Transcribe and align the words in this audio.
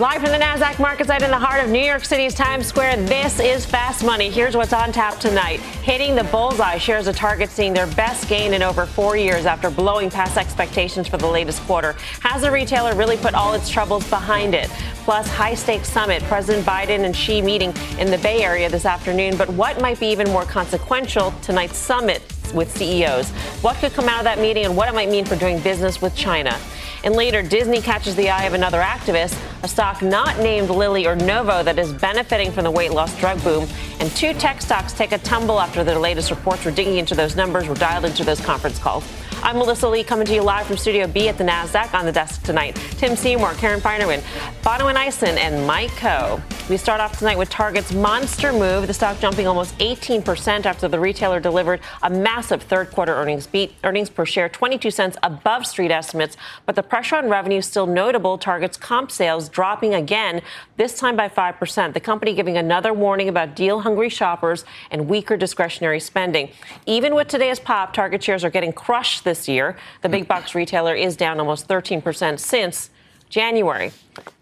Live 0.00 0.22
from 0.22 0.30
the 0.30 0.38
NASDAQ 0.38 0.78
market 0.78 1.08
site 1.08 1.20
in 1.20 1.30
the 1.30 1.38
heart 1.38 1.62
of 1.62 1.68
New 1.68 1.78
York 1.78 2.06
City's 2.06 2.32
Times 2.32 2.66
Square, 2.66 3.04
this 3.04 3.38
is 3.38 3.66
Fast 3.66 4.02
Money. 4.02 4.30
Here's 4.30 4.56
what's 4.56 4.72
on 4.72 4.92
tap 4.92 5.18
tonight. 5.20 5.60
Hitting 5.60 6.14
the 6.14 6.24
bullseye 6.24 6.78
shares 6.78 7.06
of 7.06 7.16
Target 7.16 7.50
seeing 7.50 7.74
their 7.74 7.86
best 7.88 8.26
gain 8.26 8.54
in 8.54 8.62
over 8.62 8.86
four 8.86 9.18
years 9.18 9.44
after 9.44 9.68
blowing 9.68 10.08
past 10.08 10.38
expectations 10.38 11.06
for 11.06 11.18
the 11.18 11.26
latest 11.26 11.60
quarter. 11.64 11.92
Has 12.20 12.40
the 12.40 12.50
retailer 12.50 12.94
really 12.94 13.18
put 13.18 13.34
all 13.34 13.52
its 13.52 13.68
troubles 13.68 14.08
behind 14.08 14.54
it? 14.54 14.70
Plus, 15.04 15.28
high 15.28 15.54
stakes 15.54 15.90
summit, 15.90 16.22
President 16.22 16.64
Biden 16.64 17.04
and 17.04 17.14
Xi 17.14 17.42
meeting 17.42 17.74
in 17.98 18.10
the 18.10 18.16
Bay 18.22 18.42
Area 18.42 18.70
this 18.70 18.86
afternoon. 18.86 19.36
But 19.36 19.50
what 19.50 19.82
might 19.82 20.00
be 20.00 20.06
even 20.06 20.30
more 20.30 20.44
consequential, 20.44 21.34
tonight's 21.42 21.76
summit 21.76 22.22
with 22.54 22.74
CEOs? 22.74 23.28
What 23.60 23.76
could 23.76 23.92
come 23.92 24.08
out 24.08 24.20
of 24.20 24.24
that 24.24 24.38
meeting 24.38 24.64
and 24.64 24.74
what 24.74 24.88
it 24.88 24.94
might 24.94 25.10
mean 25.10 25.26
for 25.26 25.36
doing 25.36 25.60
business 25.60 26.00
with 26.00 26.16
China? 26.16 26.58
And 27.02 27.14
later, 27.14 27.42
Disney 27.42 27.80
catches 27.80 28.14
the 28.14 28.28
eye 28.30 28.44
of 28.44 28.52
another 28.52 28.80
activist, 28.80 29.38
a 29.62 29.68
stock 29.68 30.02
not 30.02 30.38
named 30.38 30.68
Lilly 30.68 31.06
or 31.06 31.16
Novo 31.16 31.62
that 31.62 31.78
is 31.78 31.92
benefiting 31.92 32.52
from 32.52 32.64
the 32.64 32.70
weight 32.70 32.92
loss 32.92 33.18
drug 33.18 33.42
boom. 33.42 33.66
And 34.00 34.10
two 34.12 34.34
tech 34.34 34.60
stocks 34.60 34.92
take 34.92 35.12
a 35.12 35.18
tumble 35.18 35.60
after 35.60 35.82
their 35.82 35.98
latest 35.98 36.30
reports. 36.30 36.64
We're 36.64 36.72
digging 36.72 36.96
into 36.96 37.14
those 37.14 37.36
numbers. 37.36 37.68
We're 37.68 37.74
dialed 37.74 38.04
into 38.04 38.24
those 38.24 38.40
conference 38.40 38.78
calls. 38.78 39.04
I'm 39.42 39.56
Melissa 39.56 39.88
Lee 39.88 40.04
coming 40.04 40.26
to 40.26 40.34
you 40.34 40.42
live 40.42 40.66
from 40.66 40.76
Studio 40.76 41.06
B 41.06 41.28
at 41.28 41.38
the 41.38 41.44
NASDAQ 41.44 41.94
on 41.94 42.04
the 42.04 42.12
desk 42.12 42.42
tonight. 42.42 42.76
Tim 42.98 43.16
Seymour, 43.16 43.54
Karen 43.54 43.80
Finerman, 43.80 44.20
Bonawyn 44.62 44.96
Eison, 44.96 45.38
and 45.38 45.66
Mike 45.66 45.90
Khouw. 45.92 46.42
We 46.70 46.76
start 46.76 47.00
off 47.00 47.18
tonight 47.18 47.36
with 47.36 47.50
Target's 47.50 47.92
monster 47.92 48.52
move, 48.52 48.86
the 48.86 48.94
stock 48.94 49.18
jumping 49.18 49.48
almost 49.48 49.76
18% 49.78 50.66
after 50.66 50.86
the 50.86 51.00
retailer 51.00 51.40
delivered 51.40 51.80
a 52.02 52.08
massive 52.08 52.62
third 52.62 52.92
quarter 52.92 53.12
earnings 53.12 53.48
beat. 53.48 53.74
Earnings 53.82 54.08
per 54.08 54.24
share 54.24 54.48
22 54.48 54.92
cents 54.92 55.16
above 55.24 55.66
street 55.66 55.90
estimates, 55.90 56.36
but 56.66 56.76
the 56.76 56.82
pressure 56.84 57.16
on 57.16 57.28
revenue 57.28 57.60
still 57.60 57.88
notable. 57.88 58.38
Target's 58.38 58.76
comp 58.76 59.10
sales 59.10 59.48
dropping 59.48 59.94
again, 59.94 60.42
this 60.76 60.96
time 60.96 61.16
by 61.16 61.28
5%. 61.28 61.92
The 61.92 61.98
company 61.98 62.34
giving 62.34 62.56
another 62.56 62.92
warning 62.92 63.28
about 63.28 63.56
deal 63.56 63.80
hungry 63.80 64.08
shoppers 64.08 64.64
and 64.92 65.08
weaker 65.08 65.36
discretionary 65.36 65.98
spending. 65.98 66.50
Even 66.86 67.16
with 67.16 67.26
today's 67.26 67.58
pop, 67.58 67.92
Target 67.92 68.22
shares 68.22 68.44
are 68.44 68.50
getting 68.50 68.72
crushed 68.72 69.24
this 69.30 69.46
year. 69.48 69.76
The 70.02 70.08
big 70.08 70.26
box 70.26 70.56
retailer 70.56 70.94
is 70.94 71.16
down 71.16 71.38
almost 71.38 71.68
13% 71.68 72.38
since 72.40 72.90
January. 73.28 73.92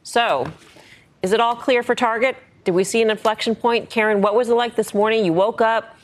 So, 0.03 0.50
is 1.22 1.33
it 1.33 1.41
all 1.41 1.55
clear 1.55 1.83
for 1.83 1.95
Target? 1.95 2.36
Did 2.64 2.72
we 2.72 2.84
see 2.84 3.03
an 3.03 3.11
inflection 3.11 3.55
point? 3.55 3.91
Karen, 3.91 4.22
what 4.22 4.34
was 4.34 4.48
it 4.48 4.55
like 4.55 4.77
this 4.77 4.95
morning? 4.95 5.27
You 5.27 5.34
woke 5.34 5.61
up, 5.61 5.98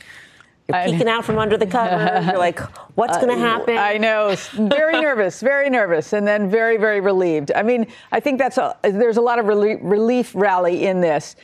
you're 0.69 0.85
peeking 0.85 1.09
out 1.09 1.25
from 1.25 1.39
under 1.39 1.57
the 1.57 1.67
cover. 1.67 2.23
You're 2.27 2.39
like, 2.39 2.59
what's 2.95 3.17
going 3.17 3.29
to 3.29 3.43
uh, 3.43 3.49
happen? 3.49 3.79
I 3.79 3.97
know. 3.97 4.37
Very 4.53 5.01
nervous, 5.01 5.41
very 5.41 5.71
nervous, 5.71 6.13
and 6.13 6.27
then 6.27 6.51
very, 6.51 6.77
very 6.77 7.01
relieved. 7.01 7.53
I 7.55 7.63
mean, 7.63 7.87
I 8.13 8.21
think 8.21 8.39
that's 8.39 8.59
a, 8.59 8.77
there's 8.83 9.17
a 9.17 9.23
lot 9.23 9.39
of 9.39 9.47
relief, 9.47 9.79
relief 9.83 10.35
rally 10.35 10.87
in 10.87 11.01
this 11.01 11.37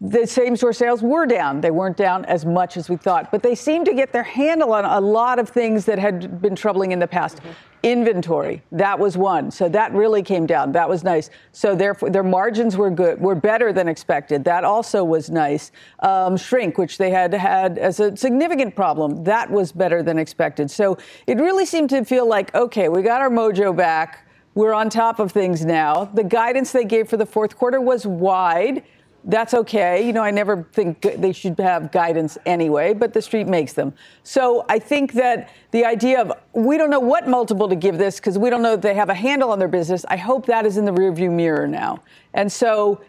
the 0.00 0.26
same 0.26 0.56
store 0.56 0.72
sales 0.72 1.02
were 1.02 1.26
down. 1.26 1.60
They 1.60 1.72
weren't 1.72 1.96
down 1.96 2.24
as 2.26 2.44
much 2.44 2.76
as 2.76 2.88
we 2.88 2.96
thought, 2.96 3.32
but 3.32 3.42
they 3.42 3.56
seemed 3.56 3.86
to 3.86 3.94
get 3.94 4.12
their 4.12 4.22
handle 4.22 4.72
on 4.72 4.84
a 4.84 5.00
lot 5.00 5.40
of 5.40 5.48
things 5.48 5.84
that 5.86 5.98
had 5.98 6.40
been 6.40 6.54
troubling 6.54 6.92
in 6.92 7.00
the 7.00 7.06
past. 7.06 7.38
Mm-hmm. 7.38 7.50
Inventory, 7.84 8.62
that 8.72 8.98
was 8.98 9.16
one. 9.16 9.52
So 9.52 9.68
that 9.68 9.92
really 9.92 10.22
came 10.22 10.46
down. 10.46 10.72
That 10.72 10.88
was 10.88 11.04
nice. 11.04 11.30
So 11.52 11.76
therefore, 11.76 12.10
their 12.10 12.24
margins 12.24 12.76
were 12.76 12.90
good, 12.90 13.20
were 13.20 13.36
better 13.36 13.72
than 13.72 13.88
expected. 13.88 14.44
That 14.44 14.64
also 14.64 15.04
was 15.04 15.30
nice. 15.30 15.70
Um, 16.00 16.36
shrink, 16.36 16.76
which 16.76 16.98
they 16.98 17.10
had 17.10 17.32
had 17.34 17.78
as 17.78 18.00
a 18.00 18.16
significant 18.16 18.74
problem, 18.74 19.22
that 19.24 19.48
was 19.48 19.70
better 19.70 20.02
than 20.02 20.18
expected. 20.18 20.70
So 20.72 20.98
it 21.28 21.38
really 21.38 21.64
seemed 21.66 21.90
to 21.90 22.04
feel 22.04 22.26
like, 22.26 22.52
okay, 22.54 22.88
we 22.88 23.02
got 23.02 23.20
our 23.20 23.30
mojo 23.30 23.76
back. 23.76 24.26
We're 24.54 24.74
on 24.74 24.90
top 24.90 25.20
of 25.20 25.30
things 25.30 25.64
now. 25.64 26.06
The 26.06 26.24
guidance 26.24 26.72
they 26.72 26.84
gave 26.84 27.08
for 27.08 27.16
the 27.16 27.26
fourth 27.26 27.56
quarter 27.56 27.80
was 27.80 28.04
wide 28.06 28.82
that's 29.28 29.52
okay. 29.52 30.04
You 30.04 30.14
know, 30.14 30.22
I 30.22 30.30
never 30.30 30.66
think 30.72 31.02
they 31.02 31.32
should 31.32 31.58
have 31.60 31.92
guidance 31.92 32.38
anyway, 32.46 32.94
but 32.94 33.12
the 33.12 33.20
street 33.20 33.46
makes 33.46 33.74
them. 33.74 33.92
So 34.22 34.64
I 34.70 34.78
think 34.78 35.12
that 35.12 35.50
the 35.70 35.84
idea 35.84 36.22
of 36.22 36.32
we 36.54 36.78
don't 36.78 36.90
know 36.90 36.98
what 36.98 37.28
multiple 37.28 37.68
to 37.68 37.76
give 37.76 37.98
this 37.98 38.16
because 38.16 38.38
we 38.38 38.48
don't 38.48 38.62
know 38.62 38.72
if 38.72 38.80
they 38.80 38.94
have 38.94 39.10
a 39.10 39.14
handle 39.14 39.50
on 39.52 39.58
their 39.58 39.68
business, 39.68 40.06
I 40.08 40.16
hope 40.16 40.46
that 40.46 40.64
is 40.64 40.78
in 40.78 40.86
the 40.86 40.92
rearview 40.92 41.30
mirror 41.30 41.68
now. 41.68 42.02
And 42.32 42.50
so 42.50 43.02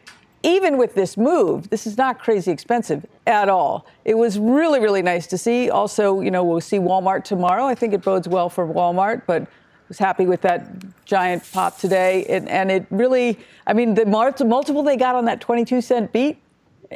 even 0.44 0.78
with 0.78 0.94
this 0.94 1.16
move, 1.16 1.69
this 1.69 1.88
is 1.88 1.97
not 1.97 2.19
crazy 2.19 2.52
expensive 2.52 3.06
at 3.25 3.47
all. 3.47 3.85
It 4.03 4.18
was 4.18 4.38
really, 4.38 4.81
really 4.81 5.02
nice 5.02 5.25
to 5.28 5.38
see. 5.38 5.69
Also, 5.69 6.19
you 6.19 6.31
know, 6.31 6.44
we'll 6.44 6.62
see 6.62 6.78
Walmart 6.78 7.24
tomorrow. 7.24 7.66
I 7.66 7.75
think 7.75 7.94
it 7.94 8.02
bodes 8.02 8.28
well 8.28 8.50
for 8.50 8.68
Walmart, 8.68 9.24
but 9.25 9.47
was 9.90 9.98
happy 9.98 10.26
with 10.26 10.42
that 10.42 10.66
giant 11.06 11.44
pop 11.52 11.78
today. 11.78 12.22
It, 12.22 12.48
and 12.48 12.72
it 12.72 12.86
really, 12.92 13.38
I 13.68 13.74
mean, 13.74 13.96
the 13.96 14.06
multiple 14.06 14.84
they 14.84 14.96
got 14.96 15.16
on 15.16 15.26
that 15.26 15.42
22 15.42 15.82
cent 15.82 16.14
beat 16.14 16.38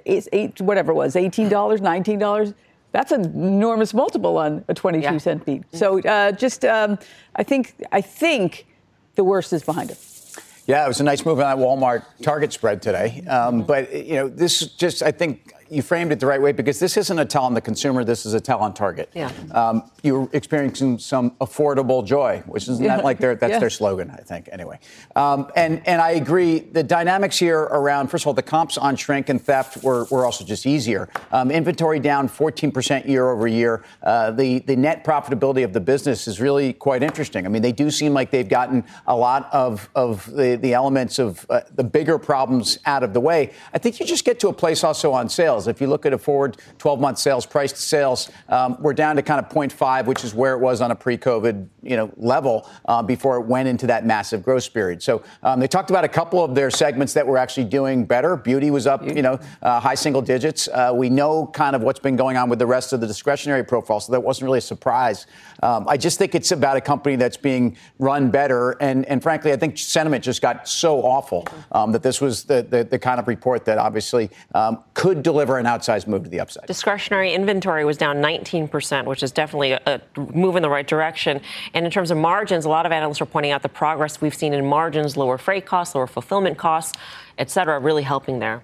is 0.06 0.30
eight, 0.32 0.62
whatever 0.62 0.92
it 0.92 0.96
was, 0.96 1.16
$18, 1.16 1.50
$19. 1.50 2.54
That's 2.92 3.12
an 3.12 3.24
enormous 3.24 3.94
multiple 3.94 4.38
on 4.38 4.64
a 4.68 4.74
22 4.74 5.04
yeah. 5.04 5.18
cent 5.18 5.46
beat. 5.46 5.64
So 5.74 6.00
uh, 6.02 6.32
just, 6.32 6.64
um, 6.64 7.00
I 7.36 7.44
think, 7.44 7.74
I 7.92 8.02
think 8.02 8.68
the 9.16 9.24
worst 9.24 9.52
is 9.52 9.64
behind 9.64 9.92
us. 9.92 10.38
Yeah, 10.68 10.86
it 10.86 10.88
was 10.88 11.02
a 11.02 11.04
nice 11.04 11.26
move 11.26 11.40
on 11.40 11.58
that 11.58 11.64
Walmart 11.64 12.06
Target 12.22 12.54
spread 12.54 12.82
today. 12.82 13.22
Um, 13.28 13.64
but, 13.64 13.94
you 13.94 14.14
know, 14.14 14.30
this 14.30 14.60
just, 14.60 15.04
I 15.04 15.12
think, 15.12 15.54
you 15.74 15.82
framed 15.82 16.12
it 16.12 16.20
the 16.20 16.28
right 16.28 16.42
way 16.42 16.52
because 16.52 16.80
this 16.80 16.98
isn't 16.98 17.18
a 17.18 17.26
tell 17.26 17.44
on 17.44 17.54
the 17.54 17.62
consumer. 17.62 18.04
This 18.04 18.26
is 18.26 18.34
a 18.34 18.40
tell 18.40 18.60
on 18.60 18.74
Target. 18.74 19.10
Yeah. 19.14 19.32
Um, 19.52 19.90
you're 20.04 20.30
experiencing 20.34 21.00
some 21.00 21.32
affordable 21.42 22.06
joy, 22.06 22.44
which 22.46 22.68
is 22.68 22.80
yeah. 22.80 22.96
not 22.96 23.04
like 23.04 23.20
their 23.20 23.36
that's 23.36 23.52
yeah. 23.52 23.60
their 23.60 23.70
slogan, 23.70 24.12
I 24.12 24.18
think. 24.18 24.50
Anyway, 24.52 24.80
um, 25.16 25.52
and 25.56 25.82
and 25.88 26.02
I 26.02 26.12
agree. 26.12 26.60
The 26.60 26.84
dynamics 26.84 27.38
here 27.38 27.60
around 27.60 28.08
first 28.08 28.24
of 28.24 28.28
all, 28.28 28.34
the 28.34 28.44
comps 28.44 28.78
on 28.78 28.96
shrink 28.96 29.30
and 29.30 29.42
theft 29.42 29.84
were, 29.84 30.06
were 30.12 30.26
also 30.26 30.46
just 30.46 30.66
easier. 30.66 31.10
Um, 31.32 31.50
inventory 31.52 32.00
down 32.00 32.30
14% 32.30 33.08
year 33.08 33.30
over 33.30 33.48
year. 33.48 33.84
Uh, 34.04 34.32
the 34.32 34.60
the 34.60 34.76
net 34.76 35.04
profitability 35.04 35.64
of 35.64 35.74
the 35.74 35.82
business 35.82 36.28
is 36.28 36.40
really 36.40 36.74
quite 36.74 37.02
interesting. 37.02 37.46
I 37.46 37.50
mean, 37.50 37.62
they 37.62 37.72
do 37.72 37.90
seem 37.90 38.14
like 38.14 38.30
they've 38.32 38.48
gotten 38.48 38.84
a 39.08 39.16
lot 39.16 39.50
of 39.52 39.90
of 39.96 40.32
the 40.32 40.56
the 40.56 40.74
elements 40.74 41.20
of 41.20 41.46
uh, 41.50 41.62
the 41.74 41.84
bigger 41.84 42.20
problems 42.20 42.78
out 42.86 43.04
of 43.04 43.14
the 43.14 43.20
way. 43.20 43.52
I 43.74 43.78
think 43.80 44.00
you 44.00 44.06
just 44.06 44.26
get 44.26 44.40
to 44.42 44.50
a 44.50 44.54
place 44.54 44.84
also 44.84 45.12
on 45.12 45.30
sales 45.30 45.63
sales. 45.64 45.76
If 45.76 45.82
you 45.82 45.88
look 45.88 46.06
at 46.06 46.14
a 46.14 46.18
forward 46.18 46.58
12 46.78 47.00
month 47.00 47.18
sales, 47.18 47.46
price 47.46 47.72
to 47.72 47.82
sales, 47.82 48.30
um, 48.50 48.78
we're 48.80 48.94
down 48.94 49.16
to 49.16 49.22
kind 49.22 49.44
of 49.44 49.50
0.5, 49.50 50.06
which 50.06 50.24
is 50.24 50.34
where 50.34 50.54
it 50.54 50.60
was 50.60 50.82
on 50.82 50.92
a 50.92 50.96
pre 50.96 51.18
COVID 51.18 51.68
you 51.82 51.98
know, 51.98 52.12
level 52.18 52.70
uh, 52.86 53.02
before 53.02 53.38
it 53.38 53.46
went 53.46 53.68
into 53.68 53.88
that 53.88 54.06
massive 54.06 54.44
growth 54.44 54.74
period. 54.74 55.02
So 55.02 55.24
um, 55.42 55.60
they 55.60 55.68
talked 55.68 55.90
about 55.90 56.04
a 56.04 56.10
couple 56.10 56.44
of 56.44 56.56
their 56.56 56.70
segments 56.70 57.14
that 57.14 57.26
were 57.26 57.38
actually 57.38 57.66
doing 57.66 58.06
better. 58.06 58.36
Beauty 58.38 58.72
was 58.72 58.88
up, 58.88 59.06
you 59.06 59.22
know, 59.22 59.40
uh, 59.62 59.80
high 59.80 59.96
single 59.96 60.22
digits. 60.22 60.68
Uh, 60.68 60.92
we 60.96 61.10
know 61.10 61.48
kind 61.48 61.76
of 61.76 61.82
what's 61.82 62.00
been 62.00 62.16
going 62.16 62.38
on 62.38 62.50
with 62.50 62.60
the 62.60 62.66
rest 62.66 62.94
of 62.94 63.02
the 63.02 63.08
discretionary 63.08 63.64
profile, 63.64 64.00
so 64.00 64.12
that 64.12 64.22
wasn't 64.22 64.46
really 64.46 64.60
a 64.60 64.62
surprise. 64.62 65.26
Um, 65.64 65.88
I 65.88 65.96
just 65.96 66.20
think 66.20 66.36
it's 66.36 66.52
about 66.52 66.76
a 66.76 66.82
company 66.82 67.16
that's 67.16 67.38
being 67.38 67.78
run 67.98 68.30
better. 68.30 68.72
And, 68.82 69.06
and 69.06 69.24
frankly, 69.24 69.54
I 69.54 69.56
think 69.56 69.78
sentiment 69.78 70.22
just 70.22 70.42
got 70.42 70.68
so 70.68 71.02
awful 71.02 71.48
um, 71.72 71.94
that 71.94 72.04
this 72.04 72.20
was 72.20 72.44
the, 72.44 72.64
the, 72.70 72.84
the, 72.84 73.00
kind 73.00 73.18
of 73.18 73.30
report 73.30 73.64
that 73.66 73.78
obviously 73.78 74.30
um, 74.54 74.84
could 74.94 75.24
deliver 75.24 75.58
an 75.58 75.66
outsized 75.66 76.08
move 76.08 76.24
to 76.24 76.30
the 76.30 76.42
upside. 76.42 76.66
Discretionary 76.66 77.34
inventory 77.34 77.86
was 77.86 77.98
down 77.98 78.18
19%, 78.18 79.06
which 79.06 79.24
is 79.24 79.32
definitely 79.32 79.72
a, 79.72 79.82
a 79.86 80.02
move 80.34 80.58
in 80.58 80.62
the 80.62 80.70
right 80.70 80.88
direction. 80.88 81.40
And 81.74 81.86
in 81.86 81.92
terms 81.92 82.12
of 82.12 82.18
margins, 82.18 82.66
a 82.66 82.70
lot 82.70 82.86
of 82.86 82.92
analysts 82.92 83.22
are 83.22 83.26
pointing 83.26 83.54
out 83.54 83.62
the 83.62 83.70
progress 83.70 84.20
we've 84.20 84.36
seen 84.36 84.54
in 84.54 84.66
margins, 84.66 85.16
lower 85.16 85.38
freight 85.38 85.66
costs, 85.66 85.96
lower 85.96 86.08
fulfillment 86.08 86.58
costs, 86.58 86.98
et 87.38 87.50
cetera, 87.50 87.80
really 87.80 88.04
helping 88.04 88.40
there. 88.40 88.64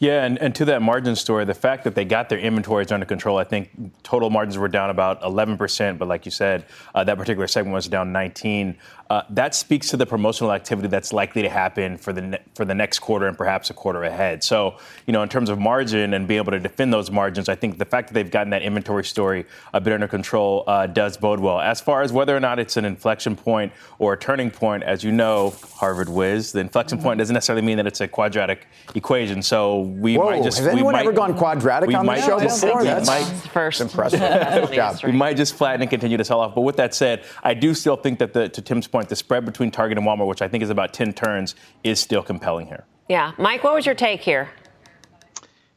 Yeah, 0.00 0.24
and, 0.24 0.38
and 0.38 0.54
to 0.54 0.64
that 0.64 0.80
margin 0.80 1.14
story, 1.14 1.44
the 1.44 1.52
fact 1.52 1.84
that 1.84 1.94
they 1.94 2.06
got 2.06 2.30
their 2.30 2.38
inventories 2.38 2.90
under 2.90 3.04
control, 3.04 3.36
I 3.36 3.44
think 3.44 3.68
total 4.02 4.30
margins 4.30 4.56
were 4.56 4.66
down 4.66 4.88
about 4.88 5.20
11%, 5.20 5.98
but 5.98 6.08
like 6.08 6.24
you 6.24 6.30
said, 6.30 6.64
uh, 6.94 7.04
that 7.04 7.18
particular 7.18 7.46
segment 7.46 7.74
was 7.74 7.86
down 7.86 8.10
19. 8.10 8.78
Uh, 9.10 9.22
that 9.28 9.56
speaks 9.56 9.90
to 9.90 9.96
the 9.96 10.06
promotional 10.06 10.52
activity 10.52 10.86
that's 10.86 11.12
likely 11.12 11.42
to 11.42 11.50
happen 11.50 11.98
for 11.98 12.12
the 12.12 12.22
ne- 12.22 12.38
for 12.54 12.64
the 12.64 12.74
next 12.74 13.00
quarter 13.00 13.26
and 13.26 13.36
perhaps 13.36 13.68
a 13.68 13.74
quarter 13.74 14.04
ahead. 14.04 14.44
So, 14.44 14.76
you 15.04 15.12
know, 15.12 15.22
in 15.24 15.28
terms 15.28 15.50
of 15.50 15.58
margin 15.58 16.14
and 16.14 16.28
being 16.28 16.38
able 16.38 16.52
to 16.52 16.60
defend 16.60 16.92
those 16.92 17.10
margins, 17.10 17.48
I 17.48 17.56
think 17.56 17.76
the 17.76 17.84
fact 17.84 18.06
that 18.08 18.14
they've 18.14 18.30
gotten 18.30 18.50
that 18.50 18.62
inventory 18.62 19.04
story 19.04 19.46
a 19.74 19.80
bit 19.80 19.92
under 19.92 20.06
control 20.06 20.62
uh, 20.68 20.86
does 20.86 21.16
bode 21.16 21.40
well. 21.40 21.58
As 21.60 21.80
far 21.80 22.02
as 22.02 22.12
whether 22.12 22.36
or 22.36 22.38
not 22.38 22.60
it's 22.60 22.76
an 22.76 22.84
inflection 22.84 23.34
point 23.34 23.72
or 23.98 24.12
a 24.12 24.16
turning 24.16 24.48
point, 24.48 24.84
as 24.84 25.02
you 25.02 25.10
know, 25.10 25.54
Harvard 25.74 26.08
whiz, 26.08 26.52
the 26.52 26.60
inflection 26.60 26.98
point 27.02 27.18
doesn't 27.18 27.34
necessarily 27.34 27.66
mean 27.66 27.78
that 27.78 27.88
it's 27.88 28.00
a 28.00 28.06
quadratic 28.06 28.68
equation. 28.94 29.42
So 29.42 29.89
we 29.98 30.16
Whoa, 30.16 30.30
might 30.30 30.42
just 30.42 30.58
has 30.58 30.66
anyone 30.66 30.92
might, 30.92 31.06
ever 31.06 31.12
gone 31.12 31.36
quadratic 31.36 31.94
on 31.94 32.06
the 32.06 32.20
show 32.20 32.38
before? 32.38 32.84
That's 32.84 33.08
might, 33.08 33.24
first 33.52 33.80
impressive. 33.80 34.20
Job. 34.72 34.98
We 35.04 35.12
might 35.12 35.36
just 35.36 35.54
flatten 35.54 35.82
and 35.82 35.90
continue 35.90 36.16
to 36.16 36.24
sell 36.24 36.40
off. 36.40 36.54
But 36.54 36.62
with 36.62 36.76
that 36.76 36.94
said, 36.94 37.24
I 37.42 37.54
do 37.54 37.74
still 37.74 37.96
think 37.96 38.18
that 38.18 38.32
the, 38.32 38.48
to 38.48 38.62
Tim's 38.62 38.86
point, 38.86 39.08
the 39.08 39.16
spread 39.16 39.44
between 39.44 39.70
Target 39.70 39.98
and 39.98 40.06
Walmart, 40.06 40.26
which 40.26 40.42
I 40.42 40.48
think 40.48 40.62
is 40.62 40.70
about 40.70 40.92
10 40.92 41.12
turns, 41.12 41.54
is 41.84 42.00
still 42.00 42.22
compelling 42.22 42.66
here. 42.66 42.84
Yeah. 43.08 43.32
Mike, 43.38 43.64
what 43.64 43.74
was 43.74 43.86
your 43.86 43.94
take 43.94 44.20
here? 44.20 44.50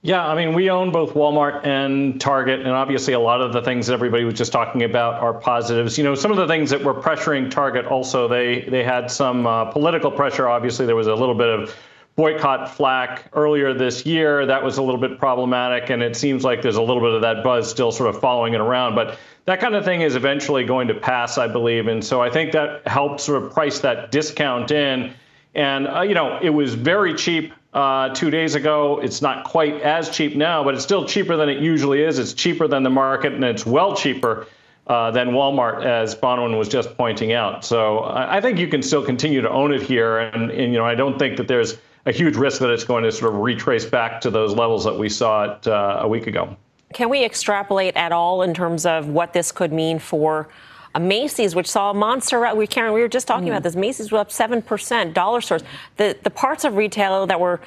Yeah, 0.05 0.27
I 0.27 0.35
mean, 0.35 0.53
we 0.53 0.69
own 0.69 0.91
both 0.91 1.13
Walmart 1.13 1.65
and 1.65 2.19
Target, 2.19 2.59
and 2.59 2.71
obviously 2.71 3.13
a 3.13 3.19
lot 3.21 3.39
of 3.39 3.53
the 3.53 3.61
things 3.61 3.87
that 3.87 3.93
everybody 3.93 4.25
was 4.25 4.33
just 4.33 4.51
talking 4.51 4.83
about 4.83 5.13
are 5.23 5.33
positives. 5.33 5.97
You 5.97 6.03
know, 6.03 6.13
some 6.13 6.29
of 6.29 6.35
the 6.35 6.45
things 6.45 6.69
that 6.71 6.83
were 6.83 6.93
pressuring 6.93 7.49
Target 7.49 7.85
also, 7.85 8.27
they 8.27 8.61
they 8.63 8.83
had 8.83 9.09
some 9.09 9.47
uh, 9.47 9.63
political 9.63 10.11
pressure. 10.11 10.49
Obviously, 10.49 10.85
there 10.85 10.97
was 10.97 11.07
a 11.07 11.15
little 11.15 11.35
bit 11.35 11.47
of 11.47 11.73
boycott 12.15 12.69
flack 12.69 13.29
earlier 13.33 13.73
this 13.73 14.05
year. 14.05 14.45
That 14.45 14.63
was 14.63 14.77
a 14.77 14.83
little 14.83 15.01
bit 15.01 15.17
problematic, 15.17 15.89
and 15.89 16.03
it 16.03 16.15
seems 16.15 16.43
like 16.43 16.61
there's 16.61 16.75
a 16.75 16.81
little 16.81 17.01
bit 17.01 17.13
of 17.13 17.21
that 17.21 17.43
buzz 17.43 17.69
still 17.69 17.91
sort 17.91 18.13
of 18.13 18.21
following 18.21 18.53
it 18.53 18.61
around. 18.61 18.95
But 18.95 19.17
that 19.45 19.59
kind 19.59 19.75
of 19.75 19.83
thing 19.83 20.01
is 20.01 20.15
eventually 20.15 20.63
going 20.63 20.87
to 20.87 20.93
pass, 20.93 21.37
I 21.37 21.47
believe. 21.47 21.87
And 21.87 22.03
so 22.03 22.21
I 22.21 22.29
think 22.29 22.51
that 22.51 22.87
helped 22.87 23.19
sort 23.19 23.43
of 23.43 23.51
price 23.51 23.79
that 23.79 24.11
discount 24.11 24.71
in. 24.71 25.13
And, 25.55 25.87
uh, 25.87 26.01
you 26.01 26.13
know, 26.13 26.39
it 26.41 26.49
was 26.49 26.73
very 26.73 27.13
cheap 27.13 27.53
uh, 27.73 28.09
two 28.09 28.29
days 28.29 28.55
ago. 28.55 28.99
It's 29.01 29.21
not 29.21 29.43
quite 29.43 29.81
as 29.81 30.09
cheap 30.09 30.35
now, 30.35 30.63
but 30.63 30.75
it's 30.75 30.83
still 30.83 31.05
cheaper 31.05 31.35
than 31.35 31.49
it 31.49 31.59
usually 31.59 32.01
is. 32.01 32.19
It's 32.19 32.33
cheaper 32.33 32.67
than 32.67 32.83
the 32.83 32.89
market, 32.89 33.33
and 33.33 33.43
it's 33.43 33.65
well 33.65 33.95
cheaper 33.95 34.47
uh, 34.87 35.11
than 35.11 35.29
Walmart, 35.29 35.83
as 35.83 36.15
Bonawyn 36.15 36.57
was 36.57 36.67
just 36.67 36.95
pointing 36.97 37.33
out. 37.33 37.65
So 37.65 37.99
I, 37.99 38.37
I 38.37 38.41
think 38.41 38.59
you 38.59 38.67
can 38.67 38.81
still 38.81 39.03
continue 39.03 39.41
to 39.41 39.49
own 39.49 39.73
it 39.73 39.81
here. 39.81 40.19
And, 40.19 40.51
and, 40.51 40.73
you 40.73 40.79
know, 40.79 40.85
I 40.85 40.95
don't 40.95 41.17
think 41.17 41.37
that 41.37 41.47
there's 41.47 41.77
a 42.05 42.11
huge 42.11 42.35
risk 42.35 42.59
that 42.59 42.69
it's 42.69 42.83
going 42.83 43.03
to 43.03 43.11
sort 43.11 43.33
of 43.33 43.39
retrace 43.39 43.85
back 43.85 44.21
to 44.21 44.29
those 44.29 44.53
levels 44.53 44.83
that 44.83 44.97
we 44.97 45.09
saw 45.09 45.43
it 45.45 45.67
uh, 45.67 45.99
a 46.01 46.07
week 46.07 46.27
ago. 46.27 46.55
Can 46.93 47.09
we 47.09 47.23
extrapolate 47.23 47.95
at 47.95 48.11
all 48.11 48.43
in 48.43 48.53
terms 48.53 48.85
of 48.85 49.07
what 49.07 49.33
this 49.33 49.51
could 49.51 49.73
mean 49.73 49.99
for 49.99 50.49
a 50.95 50.99
Macy's, 50.99 51.55
which 51.55 51.69
saw 51.69 51.89
a 51.89 51.93
monster. 51.93 52.53
We 52.53 52.67
Karen, 52.67 52.93
we 52.93 53.01
were 53.01 53.07
just 53.07 53.27
talking 53.27 53.47
mm. 53.47 53.51
about 53.51 53.63
this. 53.63 53.75
Macy's 53.75 54.11
was 54.11 54.19
up 54.19 54.31
seven 54.31 54.61
percent. 54.61 55.13
Dollar 55.13 55.41
stores, 55.41 55.63
the 55.97 56.15
the 56.23 56.29
parts 56.29 56.65
of 56.65 56.75
retail 56.75 57.25
that 57.25 57.39
were 57.39 57.61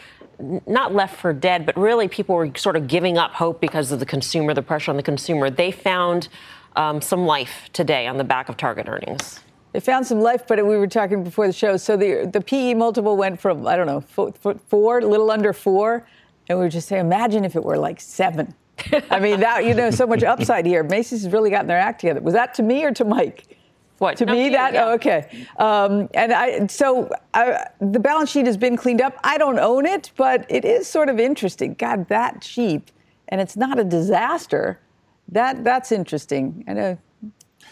not 0.67 0.95
left 0.95 1.17
for 1.17 1.33
dead, 1.33 1.67
but 1.67 1.77
really 1.77 2.09
people 2.09 2.35
were 2.35 2.51
sort 2.57 2.77
of 2.77 2.87
giving 2.87 3.17
up 3.19 3.33
hope 3.33 3.61
because 3.61 3.91
of 3.91 4.01
the 4.01 4.07
consumer, 4.07 4.55
the 4.55 4.63
pressure 4.63 4.91
on 4.91 4.97
the 4.97 5.03
consumer. 5.03 5.51
They 5.51 5.71
found 5.71 6.29
um, 6.77 7.01
some 7.01 7.27
life 7.27 7.71
today 7.73 8.07
on 8.07 8.19
the 8.19 8.25
back 8.25 8.49
of 8.49 8.57
Target 8.57 8.87
earnings. 8.87 9.41
They 9.77 9.81
found 9.81 10.07
some 10.07 10.21
life, 10.21 10.47
but 10.47 10.57
we 10.67 10.79
were 10.79 10.87
talking 10.87 11.23
before 11.23 11.47
the 11.47 11.53
show. 11.53 11.77
So 11.77 11.99
the 11.99 12.31
the 12.33 12.41
PE 12.41 12.73
multiple 12.73 13.15
went 13.15 13.39
from 13.39 13.67
I 13.67 13.77
don't 13.77 13.87
know 13.87 14.01
four, 14.01 14.33
four 14.69 15.01
a 15.01 15.07
little 15.07 15.31
under 15.31 15.53
four, 15.53 16.09
and 16.49 16.59
we 16.59 16.65
were 16.65 16.71
just 16.71 16.89
saying, 16.89 17.05
imagine 17.05 17.45
if 17.45 17.57
it 17.57 17.63
were 17.63 17.77
like 17.77 18.01
seven. 18.01 18.55
I 19.11 19.21
mean, 19.21 19.41
that 19.41 19.67
you 19.67 19.75
know, 19.75 19.91
so 19.91 20.07
much 20.07 20.23
upside 20.33 20.65
here. 20.65 20.83
Macy's 20.83 21.25
has 21.25 21.31
really 21.31 21.51
gotten 21.51 21.67
their 21.67 21.79
act 21.79 22.01
together. 22.01 22.23
Was 22.23 22.33
that 22.33 22.55
to 22.55 22.63
me 22.63 22.87
or 22.87 22.93
to 22.93 23.05
Mike? 23.05 23.59
What 23.99 24.17
to 24.17 24.25
no, 24.25 24.33
me? 24.33 24.49
That 24.49 24.73
yeah. 24.73 24.87
oh, 24.87 24.93
okay. 24.95 25.47
Um, 25.59 26.09
and 26.15 26.33
I 26.33 26.69
so 26.69 27.11
I, 27.35 27.67
the 27.79 28.01
balance 28.01 28.31
sheet 28.31 28.47
has 28.47 28.57
been 28.57 28.79
cleaned 28.79 29.03
up. 29.03 29.19
I 29.25 29.37
don't 29.37 29.59
own 29.59 29.85
it, 29.85 30.11
but 30.17 30.47
it 30.49 30.65
is 30.65 30.87
sort 30.87 31.11
of 31.11 31.21
interesting. 31.21 31.75
God, 31.75 32.09
that 32.09 32.41
cheap, 32.41 32.91
and 33.29 33.43
it's 33.43 33.59
not 33.59 33.79
a 33.79 33.85
disaster. 33.85 34.81
That 35.29 35.65
that's 35.65 35.93
interesting. 35.93 36.65
I 36.67 36.73
know. 36.73 36.99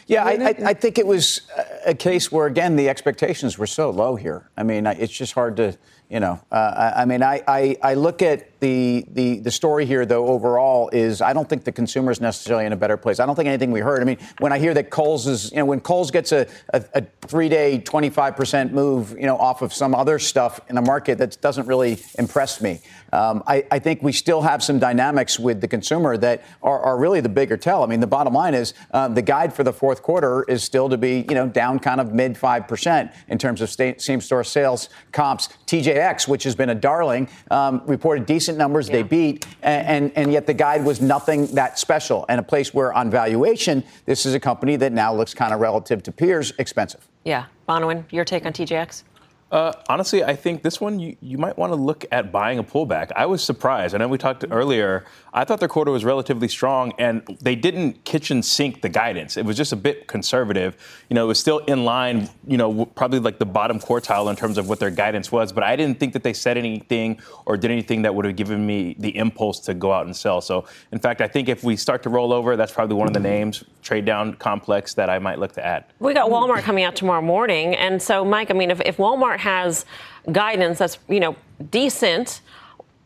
Yeah, 0.06 0.24
I, 0.24 0.32
I, 0.32 0.54
I 0.66 0.74
think 0.74 0.98
it 0.98 1.06
was 1.06 1.42
a 1.86 1.94
case 1.94 2.30
where 2.30 2.46
again 2.46 2.76
the 2.76 2.88
expectations 2.88 3.58
were 3.58 3.66
so 3.66 3.90
low 3.90 4.16
here. 4.16 4.50
I 4.56 4.62
mean, 4.62 4.86
it's 4.86 5.12
just 5.12 5.32
hard 5.32 5.56
to 5.56 5.78
you 6.10 6.20
know, 6.20 6.38
uh, 6.52 6.92
I, 6.94 7.02
I, 7.02 7.04
mean, 7.06 7.22
I, 7.22 7.42
I, 7.48 7.76
I, 7.82 7.94
look 7.94 8.20
at 8.20 8.60
the, 8.60 9.06
the, 9.08 9.40
the 9.40 9.50
story 9.50 9.86
here, 9.86 10.04
though, 10.04 10.26
overall, 10.26 10.90
is 10.90 11.22
I 11.22 11.32
don't 11.32 11.48
think 11.48 11.64
the 11.64 11.72
consumer 11.72 12.12
is 12.12 12.20
necessarily 12.20 12.66
in 12.66 12.72
a 12.72 12.76
better 12.76 12.98
place. 12.98 13.20
I 13.20 13.26
don't 13.26 13.34
think 13.34 13.48
anything 13.48 13.72
we 13.72 13.80
heard. 13.80 14.02
I 14.02 14.04
mean, 14.04 14.18
when 14.38 14.52
I 14.52 14.58
hear 14.58 14.74
that 14.74 14.90
Kohl's 14.90 15.26
is, 15.26 15.50
you 15.50 15.56
know, 15.56 15.64
when 15.64 15.80
Kohl's 15.80 16.10
gets 16.10 16.30
a, 16.32 16.46
a, 16.74 16.84
a 16.94 17.02
three 17.22 17.48
day, 17.48 17.82
25% 17.84 18.70
move, 18.70 19.16
you 19.18 19.26
know, 19.26 19.38
off 19.38 19.62
of 19.62 19.72
some 19.72 19.94
other 19.94 20.18
stuff 20.18 20.60
in 20.68 20.74
the 20.74 20.82
market, 20.82 21.18
that 21.18 21.40
doesn't 21.40 21.66
really 21.66 21.98
impress 22.18 22.60
me. 22.60 22.80
Um, 23.14 23.44
I, 23.46 23.64
I, 23.70 23.78
think 23.78 24.02
we 24.02 24.10
still 24.10 24.42
have 24.42 24.60
some 24.62 24.80
dynamics 24.80 25.38
with 25.38 25.60
the 25.60 25.68
consumer 25.68 26.16
that 26.16 26.42
are, 26.64 26.80
are 26.80 26.98
really 26.98 27.20
the 27.20 27.28
bigger 27.28 27.56
tell. 27.56 27.84
I 27.84 27.86
mean, 27.86 28.00
the 28.00 28.08
bottom 28.08 28.34
line 28.34 28.54
is 28.54 28.74
uh, 28.90 29.06
the 29.06 29.22
guide 29.22 29.54
for 29.54 29.62
the 29.62 29.72
fourth 29.72 30.02
quarter 30.02 30.42
is 30.48 30.64
still 30.64 30.88
to 30.88 30.98
be, 30.98 31.24
you 31.28 31.34
know, 31.36 31.46
down 31.48 31.78
kind 31.78 32.00
of 32.00 32.12
mid 32.12 32.34
5% 32.34 33.14
in 33.28 33.38
terms 33.38 33.60
of 33.60 33.70
same 33.70 34.20
store 34.20 34.42
sales 34.42 34.88
comps. 35.12 35.48
TJX, 35.66 36.26
which 36.26 36.42
has 36.42 36.56
been 36.56 36.70
a 36.70 36.74
darling, 36.74 37.28
um, 37.52 37.82
reported 37.86 38.26
decent 38.26 38.58
numbers. 38.58 38.88
Yeah. 38.88 38.96
They 38.96 39.02
beat, 39.04 39.46
and, 39.62 39.86
and, 39.86 40.12
and 40.16 40.32
yet 40.32 40.46
the 40.46 40.54
guide 40.54 40.84
was 40.84 41.00
nothing 41.00 41.46
that 41.54 41.78
special. 41.78 42.26
And 42.28 42.40
a 42.40 42.42
place 42.42 42.74
where 42.74 42.92
on 42.92 43.10
valuation, 43.10 43.84
this 44.06 44.26
is 44.26 44.34
a 44.34 44.40
company 44.40 44.74
that 44.76 44.92
now 44.92 45.14
looks 45.14 45.34
kind 45.34 45.54
of 45.54 45.60
relative 45.60 46.02
to 46.02 46.12
peers 46.12 46.52
expensive. 46.58 47.08
Yeah. 47.24 47.46
Bonawyn, 47.68 48.04
your 48.10 48.24
take 48.24 48.44
on 48.44 48.52
TJX? 48.52 49.04
Uh, 49.50 49.72
honestly, 49.88 50.24
I 50.24 50.34
think 50.34 50.62
this 50.62 50.80
one 50.80 50.98
you, 50.98 51.16
you 51.20 51.38
might 51.38 51.56
want 51.56 51.72
to 51.72 51.76
look 51.76 52.04
at 52.10 52.32
buying 52.32 52.58
a 52.58 52.64
pullback. 52.64 53.12
I 53.14 53.26
was 53.26 53.42
surprised. 53.42 53.94
I 53.94 53.98
know 53.98 54.08
we 54.08 54.18
talked 54.18 54.44
earlier. 54.50 55.04
I 55.32 55.44
thought 55.44 55.60
their 55.60 55.68
quarter 55.68 55.90
was 55.90 56.04
relatively 56.04 56.48
strong, 56.48 56.92
and 56.98 57.22
they 57.40 57.54
didn't 57.54 58.04
kitchen 58.04 58.42
sink 58.42 58.82
the 58.82 58.88
guidance. 58.88 59.36
It 59.36 59.44
was 59.44 59.56
just 59.56 59.72
a 59.72 59.76
bit 59.76 60.06
conservative. 60.06 60.76
You 61.08 61.14
know, 61.14 61.24
it 61.24 61.28
was 61.28 61.38
still 61.38 61.58
in 61.58 61.84
line. 61.84 62.28
You 62.46 62.56
know, 62.56 62.86
probably 62.86 63.20
like 63.20 63.38
the 63.38 63.46
bottom 63.46 63.78
quartile 63.78 64.28
in 64.30 64.36
terms 64.36 64.58
of 64.58 64.68
what 64.68 64.80
their 64.80 64.90
guidance 64.90 65.30
was. 65.30 65.52
But 65.52 65.62
I 65.62 65.76
didn't 65.76 66.00
think 66.00 66.14
that 66.14 66.22
they 66.22 66.32
said 66.32 66.56
anything 66.56 67.20
or 67.46 67.56
did 67.56 67.70
anything 67.70 68.02
that 68.02 68.14
would 68.14 68.24
have 68.24 68.36
given 68.36 68.66
me 68.66 68.96
the 68.98 69.16
impulse 69.16 69.60
to 69.60 69.74
go 69.74 69.92
out 69.92 70.06
and 70.06 70.16
sell. 70.16 70.40
So, 70.40 70.66
in 70.90 70.98
fact, 70.98 71.20
I 71.20 71.28
think 71.28 71.48
if 71.48 71.62
we 71.62 71.76
start 71.76 72.02
to 72.04 72.08
roll 72.08 72.32
over, 72.32 72.56
that's 72.56 72.72
probably 72.72 72.96
one 72.96 73.06
of 73.06 73.14
the 73.14 73.20
names 73.20 73.64
trade 73.82 74.04
down 74.04 74.34
complex 74.34 74.94
that 74.94 75.10
I 75.10 75.18
might 75.18 75.38
look 75.38 75.52
to 75.52 75.64
add. 75.64 75.84
We 75.98 76.14
got 76.14 76.30
Walmart 76.30 76.62
coming 76.62 76.84
out 76.84 76.96
tomorrow 76.96 77.22
morning, 77.22 77.74
and 77.76 78.00
so 78.00 78.24
Mike, 78.24 78.50
I 78.50 78.54
mean, 78.54 78.70
if, 78.70 78.80
if 78.80 78.96
Walmart 78.96 79.33
has 79.40 79.84
guidance 80.32 80.78
that's, 80.78 80.98
you 81.08 81.20
know, 81.20 81.36
decent, 81.70 82.40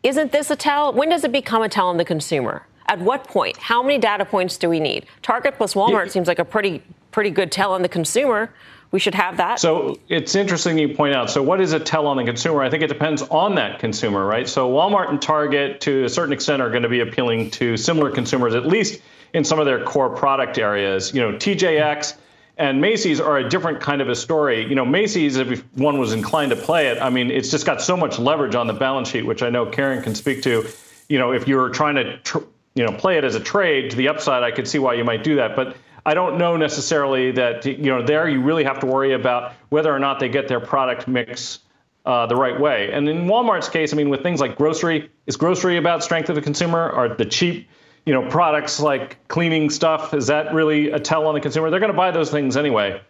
isn't 0.03 0.31
this 0.31 0.49
a 0.49 0.55
tell? 0.55 0.93
When 0.93 1.09
does 1.09 1.23
it 1.23 1.31
become 1.31 1.61
a 1.61 1.69
tell 1.69 1.87
on 1.87 1.97
the 1.97 2.05
consumer? 2.05 2.65
At 2.87 2.99
what 2.99 3.25
point? 3.25 3.57
How 3.57 3.83
many 3.83 3.97
data 3.97 4.25
points 4.25 4.57
do 4.57 4.69
we 4.69 4.79
need? 4.79 5.05
Target 5.21 5.55
plus 5.57 5.73
Walmart 5.73 6.05
yeah. 6.05 6.11
seems 6.11 6.27
like 6.27 6.39
a 6.39 6.45
pretty 6.45 6.81
pretty 7.11 7.29
good 7.29 7.51
tell 7.51 7.73
on 7.73 7.81
the 7.81 7.89
consumer. 7.89 8.51
We 8.91 8.99
should 8.99 9.13
have 9.13 9.37
that. 9.37 9.59
So 9.59 9.99
it's 10.09 10.33
interesting 10.33 10.77
you 10.79 10.95
point 10.95 11.13
out. 11.13 11.29
So 11.29 11.43
what 11.43 11.61
is 11.61 11.73
a 11.73 11.79
tell 11.79 12.07
on 12.07 12.17
the 12.17 12.23
consumer? 12.23 12.63
I 12.63 12.71
think 12.71 12.81
it 12.81 12.87
depends 12.87 13.21
on 13.23 13.55
that 13.55 13.79
consumer, 13.79 14.25
right? 14.25 14.47
So 14.47 14.69
Walmart 14.69 15.09
and 15.09 15.21
Target, 15.21 15.81
to 15.81 16.05
a 16.05 16.09
certain 16.09 16.33
extent, 16.33 16.61
are 16.61 16.71
going 16.71 16.83
to 16.83 16.89
be 16.89 17.01
appealing 17.01 17.51
to 17.51 17.77
similar 17.77 18.09
consumers, 18.09 18.55
at 18.55 18.65
least 18.65 19.01
in 19.33 19.43
some 19.43 19.59
of 19.59 19.67
their 19.67 19.83
core 19.83 20.09
product 20.09 20.57
areas. 20.57 21.13
You 21.13 21.21
know, 21.21 21.33
TJX 21.33 22.15
and 22.59 22.81
Macy's 22.81 23.21
are 23.21 23.37
a 23.37 23.49
different 23.49 23.79
kind 23.79 24.01
of 24.01 24.09
a 24.09 24.15
story. 24.15 24.67
You 24.67 24.75
know, 24.75 24.83
Macy's, 24.83 25.37
if 25.37 25.63
one 25.75 25.97
was 25.97 26.11
inclined 26.11 26.51
to 26.51 26.57
play 26.57 26.89
it, 26.89 27.01
I 27.01 27.09
mean, 27.09 27.31
it's 27.31 27.49
just 27.49 27.65
got 27.65 27.81
so 27.81 27.95
much 27.95 28.19
leverage 28.19 28.53
on 28.53 28.67
the 28.67 28.73
balance 28.73 29.09
sheet, 29.09 29.25
which 29.25 29.41
I 29.41 29.49
know 29.49 29.65
Karen 29.65 30.03
can 30.03 30.13
speak 30.13 30.43
to. 30.43 30.67
You 31.07 31.17
know, 31.17 31.31
if 31.31 31.47
you 31.47 31.55
were 31.55 31.69
trying 31.69 31.95
to, 31.95 32.17
tr- 32.17 32.43
you 32.75 32.85
know, 32.85 32.91
play 32.91 33.17
it 33.17 33.23
as 33.23 33.35
a 33.35 33.39
trade 33.39 33.91
to 33.91 33.95
the 33.97 34.09
upside, 34.09 34.43
I 34.43 34.51
could 34.51 34.67
see 34.67 34.77
why 34.77 34.95
you 34.95 35.05
might 35.05 35.23
do 35.23 35.37
that. 35.37 35.55
But 35.55 35.77
I 36.05 36.13
don't 36.13 36.37
know 36.37 36.57
necessarily 36.57 37.31
that, 37.31 37.65
you 37.65 37.77
know, 37.77 38.03
there 38.05 38.27
you 38.27 38.41
really 38.41 38.65
have 38.65 38.79
to 38.79 38.85
worry 38.85 39.13
about 39.13 39.53
whether 39.69 39.93
or 39.93 39.99
not 39.99 40.19
they 40.19 40.27
get 40.27 40.49
their 40.49 40.59
product 40.59 41.07
mix 41.07 41.59
uh, 42.05 42.25
the 42.25 42.35
right 42.35 42.59
way. 42.59 42.91
And 42.91 43.07
in 43.07 43.25
Walmart's 43.25 43.69
case, 43.69 43.93
I 43.93 43.95
mean, 43.95 44.09
with 44.09 44.21
things 44.21 44.41
like 44.41 44.57
grocery, 44.57 45.09
is 45.27 45.37
grocery 45.37 45.77
about 45.77 46.03
strength 46.03 46.27
of 46.27 46.35
the 46.35 46.41
consumer? 46.41 46.89
Are 46.89 47.07
the 47.07 47.25
cheap 47.25 47.69
you 48.05 48.13
know, 48.13 48.27
products 48.29 48.79
like 48.79 49.27
cleaning 49.27 49.69
stuff, 49.69 50.13
is 50.13 50.27
that 50.27 50.53
really 50.53 50.91
a 50.91 50.99
tell 50.99 51.27
on 51.27 51.33
the 51.33 51.41
consumer? 51.41 51.69
They're 51.69 51.79
going 51.79 51.91
to 51.91 51.97
buy 51.97 52.11
those 52.11 52.31
things 52.31 52.57
anyway. 52.57 53.01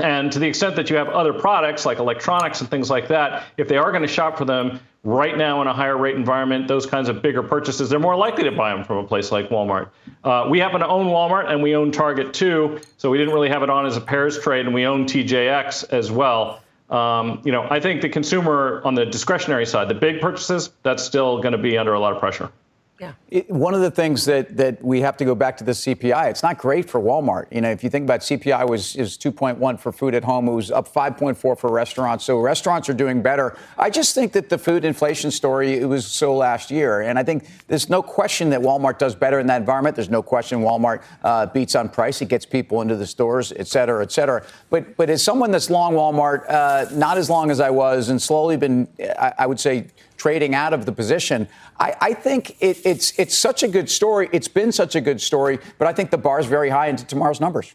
And 0.00 0.30
to 0.30 0.38
the 0.38 0.46
extent 0.46 0.76
that 0.76 0.90
you 0.90 0.96
have 0.96 1.08
other 1.08 1.32
products 1.32 1.84
like 1.84 1.98
electronics 1.98 2.60
and 2.60 2.70
things 2.70 2.88
like 2.88 3.08
that, 3.08 3.44
if 3.56 3.66
they 3.66 3.76
are 3.76 3.90
going 3.90 4.02
to 4.02 4.08
shop 4.08 4.38
for 4.38 4.44
them 4.44 4.78
right 5.02 5.36
now 5.36 5.60
in 5.60 5.66
a 5.66 5.72
higher 5.72 5.96
rate 5.96 6.14
environment, 6.14 6.68
those 6.68 6.86
kinds 6.86 7.08
of 7.08 7.20
bigger 7.20 7.42
purchases, 7.42 7.90
they're 7.90 7.98
more 7.98 8.14
likely 8.14 8.44
to 8.44 8.52
buy 8.52 8.72
them 8.72 8.84
from 8.84 8.98
a 8.98 9.04
place 9.04 9.32
like 9.32 9.48
Walmart. 9.48 9.88
Uh, 10.22 10.46
we 10.48 10.60
happen 10.60 10.80
to 10.80 10.86
own 10.86 11.06
Walmart 11.06 11.50
and 11.50 11.62
we 11.62 11.74
own 11.74 11.90
Target 11.90 12.32
too, 12.32 12.80
so 12.96 13.10
we 13.10 13.18
didn't 13.18 13.34
really 13.34 13.48
have 13.48 13.64
it 13.64 13.70
on 13.70 13.86
as 13.86 13.96
a 13.96 14.00
pairs 14.00 14.38
trade, 14.38 14.66
and 14.66 14.74
we 14.74 14.86
own 14.86 15.04
TJX 15.04 15.92
as 15.92 16.12
well. 16.12 16.62
Um, 16.90 17.42
you 17.44 17.52
know, 17.52 17.66
I 17.68 17.80
think 17.80 18.00
the 18.00 18.08
consumer 18.08 18.80
on 18.84 18.94
the 18.94 19.04
discretionary 19.04 19.66
side, 19.66 19.88
the 19.88 19.94
big 19.94 20.20
purchases, 20.20 20.70
that's 20.84 21.02
still 21.02 21.40
going 21.42 21.52
to 21.52 21.58
be 21.58 21.76
under 21.76 21.92
a 21.92 22.00
lot 22.00 22.12
of 22.12 22.20
pressure. 22.20 22.50
Yeah. 22.98 23.12
It, 23.30 23.48
one 23.48 23.74
of 23.74 23.80
the 23.80 23.92
things 23.92 24.24
that, 24.24 24.56
that 24.56 24.82
we 24.82 25.00
have 25.02 25.16
to 25.18 25.24
go 25.24 25.36
back 25.36 25.56
to 25.58 25.64
the 25.64 25.70
CPI, 25.72 26.30
it's 26.30 26.42
not 26.42 26.58
great 26.58 26.90
for 26.90 27.00
Walmart. 27.00 27.46
You 27.52 27.60
know, 27.60 27.70
if 27.70 27.84
you 27.84 27.90
think 27.90 28.04
about 28.04 28.20
CPI 28.20 28.68
was 28.68 28.96
is 28.96 29.16
2.1 29.16 29.78
for 29.78 29.92
food 29.92 30.16
at 30.16 30.24
home, 30.24 30.48
it 30.48 30.52
was 30.52 30.72
up 30.72 30.92
5.4 30.92 31.36
for 31.36 31.56
restaurants. 31.70 32.24
So 32.24 32.38
restaurants 32.40 32.88
are 32.88 32.94
doing 32.94 33.22
better. 33.22 33.56
I 33.76 33.90
just 33.90 34.16
think 34.16 34.32
that 34.32 34.48
the 34.48 34.58
food 34.58 34.84
inflation 34.84 35.30
story 35.30 35.74
it 35.74 35.84
was 35.84 36.06
so 36.06 36.34
last 36.34 36.72
year, 36.72 37.02
and 37.02 37.18
I 37.18 37.22
think 37.22 37.46
there's 37.68 37.88
no 37.88 38.02
question 38.02 38.50
that 38.50 38.60
Walmart 38.60 38.98
does 38.98 39.14
better 39.14 39.38
in 39.38 39.46
that 39.46 39.60
environment. 39.60 39.94
There's 39.94 40.10
no 40.10 40.22
question 40.22 40.60
Walmart 40.60 41.02
uh, 41.22 41.46
beats 41.46 41.76
on 41.76 41.88
price. 41.88 42.20
It 42.20 42.28
gets 42.28 42.46
people 42.46 42.82
into 42.82 42.96
the 42.96 43.06
stores, 43.06 43.52
et 43.52 43.68
cetera, 43.68 44.02
et 44.02 44.10
cetera. 44.10 44.44
But 44.70 44.96
but 44.96 45.08
as 45.08 45.22
someone 45.22 45.52
that's 45.52 45.70
long 45.70 45.94
Walmart, 45.94 46.50
uh, 46.50 46.86
not 46.94 47.16
as 47.16 47.30
long 47.30 47.52
as 47.52 47.60
I 47.60 47.70
was, 47.70 48.08
and 48.08 48.20
slowly 48.20 48.56
been, 48.56 48.88
I, 49.00 49.34
I 49.38 49.46
would 49.46 49.60
say 49.60 49.86
trading 50.18 50.54
out 50.54 50.74
of 50.74 50.84
the 50.84 50.92
position. 50.92 51.48
I, 51.80 51.96
I 52.00 52.12
think 52.12 52.56
it, 52.60 52.84
it's 52.84 53.18
it's 53.18 53.34
such 53.34 53.62
a 53.62 53.68
good 53.68 53.88
story. 53.88 54.28
It's 54.32 54.48
been 54.48 54.72
such 54.72 54.96
a 54.96 55.00
good 55.00 55.20
story, 55.20 55.58
but 55.78 55.88
I 55.88 55.92
think 55.94 56.10
the 56.10 56.18
bar 56.18 56.38
is 56.38 56.46
very 56.46 56.68
high 56.68 56.88
into 56.88 57.06
tomorrow's 57.06 57.40
numbers. 57.40 57.74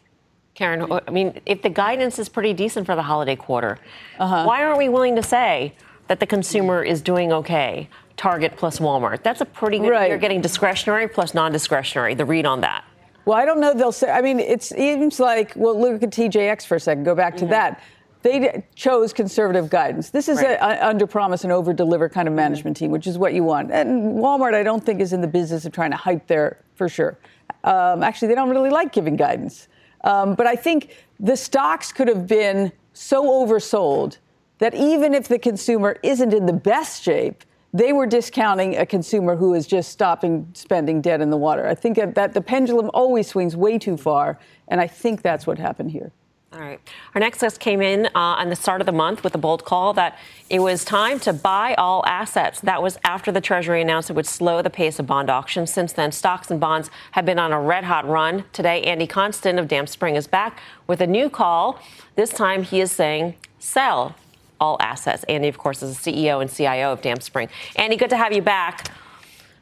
Karen, 0.54 0.86
I 0.92 1.10
mean, 1.10 1.40
if 1.46 1.62
the 1.62 1.68
guidance 1.68 2.20
is 2.20 2.28
pretty 2.28 2.52
decent 2.52 2.86
for 2.86 2.94
the 2.94 3.02
holiday 3.02 3.34
quarter, 3.34 3.78
uh-huh. 4.20 4.44
why 4.44 4.62
aren't 4.62 4.78
we 4.78 4.88
willing 4.88 5.16
to 5.16 5.22
say 5.22 5.74
that 6.06 6.20
the 6.20 6.26
consumer 6.26 6.84
is 6.84 7.02
doing 7.02 7.32
okay? 7.32 7.88
Target 8.16 8.56
plus 8.56 8.78
Walmart. 8.78 9.24
That's 9.24 9.40
a 9.40 9.44
pretty 9.44 9.80
good. 9.80 9.90
Right. 9.90 10.08
You're 10.08 10.18
getting 10.18 10.40
discretionary 10.40 11.08
plus 11.08 11.34
non-discretionary. 11.34 12.14
The 12.14 12.24
read 12.24 12.46
on 12.46 12.60
that. 12.60 12.84
Well, 13.24 13.36
I 13.36 13.44
don't 13.44 13.58
know. 13.58 13.74
They'll 13.74 13.90
say. 13.90 14.08
I 14.08 14.20
mean, 14.20 14.38
it 14.38 14.62
seems 14.62 15.18
like. 15.18 15.54
Well, 15.56 15.80
look 15.80 16.00
at 16.00 16.10
TJX 16.10 16.64
for 16.66 16.76
a 16.76 16.80
second. 16.80 17.02
Go 17.02 17.16
back 17.16 17.36
to 17.38 17.44
mm-hmm. 17.44 17.50
that 17.50 17.82
they 18.24 18.64
chose 18.74 19.12
conservative 19.12 19.68
guidance. 19.68 20.08
This 20.08 20.30
is 20.30 20.38
right. 20.38 20.58
a, 20.58 20.82
a 20.82 20.88
under 20.88 21.06
promise 21.06 21.44
and 21.44 21.52
over 21.52 21.74
deliver 21.74 22.08
kind 22.08 22.26
of 22.26 22.32
management 22.32 22.74
team, 22.74 22.90
which 22.90 23.06
is 23.06 23.18
what 23.18 23.34
you 23.34 23.44
want. 23.44 23.70
And 23.70 24.14
Walmart, 24.14 24.54
I 24.54 24.62
don't 24.62 24.84
think, 24.84 25.02
is 25.02 25.12
in 25.12 25.20
the 25.20 25.28
business 25.28 25.66
of 25.66 25.72
trying 25.72 25.90
to 25.90 25.96
hype 25.98 26.26
there 26.26 26.64
for 26.74 26.88
sure. 26.88 27.18
Um, 27.64 28.02
actually, 28.02 28.28
they 28.28 28.34
don't 28.34 28.48
really 28.48 28.70
like 28.70 28.92
giving 28.92 29.16
guidance. 29.16 29.68
Um, 30.04 30.34
but 30.34 30.46
I 30.46 30.56
think 30.56 30.96
the 31.20 31.36
stocks 31.36 31.92
could 31.92 32.08
have 32.08 32.26
been 32.26 32.72
so 32.94 33.24
oversold 33.24 34.16
that 34.56 34.74
even 34.74 35.12
if 35.12 35.28
the 35.28 35.38
consumer 35.38 35.98
isn't 36.02 36.32
in 36.32 36.46
the 36.46 36.52
best 36.54 37.02
shape, 37.02 37.44
they 37.74 37.92
were 37.92 38.06
discounting 38.06 38.78
a 38.78 38.86
consumer 38.86 39.36
who 39.36 39.52
is 39.52 39.66
just 39.66 39.90
stopping 39.90 40.48
spending 40.54 41.02
dead 41.02 41.20
in 41.20 41.28
the 41.28 41.36
water. 41.36 41.66
I 41.66 41.74
think 41.74 41.98
that 41.98 42.32
the 42.32 42.40
pendulum 42.40 42.90
always 42.94 43.28
swings 43.28 43.54
way 43.54 43.78
too 43.78 43.98
far, 43.98 44.38
and 44.68 44.80
I 44.80 44.86
think 44.86 45.20
that's 45.20 45.46
what 45.46 45.58
happened 45.58 45.90
here. 45.90 46.10
All 46.54 46.60
right. 46.60 46.80
Our 47.16 47.20
next 47.20 47.40
guest 47.40 47.58
came 47.58 47.82
in 47.82 48.06
uh, 48.06 48.10
on 48.14 48.48
the 48.48 48.54
start 48.54 48.80
of 48.80 48.86
the 48.86 48.92
month 48.92 49.24
with 49.24 49.34
a 49.34 49.38
bold 49.38 49.64
call 49.64 49.92
that 49.94 50.16
it 50.48 50.60
was 50.60 50.84
time 50.84 51.18
to 51.20 51.32
buy 51.32 51.74
all 51.74 52.04
assets. 52.06 52.60
That 52.60 52.80
was 52.80 52.96
after 53.02 53.32
the 53.32 53.40
Treasury 53.40 53.82
announced 53.82 54.08
it 54.08 54.12
would 54.12 54.26
slow 54.26 54.62
the 54.62 54.70
pace 54.70 55.00
of 55.00 55.06
bond 55.06 55.30
auctions. 55.30 55.72
Since 55.72 55.94
then, 55.94 56.12
stocks 56.12 56.52
and 56.52 56.60
bonds 56.60 56.90
have 57.10 57.26
been 57.26 57.40
on 57.40 57.52
a 57.52 57.60
red 57.60 57.82
hot 57.82 58.06
run. 58.06 58.44
Today, 58.52 58.82
Andy 58.84 59.08
Constan 59.08 59.58
of 59.58 59.66
Damped 59.66 59.90
Spring 59.90 60.14
is 60.14 60.28
back 60.28 60.60
with 60.86 61.00
a 61.00 61.08
new 61.08 61.28
call. 61.28 61.80
This 62.14 62.30
time, 62.30 62.62
he 62.62 62.80
is 62.80 62.92
saying 62.92 63.34
sell 63.58 64.14
all 64.60 64.76
assets. 64.78 65.24
Andy, 65.24 65.48
of 65.48 65.58
course, 65.58 65.82
is 65.82 65.98
the 65.98 66.12
CEO 66.12 66.40
and 66.40 66.48
CIO 66.48 66.92
of 66.92 67.02
Damped 67.02 67.24
Spring. 67.24 67.48
Andy, 67.74 67.96
good 67.96 68.10
to 68.10 68.16
have 68.16 68.32
you 68.32 68.42
back. 68.42 68.92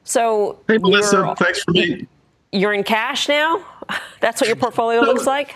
So, 0.04 0.58
hey, 0.68 0.76
Melissa, 0.76 1.34
thanks 1.38 1.62
for 1.62 1.70
me. 1.70 2.06
You're 2.52 2.75
in 2.75 2.84
cash 2.84 3.30
now? 3.30 3.64
That's 4.20 4.42
what 4.42 4.49
your 4.49 4.56
portfolio 4.56 5.00
looks 5.00 5.26
like? 5.26 5.54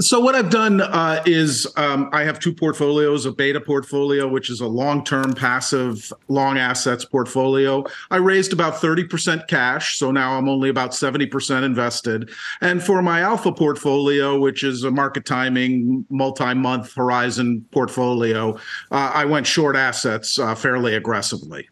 So 0.00 0.20
what 0.20 0.36
I've 0.36 0.48
done 0.48 0.80
uh, 0.80 1.24
is 1.26 1.66
um, 1.76 2.08
I 2.12 2.22
have 2.22 2.38
two 2.38 2.52
portfolios: 2.52 3.26
a 3.26 3.32
beta 3.32 3.60
portfolio, 3.60 4.28
which 4.28 4.48
is 4.48 4.60
a 4.60 4.66
long-term 4.66 5.32
passive 5.32 6.12
long 6.28 6.56
assets 6.56 7.04
portfolio. 7.04 7.84
I 8.12 8.18
raised 8.18 8.52
about 8.52 8.74
30% 8.74 9.48
cash, 9.48 9.98
so 9.98 10.12
now 10.12 10.38
I'm 10.38 10.48
only 10.48 10.68
about 10.68 10.92
70% 10.92 11.64
invested. 11.64 12.30
And 12.60 12.80
for 12.80 13.02
my 13.02 13.22
alpha 13.22 13.50
portfolio, 13.50 14.38
which 14.38 14.62
is 14.62 14.84
a 14.84 14.90
market 14.92 15.24
timing 15.26 16.06
multi-month 16.10 16.94
horizon 16.94 17.66
portfolio, 17.72 18.54
uh, 18.92 19.10
I 19.12 19.24
went 19.24 19.48
short 19.48 19.74
assets 19.74 20.38
uh, 20.38 20.54
fairly 20.54 20.94
aggressively. 20.94 21.68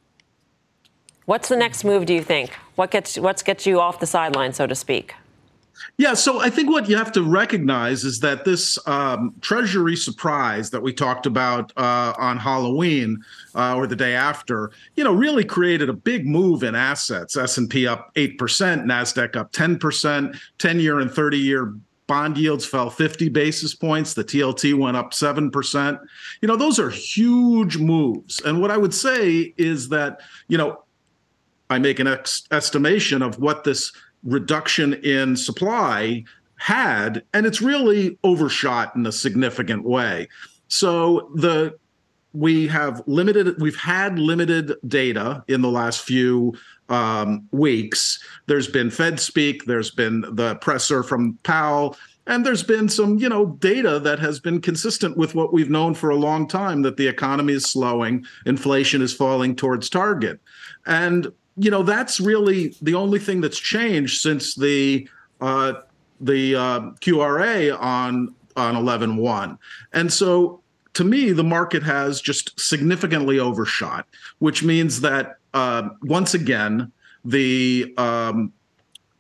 What's 1.26 1.48
the 1.48 1.56
next 1.56 1.84
move? 1.84 2.06
Do 2.06 2.14
you 2.14 2.22
think? 2.22 2.54
What 2.74 2.90
gets 2.90 3.18
what 3.18 3.44
gets 3.44 3.66
you 3.66 3.80
off 3.80 4.00
the 4.00 4.06
sideline, 4.06 4.52
so 4.52 4.66
to 4.66 4.74
speak? 4.74 5.14
Yeah, 5.98 6.14
so 6.14 6.40
I 6.40 6.50
think 6.50 6.70
what 6.70 6.88
you 6.88 6.96
have 6.96 7.12
to 7.12 7.22
recognize 7.22 8.04
is 8.04 8.20
that 8.20 8.44
this 8.44 8.78
um, 8.86 9.34
Treasury 9.40 9.96
surprise 9.96 10.70
that 10.70 10.82
we 10.82 10.92
talked 10.92 11.26
about 11.26 11.72
uh, 11.76 12.12
on 12.18 12.36
Halloween 12.36 13.24
uh, 13.54 13.76
or 13.76 13.86
the 13.86 13.96
day 13.96 14.14
after, 14.14 14.72
you 14.96 15.04
know, 15.04 15.12
really 15.12 15.44
created 15.44 15.88
a 15.88 15.94
big 15.94 16.26
move 16.26 16.62
in 16.62 16.74
assets. 16.74 17.36
S 17.36 17.56
and 17.58 17.70
P 17.70 17.86
up 17.86 18.10
eight 18.16 18.36
percent, 18.38 18.84
Nasdaq 18.84 19.36
up 19.36 19.52
ten 19.52 19.78
percent, 19.78 20.36
ten 20.58 20.78
year 20.80 21.00
and 21.00 21.10
thirty 21.10 21.38
year 21.38 21.74
bond 22.06 22.38
yields 22.38 22.64
fell 22.64 22.88
50 22.88 23.28
basis 23.30 23.74
points 23.74 24.14
the 24.14 24.22
tlt 24.22 24.78
went 24.78 24.96
up 24.96 25.10
7% 25.10 26.00
you 26.40 26.46
know 26.46 26.56
those 26.56 26.78
are 26.78 26.90
huge 26.90 27.78
moves 27.78 28.40
and 28.44 28.60
what 28.60 28.70
i 28.70 28.76
would 28.76 28.94
say 28.94 29.52
is 29.56 29.88
that 29.88 30.20
you 30.46 30.56
know 30.56 30.84
i 31.68 31.78
make 31.78 31.98
an 31.98 32.06
ex- 32.06 32.44
estimation 32.52 33.22
of 33.22 33.40
what 33.40 33.64
this 33.64 33.92
reduction 34.24 34.94
in 34.94 35.36
supply 35.36 36.24
had, 36.56 37.22
and 37.34 37.46
it's 37.46 37.60
really 37.60 38.18
overshot 38.24 38.94
in 38.96 39.06
a 39.06 39.12
significant 39.12 39.84
way. 39.84 40.28
So 40.68 41.30
the 41.34 41.76
we 42.36 42.66
have 42.66 43.02
limited 43.06 43.60
we've 43.60 43.76
had 43.76 44.18
limited 44.18 44.74
data 44.86 45.42
in 45.48 45.62
the 45.62 45.70
last 45.70 46.02
few 46.02 46.54
um, 46.90 47.48
weeks 47.50 48.22
there's 48.46 48.68
been 48.68 48.90
fed 48.90 49.18
speak 49.18 49.64
there's 49.64 49.90
been 49.90 50.20
the 50.32 50.54
presser 50.56 51.02
from 51.02 51.38
powell 51.44 51.96
and 52.26 52.44
there's 52.44 52.62
been 52.62 52.88
some 52.88 53.18
you 53.18 53.28
know 53.28 53.46
data 53.46 53.98
that 53.98 54.18
has 54.18 54.38
been 54.38 54.60
consistent 54.60 55.16
with 55.16 55.34
what 55.34 55.52
we've 55.52 55.70
known 55.70 55.94
for 55.94 56.10
a 56.10 56.16
long 56.16 56.46
time 56.46 56.82
that 56.82 56.98
the 56.98 57.08
economy 57.08 57.54
is 57.54 57.64
slowing 57.64 58.24
inflation 58.44 59.00
is 59.00 59.14
falling 59.14 59.56
towards 59.56 59.88
target 59.88 60.38
and 60.84 61.32
you 61.56 61.70
know 61.70 61.82
that's 61.82 62.20
really 62.20 62.74
the 62.82 62.94
only 62.94 63.18
thing 63.18 63.40
that's 63.40 63.58
changed 63.58 64.20
since 64.20 64.54
the 64.54 65.08
uh, 65.40 65.74
the 66.20 66.54
uh, 66.56 66.80
QRA 67.00 67.78
on 67.78 68.34
on 68.56 68.74
11-1. 68.74 69.58
And 69.92 70.10
so 70.10 70.62
to 70.94 71.04
me, 71.04 71.32
the 71.32 71.44
market 71.44 71.82
has 71.82 72.22
just 72.22 72.58
significantly 72.58 73.38
overshot, 73.38 74.06
which 74.38 74.62
means 74.62 75.02
that 75.02 75.36
uh, 75.52 75.90
once 76.02 76.32
again, 76.32 76.90
the 77.22 77.92
um, 77.98 78.50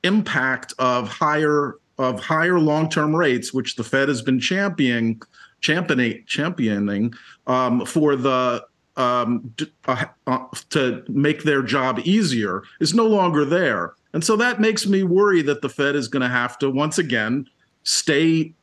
impact 0.02 0.72
of 0.78 1.08
higher 1.08 1.76
of 1.98 2.20
higher 2.20 2.60
long-term 2.60 3.14
rates, 3.14 3.52
which 3.52 3.76
the 3.76 3.84
Fed 3.84 4.08
has 4.08 4.22
been 4.22 4.40
championing 4.40 5.20
championing 5.60 6.22
championing 6.26 7.12
um, 7.46 7.84
for 7.84 8.16
the 8.16 8.64
um, 8.96 9.54
uh, 9.86 10.04
uh, 10.26 10.38
to 10.70 11.04
make 11.08 11.42
their 11.42 11.62
job 11.62 12.00
easier 12.04 12.62
is 12.80 12.94
no 12.94 13.06
longer 13.06 13.44
there. 13.44 13.94
And 14.12 14.24
so 14.24 14.36
that 14.36 14.60
makes 14.60 14.86
me 14.86 15.02
worry 15.02 15.42
that 15.42 15.60
the 15.60 15.68
Fed 15.68 15.96
is 15.96 16.08
going 16.08 16.22
to 16.22 16.28
have 16.28 16.58
to 16.58 16.70
once 16.70 16.98
again 16.98 17.46
stay 17.82 18.54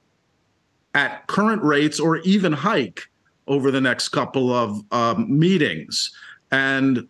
at 0.96 1.28
current 1.28 1.63
rates 1.63 2.00
or 2.00 2.18
even 2.18 2.52
hike 2.54 3.10
over 3.48 3.72
the 3.72 3.82
next 3.82 4.10
couple 4.10 4.52
of 4.54 4.82
um, 4.92 5.28
meetings. 5.40 6.12
And 6.52 7.08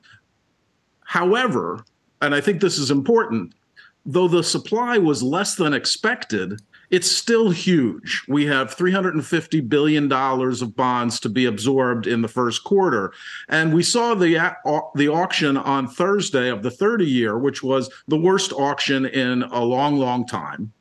however, 1.05 1.85
and 2.21 2.33
I 2.33 2.41
think 2.41 2.61
this 2.61 2.77
is 2.77 2.91
important, 2.91 3.53
though 4.05 4.27
the 4.27 4.43
supply 4.43 4.97
was 4.97 5.21
less 5.21 5.55
than 5.55 5.73
expected, 5.73 6.61
it's 6.93 7.09
still 7.09 7.49
huge. 7.49 8.23
We 8.27 8.45
have 8.45 8.75
$350 8.75 9.67
billion 9.67 10.13
of 10.13 10.75
bonds 10.75 11.19
to 11.21 11.27
be 11.27 11.45
absorbed 11.47 12.05
in 12.05 12.21
the 12.21 12.27
first 12.27 12.63
quarter. 12.63 13.11
And 13.49 13.73
we 13.73 13.81
saw 13.81 14.13
the, 14.13 14.37
uh, 14.37 14.81
the 14.93 15.07
auction 15.07 15.57
on 15.57 15.87
Thursday 15.87 16.49
of 16.49 16.61
the 16.61 16.69
30 16.69 17.03
year, 17.03 17.39
which 17.39 17.63
was 17.63 17.89
the 18.07 18.19
worst 18.19 18.53
auction 18.53 19.07
in 19.07 19.41
a 19.41 19.59
long, 19.63 19.97
long 19.97 20.27
time. 20.27 20.71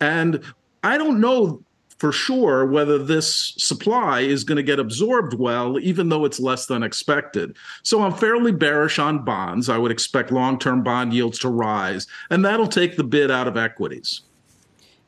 And 0.00 0.42
I 0.82 0.96
don't 0.96 1.20
know 1.20 1.62
for 1.98 2.10
sure 2.10 2.64
whether 2.64 2.96
this 2.96 3.52
supply 3.58 4.20
is 4.20 4.44
going 4.44 4.56
to 4.56 4.62
get 4.62 4.80
absorbed 4.80 5.34
well, 5.34 5.78
even 5.78 6.08
though 6.08 6.24
it's 6.24 6.40
less 6.40 6.64
than 6.64 6.82
expected. 6.82 7.54
So 7.82 8.00
I'm 8.00 8.14
fairly 8.14 8.52
bearish 8.52 8.98
on 8.98 9.26
bonds. 9.26 9.68
I 9.68 9.76
would 9.76 9.92
expect 9.92 10.32
long 10.32 10.58
term 10.58 10.82
bond 10.82 11.12
yields 11.12 11.38
to 11.40 11.50
rise, 11.50 12.06
and 12.30 12.42
that'll 12.42 12.66
take 12.66 12.96
the 12.96 13.04
bid 13.04 13.30
out 13.30 13.46
of 13.46 13.58
equities. 13.58 14.22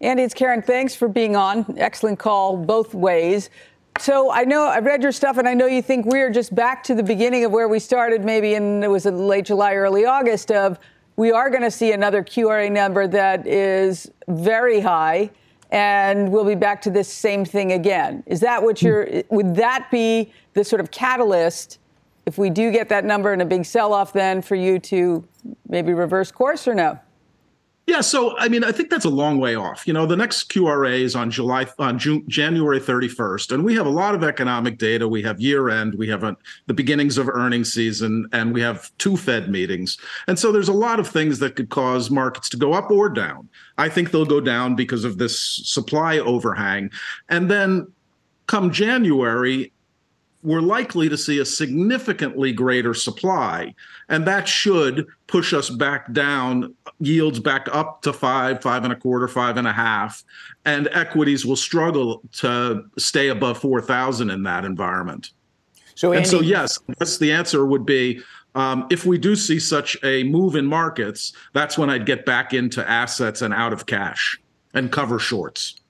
Andy, 0.02 0.24
it's 0.24 0.34
Karen. 0.34 0.62
Thanks 0.62 0.96
for 0.96 1.06
being 1.06 1.36
on. 1.36 1.76
Excellent 1.78 2.18
call 2.18 2.56
both 2.56 2.92
ways. 2.92 3.50
So 4.00 4.32
I 4.32 4.42
know 4.42 4.64
I've 4.64 4.84
read 4.84 5.00
your 5.00 5.12
stuff, 5.12 5.38
and 5.38 5.46
I 5.46 5.54
know 5.54 5.66
you 5.66 5.80
think 5.80 6.06
we're 6.06 6.30
just 6.30 6.52
back 6.52 6.82
to 6.84 6.94
the 6.96 7.04
beginning 7.04 7.44
of 7.44 7.52
where 7.52 7.68
we 7.68 7.78
started, 7.78 8.24
maybe 8.24 8.54
in 8.54 8.82
it 8.82 8.90
was 8.90 9.06
in 9.06 9.28
late 9.28 9.44
July, 9.44 9.74
early 9.74 10.04
August. 10.04 10.50
Of 10.50 10.80
we 11.14 11.30
are 11.30 11.50
going 11.50 11.62
to 11.62 11.70
see 11.70 11.92
another 11.92 12.24
QRA 12.24 12.72
number 12.72 13.06
that 13.06 13.46
is 13.46 14.10
very 14.26 14.80
high, 14.80 15.30
and 15.70 16.32
we'll 16.32 16.44
be 16.44 16.56
back 16.56 16.82
to 16.82 16.90
this 16.90 17.08
same 17.08 17.44
thing 17.44 17.70
again. 17.70 18.24
Is 18.26 18.40
that 18.40 18.60
what 18.60 18.82
you're, 18.82 19.22
would 19.30 19.54
that 19.54 19.88
be 19.92 20.32
the 20.54 20.64
sort 20.64 20.80
of 20.80 20.90
catalyst 20.90 21.78
if 22.26 22.38
we 22.38 22.50
do 22.50 22.72
get 22.72 22.88
that 22.88 23.04
number 23.04 23.32
and 23.32 23.40
a 23.40 23.46
big 23.46 23.64
sell 23.64 23.92
off 23.92 24.12
then 24.12 24.42
for 24.42 24.56
you 24.56 24.80
to 24.80 25.24
maybe 25.68 25.92
reverse 25.94 26.32
course 26.32 26.66
or 26.66 26.74
no? 26.74 26.98
Yeah, 27.86 28.00
so 28.00 28.38
I 28.38 28.48
mean, 28.48 28.62
I 28.62 28.70
think 28.70 28.90
that's 28.90 29.04
a 29.04 29.10
long 29.10 29.38
way 29.38 29.56
off. 29.56 29.88
You 29.88 29.92
know, 29.92 30.06
the 30.06 30.16
next 30.16 30.48
QRA 30.50 31.00
is 31.00 31.16
on 31.16 31.32
July 31.32 31.66
on 31.80 31.98
June, 31.98 32.24
January 32.28 32.78
31st, 32.78 33.52
and 33.52 33.64
we 33.64 33.74
have 33.74 33.86
a 33.86 33.90
lot 33.90 34.14
of 34.14 34.22
economic 34.22 34.78
data. 34.78 35.08
We 35.08 35.20
have 35.22 35.40
year 35.40 35.68
end, 35.68 35.96
we 35.96 36.08
have 36.08 36.22
a, 36.22 36.36
the 36.66 36.74
beginnings 36.74 37.18
of 37.18 37.28
earnings 37.28 37.72
season, 37.72 38.28
and 38.32 38.54
we 38.54 38.60
have 38.60 38.96
two 38.98 39.16
Fed 39.16 39.50
meetings. 39.50 39.98
And 40.28 40.38
so 40.38 40.52
there's 40.52 40.68
a 40.68 40.72
lot 40.72 41.00
of 41.00 41.08
things 41.08 41.40
that 41.40 41.56
could 41.56 41.70
cause 41.70 42.08
markets 42.08 42.48
to 42.50 42.56
go 42.56 42.72
up 42.72 42.88
or 42.88 43.08
down. 43.08 43.48
I 43.78 43.88
think 43.88 44.12
they'll 44.12 44.24
go 44.26 44.40
down 44.40 44.76
because 44.76 45.04
of 45.04 45.18
this 45.18 45.40
supply 45.64 46.18
overhang, 46.18 46.92
and 47.28 47.50
then 47.50 47.90
come 48.46 48.70
January, 48.70 49.72
we're 50.42 50.60
likely 50.60 51.08
to 51.08 51.16
see 51.16 51.38
a 51.38 51.44
significantly 51.44 52.52
greater 52.52 52.94
supply. 52.94 53.74
And 54.08 54.26
that 54.26 54.48
should 54.48 55.06
push 55.26 55.52
us 55.52 55.70
back 55.70 56.12
down, 56.12 56.74
yields 56.98 57.38
back 57.38 57.68
up 57.72 58.02
to 58.02 58.12
five, 58.12 58.60
five 58.60 58.84
and 58.84 58.92
a 58.92 58.96
quarter, 58.96 59.28
five 59.28 59.56
and 59.56 59.68
a 59.68 59.72
half. 59.72 60.24
And 60.64 60.88
equities 60.92 61.46
will 61.46 61.56
struggle 61.56 62.22
to 62.34 62.84
stay 62.98 63.28
above 63.28 63.58
4,000 63.58 64.30
in 64.30 64.42
that 64.42 64.64
environment. 64.64 65.30
So, 65.94 66.12
Andy, 66.12 66.18
and 66.18 66.26
so, 66.26 66.40
yes, 66.40 66.78
that's 66.98 67.18
the 67.18 67.30
answer 67.30 67.66
would 67.66 67.86
be 67.86 68.22
um, 68.54 68.86
if 68.90 69.06
we 69.06 69.18
do 69.18 69.34
see 69.34 69.58
such 69.58 69.96
a 70.04 70.24
move 70.24 70.56
in 70.56 70.66
markets, 70.66 71.32
that's 71.52 71.78
when 71.78 71.88
I'd 71.88 72.06
get 72.06 72.26
back 72.26 72.52
into 72.52 72.88
assets 72.88 73.42
and 73.42 73.54
out 73.54 73.72
of 73.72 73.86
cash 73.86 74.38
and 74.74 74.92
cover 74.92 75.18
shorts. 75.18 75.80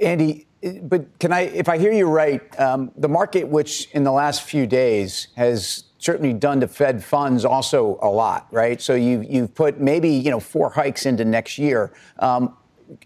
Andy, 0.00 0.46
but 0.82 1.18
can 1.18 1.32
I, 1.32 1.42
if 1.42 1.68
I 1.68 1.78
hear 1.78 1.92
you 1.92 2.06
right, 2.06 2.60
um, 2.60 2.90
the 2.96 3.08
market, 3.08 3.48
which 3.48 3.90
in 3.90 4.04
the 4.04 4.12
last 4.12 4.42
few 4.42 4.66
days 4.66 5.28
has 5.36 5.84
certainly 5.98 6.32
done 6.32 6.60
to 6.60 6.68
Fed 6.68 7.02
funds 7.02 7.44
also 7.44 7.98
a 8.02 8.08
lot, 8.08 8.46
right? 8.50 8.80
So 8.80 8.94
you've 8.94 9.24
you've 9.24 9.54
put 9.54 9.80
maybe 9.80 10.10
you 10.10 10.30
know 10.30 10.40
four 10.40 10.70
hikes 10.70 11.06
into 11.06 11.24
next 11.24 11.58
year. 11.58 11.92
Um, 12.18 12.56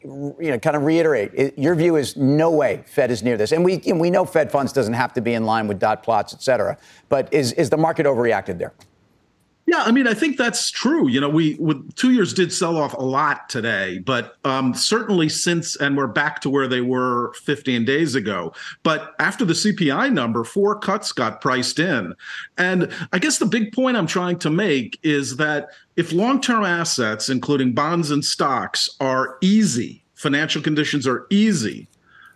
you 0.03 0.35
know, 0.41 0.59
kind 0.59 0.75
of 0.75 0.83
reiterate, 0.83 1.31
it, 1.35 1.57
your 1.57 1.77
view 1.77 1.95
is 1.95 2.17
no 2.17 2.51
way 2.51 2.83
Fed 2.87 3.13
is 3.13 3.23
near 3.23 3.37
this, 3.37 3.53
and 3.53 3.65
we 3.65 3.79
we 3.95 4.11
know 4.11 4.25
Fed 4.25 4.51
funds 4.51 4.73
doesn't 4.73 4.95
have 4.95 5.13
to 5.15 5.21
be 5.21 5.35
in 5.35 5.45
line 5.45 5.69
with 5.69 5.79
dot 5.79 6.03
plots, 6.03 6.35
et 6.35 6.43
cetera. 6.43 6.77
But 7.09 7.33
is 7.33 7.53
is 7.53 7.71
the 7.71 7.77
market 7.77 8.07
overreacted 8.07 8.59
there? 8.59 8.75
Yeah, 9.69 9.83
I 9.83 9.93
mean, 9.93 10.09
I 10.09 10.15
think 10.15 10.39
that's 10.39 10.71
true. 10.71 11.09
You 11.09 11.21
know, 11.21 11.29
we 11.29 11.57
with 11.57 11.95
two 11.95 12.13
years 12.13 12.33
did 12.33 12.55
sell 12.55 12.79
off 12.79 12.95
a 12.95 13.03
lot 13.03 13.51
today, 13.51 13.99
but 13.99 14.39
um, 14.43 14.73
certainly 14.73 15.29
since, 15.29 15.77
and 15.77 15.95
we're 15.95 16.07
back 16.07 16.41
to 16.41 16.49
where 16.49 16.67
they 16.67 16.81
were 16.81 17.35
15 17.35 17.85
days 17.85 18.15
ago. 18.15 18.55
But 18.83 19.15
after 19.19 19.45
the 19.45 19.53
CPI 19.53 20.11
number, 20.11 20.43
four 20.43 20.79
cuts 20.79 21.13
got 21.13 21.43
priced 21.43 21.79
in. 21.79 22.15
And 22.57 22.91
I 23.13 23.19
guess 23.19 23.37
the 23.37 23.45
big 23.45 23.75
point 23.75 23.99
I'm 23.99 24.07
trying 24.07 24.39
to 24.39 24.49
make 24.49 24.99
is 25.03 25.37
that 25.37 25.69
if 25.97 26.13
long 26.15 26.41
term 26.41 26.65
assets, 26.65 27.29
including 27.29 27.75
bonds 27.75 28.11
and 28.11 28.25
stocks, 28.25 28.89
are 29.01 29.37
easy, 29.43 30.03
financial 30.15 30.63
conditions 30.63 31.07
are 31.07 31.27
easy, 31.29 31.89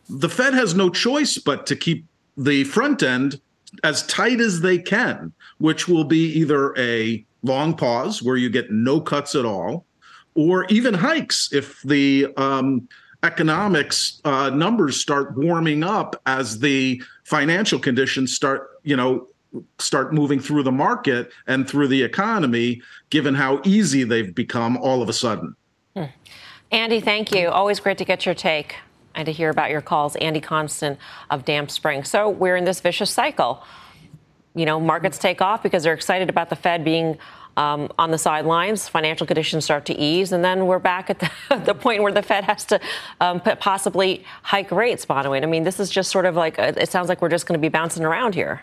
the 0.07 0.29
Fed 0.29 0.53
has 0.53 0.75
no 0.75 0.91
choice 0.91 1.39
but 1.39 1.67
to 1.69 1.77
keep 1.77 2.05
the 2.37 2.65
front 2.65 3.03
end 3.03 3.41
as 3.85 4.07
tight 4.07 4.39
as 4.39 4.61
they 4.61 4.77
can 4.77 5.33
which 5.63 5.87
will 5.87 6.03
be 6.03 6.33
either 6.33 6.77
a 6.77 7.25
long 7.45 7.73
pause 7.73 8.21
where 8.21 8.37
you 8.37 8.51
get 8.51 8.73
no 8.73 9.01
cuts 9.01 9.37
at 9.37 9.45
all, 9.45 9.87
or 10.35 10.65
even 10.65 10.93
hikes 10.93 11.53
if 11.53 11.81
the 11.83 12.27
um, 12.37 12.89
economics 13.23 14.21
uh, 14.25 14.51
numbers 14.51 15.01
start 15.01 15.37
warming 15.37 15.85
up 15.85 16.21
as 16.27 16.59
the 16.59 17.01
financial 17.23 17.79
conditions 17.79 18.35
start, 18.35 18.71
you 18.83 18.97
know, 18.97 19.29
start 19.79 20.13
moving 20.13 20.41
through 20.41 20.65
the 20.65 20.73
market 20.73 21.31
and 21.47 21.69
through 21.69 21.87
the 21.87 22.03
economy, 22.03 22.83
given 23.11 23.33
how 23.33 23.61
easy 23.63 24.03
they've 24.03 24.35
become 24.35 24.77
all 24.79 25.01
of 25.01 25.09
a 25.09 25.13
sudden. 25.13 25.55
Hmm. 25.95 26.07
Andy, 26.73 26.99
thank 26.99 27.33
you. 27.33 27.51
Always 27.51 27.79
great 27.79 27.99
to 27.99 28.05
get 28.05 28.27
your 28.27 28.35
take 28.35 28.75
and 29.15 29.27
to 29.27 29.33
hear 29.33 29.51
about 29.51 29.71
your 29.71 29.81
calls. 29.81 30.17
Andy 30.17 30.41
Constan 30.41 30.97
of 31.31 31.45
Damped 31.45 31.71
Spring. 31.71 32.03
So 32.03 32.29
we're 32.29 32.57
in 32.57 32.65
this 32.65 32.81
vicious 32.81 33.13
cycle 33.13 33.63
you 34.55 34.67
know, 34.67 34.79
markets 34.79 35.19
take 35.19 35.41
off 35.41 35.63
because 35.63 35.83
they're 35.83 35.95
excited 35.95 36.29
about 36.29 36.51
the 36.51 36.57
Fed 36.57 36.85
being 36.85 37.19
um, 37.57 37.91
on 37.99 38.11
the 38.11 38.19
sidelines. 38.19 38.89
Financial 38.89 39.27
conditions 39.27 39.65
start 39.65 39.85
to 39.87 39.99
ease, 39.99 40.33
and 40.33 40.45
then 40.45 40.67
we're 40.67 40.79
back 40.79 41.11
at 41.11 41.19
the, 41.19 41.31
the 41.65 41.75
point 41.75 42.03
where 42.03 42.13
the 42.13 42.23
Fed 42.23 42.45
has 42.45 42.65
to 42.67 42.81
um, 43.21 43.41
possibly 43.41 44.25
hike 44.43 44.71
rates. 44.71 45.07
Bonawyn, 45.07 45.43
I 45.43 45.47
mean, 45.47 45.65
this 45.65 45.81
is 45.81 45.91
just 45.91 46.11
sort 46.11 46.27
of 46.27 46.37
like 46.37 46.59
it 46.59 46.89
sounds 46.91 47.09
like 47.09 47.23
we're 47.23 47.29
just 47.29 47.47
going 47.47 47.59
to 47.59 47.63
be 47.63 47.69
bouncing 47.69 48.05
around 48.05 48.35
here. 48.35 48.63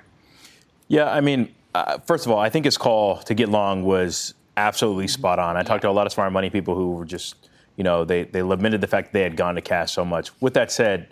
Yeah, 0.87 1.11
I 1.11 1.21
mean, 1.21 1.53
uh, 1.75 1.99
first 1.99 2.25
of 2.25 2.31
all, 2.31 2.39
I 2.39 2.49
think 2.49 2.65
his 2.65 2.77
call 2.77 3.17
to 3.17 3.33
get 3.33 3.49
long 3.49 3.83
was 3.83 4.33
absolutely 4.57 5.07
spot 5.07 5.39
on. 5.39 5.55
I 5.55 5.63
talked 5.63 5.83
to 5.83 5.89
a 5.89 5.91
lot 5.91 6.07
of 6.07 6.13
smart 6.13 6.33
money 6.33 6.49
people 6.49 6.75
who 6.75 6.91
were 6.91 7.05
just, 7.05 7.49
you 7.77 7.83
know, 7.83 8.05
they 8.05 8.23
they 8.23 8.41
lamented 8.41 8.81
the 8.81 8.87
fact 8.87 9.07
that 9.07 9.13
they 9.13 9.23
had 9.23 9.37
gone 9.37 9.55
to 9.55 9.61
cash 9.61 9.91
so 9.91 10.03
much. 10.03 10.31
With 10.41 10.53
that 10.55 10.71
said 10.71 11.09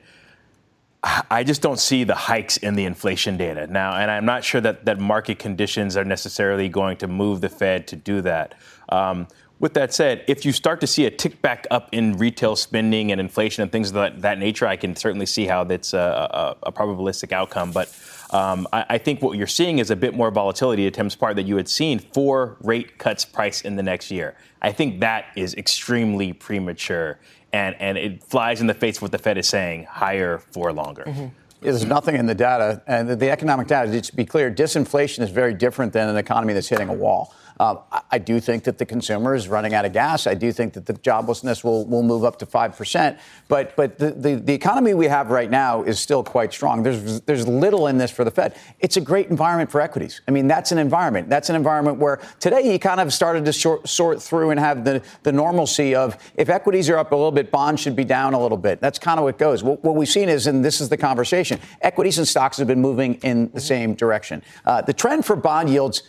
I 1.03 1.43
just 1.43 1.61
don't 1.61 1.79
see 1.79 2.03
the 2.03 2.15
hikes 2.15 2.57
in 2.57 2.75
the 2.75 2.85
inflation 2.85 3.37
data 3.37 3.67
now, 3.67 3.95
and 3.95 4.09
I'm 4.09 4.25
not 4.25 4.43
sure 4.43 4.59
that, 4.61 4.85
that 4.85 4.99
market 4.99 5.37
conditions 5.37 5.95
are 5.95 6.03
necessarily 6.03 6.69
going 6.69 6.97
to 6.97 7.07
move 7.07 7.41
the 7.41 7.49
Fed 7.49 7.87
to 7.87 7.95
do 7.95 8.21
that. 8.21 8.55
Um, 8.89 9.27
with 9.59 9.73
that 9.73 9.93
said, 9.93 10.23
if 10.27 10.45
you 10.45 10.51
start 10.51 10.81
to 10.81 10.87
see 10.87 11.05
a 11.05 11.11
tick 11.11 11.41
back 11.41 11.65
up 11.71 11.89
in 11.91 12.17
retail 12.17 12.55
spending 12.55 13.11
and 13.11 13.19
inflation 13.19 13.63
and 13.63 13.71
things 13.71 13.89
of 13.89 13.95
that, 13.95 14.21
that 14.21 14.37
nature, 14.37 14.67
I 14.67 14.75
can 14.75 14.95
certainly 14.95 15.25
see 15.25 15.45
how 15.45 15.63
that's 15.63 15.93
a, 15.93 16.55
a, 16.63 16.67
a 16.67 16.71
probabilistic 16.71 17.31
outcome. 17.31 17.71
But 17.71 17.87
um, 18.29 18.67
I, 18.71 18.85
I, 18.89 18.97
think 18.97 19.21
what 19.21 19.37
you're 19.37 19.47
seeing 19.47 19.79
is 19.79 19.89
a 19.89 19.95
bit 19.95 20.13
more 20.13 20.29
volatility 20.29 20.85
at 20.85 20.93
Tim's 20.93 21.15
part 21.15 21.37
that 21.37 21.47
you 21.47 21.57
had 21.57 21.69
seen 21.69 21.97
four 21.97 22.57
rate 22.61 22.97
cuts 22.97 23.25
priced 23.25 23.65
in 23.65 23.77
the 23.77 23.83
next 23.83 24.11
year. 24.11 24.35
I 24.61 24.71
think 24.71 24.99
that 24.99 25.25
is 25.35 25.55
extremely 25.55 26.33
premature 26.33 27.19
and, 27.53 27.75
and 27.79 27.97
it 27.97 28.23
flies 28.23 28.61
in 28.61 28.67
the 28.67 28.73
face 28.73 28.97
of 28.97 29.03
what 29.03 29.11
the 29.11 29.17
Fed 29.17 29.37
is 29.37 29.47
saying 29.47 29.85
higher 29.85 30.37
for 30.37 30.73
longer. 30.73 31.03
Mm-hmm. 31.05 31.27
There's 31.61 31.85
nothing 31.85 32.15
in 32.15 32.27
the 32.27 32.35
data, 32.35 32.83
and 32.85 33.09
the 33.09 33.31
economic 33.31 33.67
data, 33.67 33.99
to 33.99 34.15
be 34.15 34.25
clear, 34.25 34.51
disinflation 34.51 35.23
is 35.23 35.31
very 35.31 35.55
different 35.55 35.91
than 35.91 36.07
an 36.07 36.17
economy 36.17 36.53
that's 36.53 36.67
hitting 36.67 36.87
a 36.87 36.93
wall. 36.93 37.33
Uh, 37.59 37.77
I 38.11 38.19
do 38.19 38.39
think 38.39 38.63
that 38.65 38.77
the 38.77 38.85
consumer 38.85 39.33
is 39.33 39.47
running 39.47 39.73
out 39.73 39.85
of 39.85 39.93
gas. 39.93 40.27
I 40.27 40.33
do 40.33 40.51
think 40.51 40.73
that 40.73 40.85
the 40.85 40.93
joblessness 40.93 41.63
will, 41.63 41.85
will 41.85 42.03
move 42.03 42.23
up 42.23 42.37
to 42.39 42.45
5%. 42.45 43.19
But, 43.47 43.75
but 43.75 43.97
the, 43.97 44.11
the, 44.11 44.35
the 44.35 44.53
economy 44.53 44.93
we 44.93 45.07
have 45.07 45.29
right 45.29 45.49
now 45.49 45.83
is 45.83 45.99
still 45.99 46.23
quite 46.23 46.53
strong. 46.53 46.83
There's, 46.83 47.21
there's 47.21 47.47
little 47.47 47.87
in 47.87 47.97
this 47.97 48.11
for 48.11 48.23
the 48.23 48.31
Fed. 48.31 48.55
It's 48.79 48.97
a 48.97 49.01
great 49.01 49.29
environment 49.29 49.71
for 49.71 49.81
equities. 49.81 50.21
I 50.27 50.31
mean, 50.31 50.47
that's 50.47 50.71
an 50.71 50.77
environment. 50.77 51.29
That's 51.29 51.49
an 51.49 51.55
environment 51.55 51.97
where 51.97 52.19
today 52.39 52.71
you 52.71 52.77
kind 52.79 52.99
of 52.99 53.11
started 53.13 53.45
to 53.45 53.53
short, 53.53 53.87
sort 53.87 54.21
through 54.21 54.51
and 54.51 54.59
have 54.59 54.83
the, 54.85 55.01
the 55.23 55.31
normalcy 55.31 55.95
of 55.95 56.17
if 56.35 56.49
equities 56.49 56.89
are 56.89 56.97
up 56.97 57.11
a 57.11 57.15
little 57.15 57.31
bit, 57.31 57.51
bonds 57.51 57.81
should 57.81 57.95
be 57.95 58.03
down 58.03 58.33
a 58.33 58.39
little 58.39 58.57
bit. 58.57 58.79
That's 58.79 58.99
kind 58.99 59.19
of 59.19 59.23
what 59.23 59.37
goes. 59.37 59.63
What, 59.63 59.83
what 59.83 59.95
we've 59.95 60.07
seen 60.07 60.29
is, 60.29 60.47
and 60.47 60.63
this 60.63 60.79
is 60.79 60.89
the 60.89 60.97
conversation, 60.97 61.59
equities 61.81 62.17
and 62.17 62.27
stocks 62.27 62.57
have 62.57 62.67
been 62.67 62.81
moving 62.81 63.15
in 63.15 63.49
the 63.51 63.61
same 63.61 63.95
direction. 63.95 64.43
Uh, 64.65 64.81
the 64.81 64.93
trend 64.93 65.25
for 65.25 65.35
bond 65.35 65.69
yields 65.69 66.03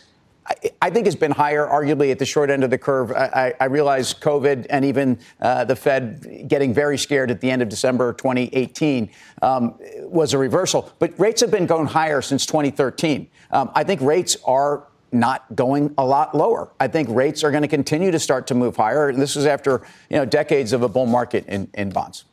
I 0.81 0.89
think 0.89 1.05
has 1.05 1.15
been 1.15 1.31
higher, 1.31 1.65
arguably 1.67 2.11
at 2.11 2.19
the 2.19 2.25
short 2.25 2.49
end 2.49 2.63
of 2.63 2.69
the 2.69 2.77
curve. 2.77 3.11
I, 3.11 3.53
I 3.59 3.65
realize 3.65 4.13
COVID 4.13 4.67
and 4.69 4.83
even 4.83 5.19
uh, 5.41 5.65
the 5.65 5.75
Fed 5.75 6.47
getting 6.47 6.73
very 6.73 6.97
scared 6.97 7.31
at 7.31 7.39
the 7.39 7.49
end 7.51 7.61
of 7.61 7.69
December 7.69 8.13
2018 8.13 9.09
um, 9.41 9.75
was 10.01 10.33
a 10.33 10.37
reversal. 10.37 10.91
But 10.99 11.17
rates 11.19 11.41
have 11.41 11.51
been 11.51 11.65
going 11.65 11.87
higher 11.87 12.21
since 12.21 12.45
2013. 12.45 13.29
Um, 13.51 13.71
I 13.75 13.83
think 13.83 14.01
rates 14.01 14.37
are 14.45 14.87
not 15.11 15.55
going 15.55 15.93
a 15.97 16.05
lot 16.05 16.35
lower. 16.35 16.71
I 16.79 16.87
think 16.87 17.09
rates 17.09 17.43
are 17.43 17.51
going 17.51 17.63
to 17.63 17.67
continue 17.67 18.11
to 18.11 18.19
start 18.19 18.47
to 18.47 18.55
move 18.55 18.75
higher. 18.75 19.09
And 19.09 19.21
this 19.21 19.35
is 19.35 19.45
after 19.45 19.81
you 20.09 20.17
know 20.17 20.25
decades 20.25 20.73
of 20.73 20.81
a 20.81 20.89
bull 20.89 21.05
market 21.05 21.45
in, 21.47 21.69
in 21.73 21.89
bonds. 21.89 22.25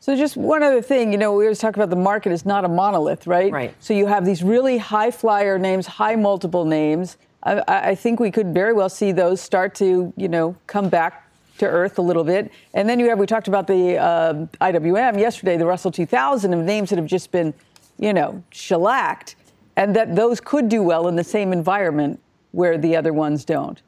So 0.00 0.16
just 0.16 0.36
one 0.36 0.62
other 0.62 0.80
thing, 0.80 1.12
you 1.12 1.18
know, 1.18 1.34
we 1.34 1.44
always 1.44 1.58
talk 1.58 1.74
about 1.74 1.90
the 1.90 1.96
market 1.96 2.32
is 2.32 2.46
not 2.46 2.64
a 2.64 2.68
monolith, 2.68 3.26
right? 3.26 3.52
Right. 3.52 3.74
So 3.80 3.92
you 3.92 4.06
have 4.06 4.24
these 4.24 4.42
really 4.42 4.78
high 4.78 5.10
flyer 5.10 5.58
names, 5.58 5.86
high 5.86 6.14
multiple 6.14 6.64
names 6.64 7.16
I, 7.42 7.62
I 7.90 7.94
think 7.94 8.20
we 8.20 8.30
could 8.30 8.52
very 8.52 8.72
well 8.72 8.88
see 8.88 9.12
those 9.12 9.40
start 9.40 9.74
to, 9.76 10.12
you 10.16 10.28
know, 10.28 10.56
come 10.66 10.88
back 10.88 11.28
to 11.58 11.66
earth 11.66 11.98
a 11.98 12.02
little 12.02 12.24
bit. 12.24 12.50
And 12.74 12.88
then 12.88 13.00
you 13.00 13.08
have, 13.08 13.18
we 13.18 13.26
talked 13.26 13.48
about 13.48 13.66
the 13.66 13.98
uh, 13.98 14.34
IWM 14.60 15.18
yesterday, 15.18 15.56
the 15.56 15.66
Russell 15.66 15.90
2000 15.90 16.52
of 16.52 16.60
names 16.64 16.90
that 16.90 16.96
have 16.96 17.06
just 17.06 17.30
been, 17.30 17.52
you 17.98 18.12
know, 18.12 18.42
shellacked, 18.50 19.36
and 19.76 19.94
that 19.96 20.14
those 20.14 20.40
could 20.40 20.68
do 20.68 20.82
well 20.82 21.08
in 21.08 21.16
the 21.16 21.24
same 21.24 21.52
environment 21.52 22.20
where 22.52 22.78
the 22.78 22.96
other 22.96 23.12
ones 23.12 23.44
don't. 23.44 23.82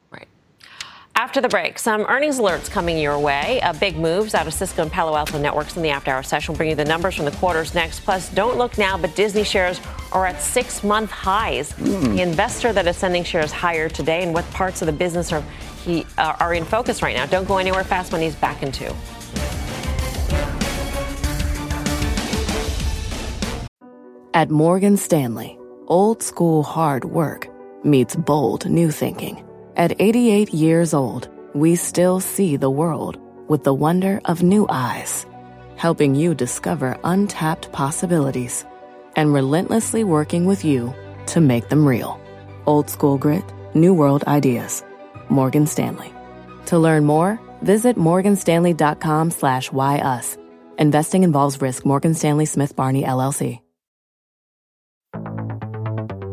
After 1.21 1.39
the 1.39 1.49
break, 1.49 1.77
some 1.77 2.01
earnings 2.09 2.39
alerts 2.39 2.67
coming 2.67 2.97
your 2.97 3.19
way. 3.19 3.61
Uh, 3.61 3.73
big 3.73 3.95
moves 3.95 4.33
out 4.33 4.47
of 4.47 4.55
Cisco 4.55 4.81
and 4.81 4.91
Palo 4.91 5.15
Alto 5.15 5.37
Networks 5.37 5.77
in 5.77 5.83
the 5.83 5.91
after 5.91 6.09
hour 6.09 6.23
session. 6.23 6.53
We'll 6.53 6.57
bring 6.57 6.69
you 6.71 6.75
the 6.75 6.83
numbers 6.83 7.13
from 7.13 7.25
the 7.25 7.31
quarters 7.31 7.75
next. 7.75 7.99
Plus, 7.99 8.27
don't 8.29 8.57
look 8.57 8.79
now, 8.79 8.97
but 8.97 9.15
Disney 9.15 9.43
shares 9.43 9.79
are 10.13 10.25
at 10.25 10.41
six 10.41 10.83
month 10.83 11.11
highs. 11.11 11.73
Mm. 11.73 12.15
The 12.15 12.23
investor 12.23 12.73
that 12.73 12.87
is 12.87 12.97
sending 12.97 13.23
shares 13.23 13.51
higher 13.51 13.87
today 13.87 14.23
and 14.23 14.33
what 14.33 14.49
parts 14.49 14.81
of 14.81 14.87
the 14.87 14.91
business 14.93 15.31
are, 15.31 15.43
he, 15.85 16.07
uh, 16.17 16.37
are 16.39 16.55
in 16.55 16.65
focus 16.65 17.03
right 17.03 17.15
now. 17.15 17.27
Don't 17.27 17.47
go 17.47 17.59
anywhere. 17.59 17.83
Fast 17.83 18.11
Money's 18.11 18.35
back 18.35 18.63
in 18.63 18.71
two. 18.71 18.91
At 24.33 24.49
Morgan 24.49 24.97
Stanley, 24.97 25.59
old 25.85 26.23
school 26.23 26.63
hard 26.63 27.05
work 27.05 27.47
meets 27.83 28.15
bold 28.15 28.67
new 28.67 28.89
thinking 28.89 29.45
at 29.77 30.01
88 30.01 30.53
years 30.53 30.93
old, 30.93 31.29
we 31.53 31.75
still 31.75 32.19
see 32.19 32.57
the 32.57 32.69
world 32.69 33.17
with 33.47 33.63
the 33.63 33.73
wonder 33.73 34.19
of 34.25 34.43
new 34.43 34.65
eyes, 34.69 35.25
helping 35.77 36.13
you 36.13 36.35
discover 36.35 36.97
untapped 37.03 37.71
possibilities 37.71 38.65
and 39.15 39.33
relentlessly 39.33 40.03
working 40.03 40.45
with 40.45 40.65
you 40.65 40.93
to 41.27 41.39
make 41.39 41.69
them 41.69 41.87
real. 41.87 42.19
Old 42.65 42.89
school 42.89 43.17
grit, 43.17 43.45
new 43.73 43.93
world 43.93 44.23
ideas. 44.25 44.83
Morgan 45.29 45.65
Stanley. 45.67 46.13
To 46.65 46.77
learn 46.77 47.05
more, 47.05 47.39
visit 47.61 47.95
morganstanley.com 47.95 49.31
slash 49.31 49.71
why 49.71 49.99
us. 49.99 50.37
Investing 50.77 51.23
involves 51.23 51.61
risk. 51.61 51.85
Morgan 51.85 52.13
Stanley 52.13 52.45
Smith 52.45 52.75
Barney 52.75 53.03
LLC. 53.03 53.61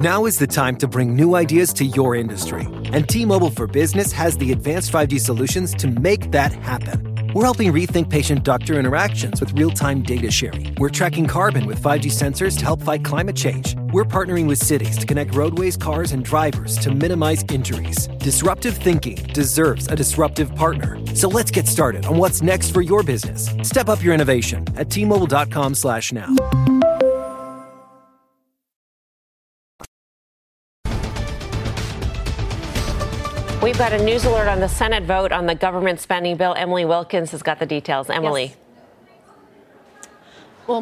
Now 0.00 0.26
is 0.26 0.38
the 0.38 0.46
time 0.46 0.76
to 0.76 0.86
bring 0.86 1.16
new 1.16 1.34
ideas 1.34 1.72
to 1.72 1.84
your 1.84 2.14
industry. 2.14 2.68
And 2.92 3.08
T-Mobile 3.08 3.50
for 3.50 3.66
Business 3.66 4.12
has 4.12 4.38
the 4.38 4.52
advanced 4.52 4.92
5G 4.92 5.18
solutions 5.18 5.74
to 5.74 5.88
make 5.88 6.30
that 6.30 6.52
happen. 6.52 7.32
We're 7.34 7.42
helping 7.42 7.72
rethink 7.72 8.08
patient 8.08 8.44
doctor 8.44 8.78
interactions 8.78 9.40
with 9.40 9.58
real 9.58 9.70
time 9.70 10.02
data 10.02 10.30
sharing. 10.30 10.76
We're 10.78 10.88
tracking 10.88 11.26
carbon 11.26 11.66
with 11.66 11.82
5G 11.82 12.12
sensors 12.12 12.56
to 12.58 12.64
help 12.64 12.80
fight 12.80 13.04
climate 13.04 13.34
change. 13.34 13.74
We're 13.92 14.04
partnering 14.04 14.46
with 14.46 14.60
cities 14.60 14.96
to 14.98 15.04
connect 15.04 15.34
roadways, 15.34 15.76
cars, 15.76 16.12
and 16.12 16.24
drivers 16.24 16.78
to 16.78 16.92
minimize 16.92 17.44
injuries. 17.50 18.06
Disruptive 18.18 18.76
thinking 18.76 19.16
deserves 19.34 19.88
a 19.88 19.96
disruptive 19.96 20.54
partner. 20.54 20.96
So 21.16 21.26
let's 21.28 21.50
get 21.50 21.66
started 21.66 22.06
on 22.06 22.18
what's 22.18 22.40
next 22.40 22.70
for 22.70 22.82
your 22.82 23.02
business. 23.02 23.50
Step 23.64 23.88
up 23.88 24.00
your 24.00 24.14
innovation 24.14 24.64
at 24.76 24.90
T-Mobile.com 24.90 25.74
slash 25.74 26.12
now. 26.12 26.36
We've 33.60 33.76
got 33.76 33.92
a 33.92 34.02
news 34.02 34.24
alert 34.24 34.46
on 34.46 34.60
the 34.60 34.68
Senate 34.68 35.02
vote 35.02 35.32
on 35.32 35.46
the 35.46 35.54
government 35.54 35.98
spending 35.98 36.36
bill. 36.36 36.54
Emily 36.56 36.84
Wilkins 36.84 37.32
has 37.32 37.42
got 37.42 37.58
the 37.58 37.66
details. 37.66 38.08
Emily. 38.08 38.44
Yes. 38.44 38.56
Well, 40.68 40.80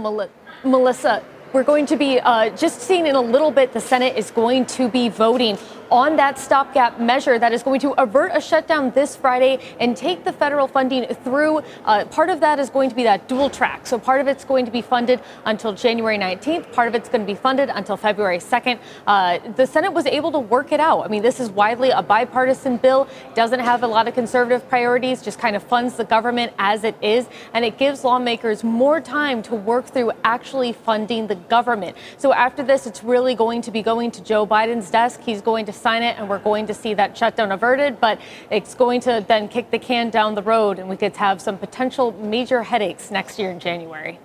Melissa, 0.62 1.24
we're 1.54 1.64
going 1.64 1.86
to 1.86 1.96
be 1.96 2.20
uh, 2.20 2.50
just 2.50 2.82
seeing 2.82 3.06
in 3.06 3.14
a 3.14 3.20
little 3.20 3.50
bit 3.50 3.72
the 3.72 3.80
Senate 3.80 4.18
is 4.18 4.30
going 4.30 4.66
to 4.66 4.90
be 4.90 5.08
voting 5.08 5.56
on 5.90 6.16
that 6.16 6.38
stopgap 6.38 7.01
measure 7.01 7.38
that 7.38 7.53
is 7.53 7.62
going 7.62 7.81
to 7.81 7.92
avert 8.01 8.33
a 8.35 8.40
shutdown 8.40 8.90
this 8.90 9.16
Friday 9.16 9.59
and 9.81 9.96
take 9.96 10.25
the 10.25 10.33
federal 10.33 10.66
funding 10.68 11.07
through. 11.25 11.61
Uh, 11.85 12.05
part 12.07 12.31
of 12.31 12.40
that 12.40 12.59
is 12.59 12.70
going 12.70 12.90
to 12.90 12.96
be 12.96 13.03
that 13.03 13.29
dual 13.29 13.51
track. 13.51 13.87
So 13.87 13.99
part 13.99 14.20
of 14.20 14.29
it's 14.29 14.44
going 14.44 14.64
to 14.64 14.70
be 14.70 14.83
funded 14.83 15.20
until 15.44 15.72
January 15.72 16.18
19th. 16.18 16.72
Part 16.72 16.88
of 16.88 16.94
it's 16.94 17.09
going 17.09 17.20
to 17.22 17.27
be 17.27 17.35
funded 17.35 17.68
until 17.68 17.96
February 17.96 18.38
2nd. 18.38 18.79
Uh, 19.07 19.38
the 19.57 19.66
Senate 19.66 19.92
was 19.92 20.07
able 20.07 20.33
to 20.33 20.38
work 20.38 20.72
it 20.72 20.81
out. 20.81 21.03
I 21.03 21.09
mean, 21.09 21.22
this 21.22 21.40
is 21.40 21.51
widely 21.51 21.90
a 21.90 22.03
bipartisan 22.03 22.77
bill, 22.77 23.09
doesn't 23.35 23.61
have 23.61 23.83
a 23.83 23.87
lot 23.87 24.09
of 24.09 24.14
conservative 24.14 24.68
priorities, 24.68 25.22
just 25.22 25.38
kind 25.38 25.57
of 25.57 25.62
funds 25.62 25.96
the 25.96 26.05
government 26.05 26.53
as 26.59 26.85
it 26.85 26.96
is, 27.03 27.29
and 27.53 27.64
it 27.64 27.79
gives 27.79 28.05
lawmakers 28.05 28.64
more 28.64 29.01
time 29.01 29.42
to 29.42 29.55
work 29.55 29.87
through 29.87 30.12
actually 30.25 30.72
funding 30.72 31.27
the 31.27 31.35
government. 31.35 31.96
So 32.16 32.33
after 32.33 32.62
this, 32.62 32.87
it's 32.87 33.03
really 33.03 33.35
going 33.35 33.62
to 33.62 33.70
be 33.70 33.83
going 33.83 34.11
to 34.12 34.22
Joe 34.22 34.46
Biden's 34.46 34.90
desk. 34.90 35.20
He's 35.20 35.40
going 35.40 35.66
to 35.66 35.72
sign 35.76 36.02
it, 36.02 36.18
and 36.18 36.28
we're 36.28 36.38
going 36.38 36.66
to 36.66 36.74
see 36.74 36.94
that 36.94 37.16
shutdown 37.16 37.52
averted. 37.52 38.00
But 38.00 38.20
it's 38.50 38.74
going 38.74 39.00
to 39.02 39.24
then 39.26 39.48
kick 39.48 39.70
the 39.70 39.78
can 39.78 40.10
down 40.10 40.34
the 40.34 40.42
road, 40.42 40.78
and 40.78 40.88
we 40.88 40.96
could 40.96 41.16
have 41.16 41.40
some 41.40 41.58
potential 41.58 42.12
major 42.12 42.62
headaches 42.62 43.10
next 43.10 43.38
year 43.38 43.50
in 43.50 43.60
January. 43.60 44.18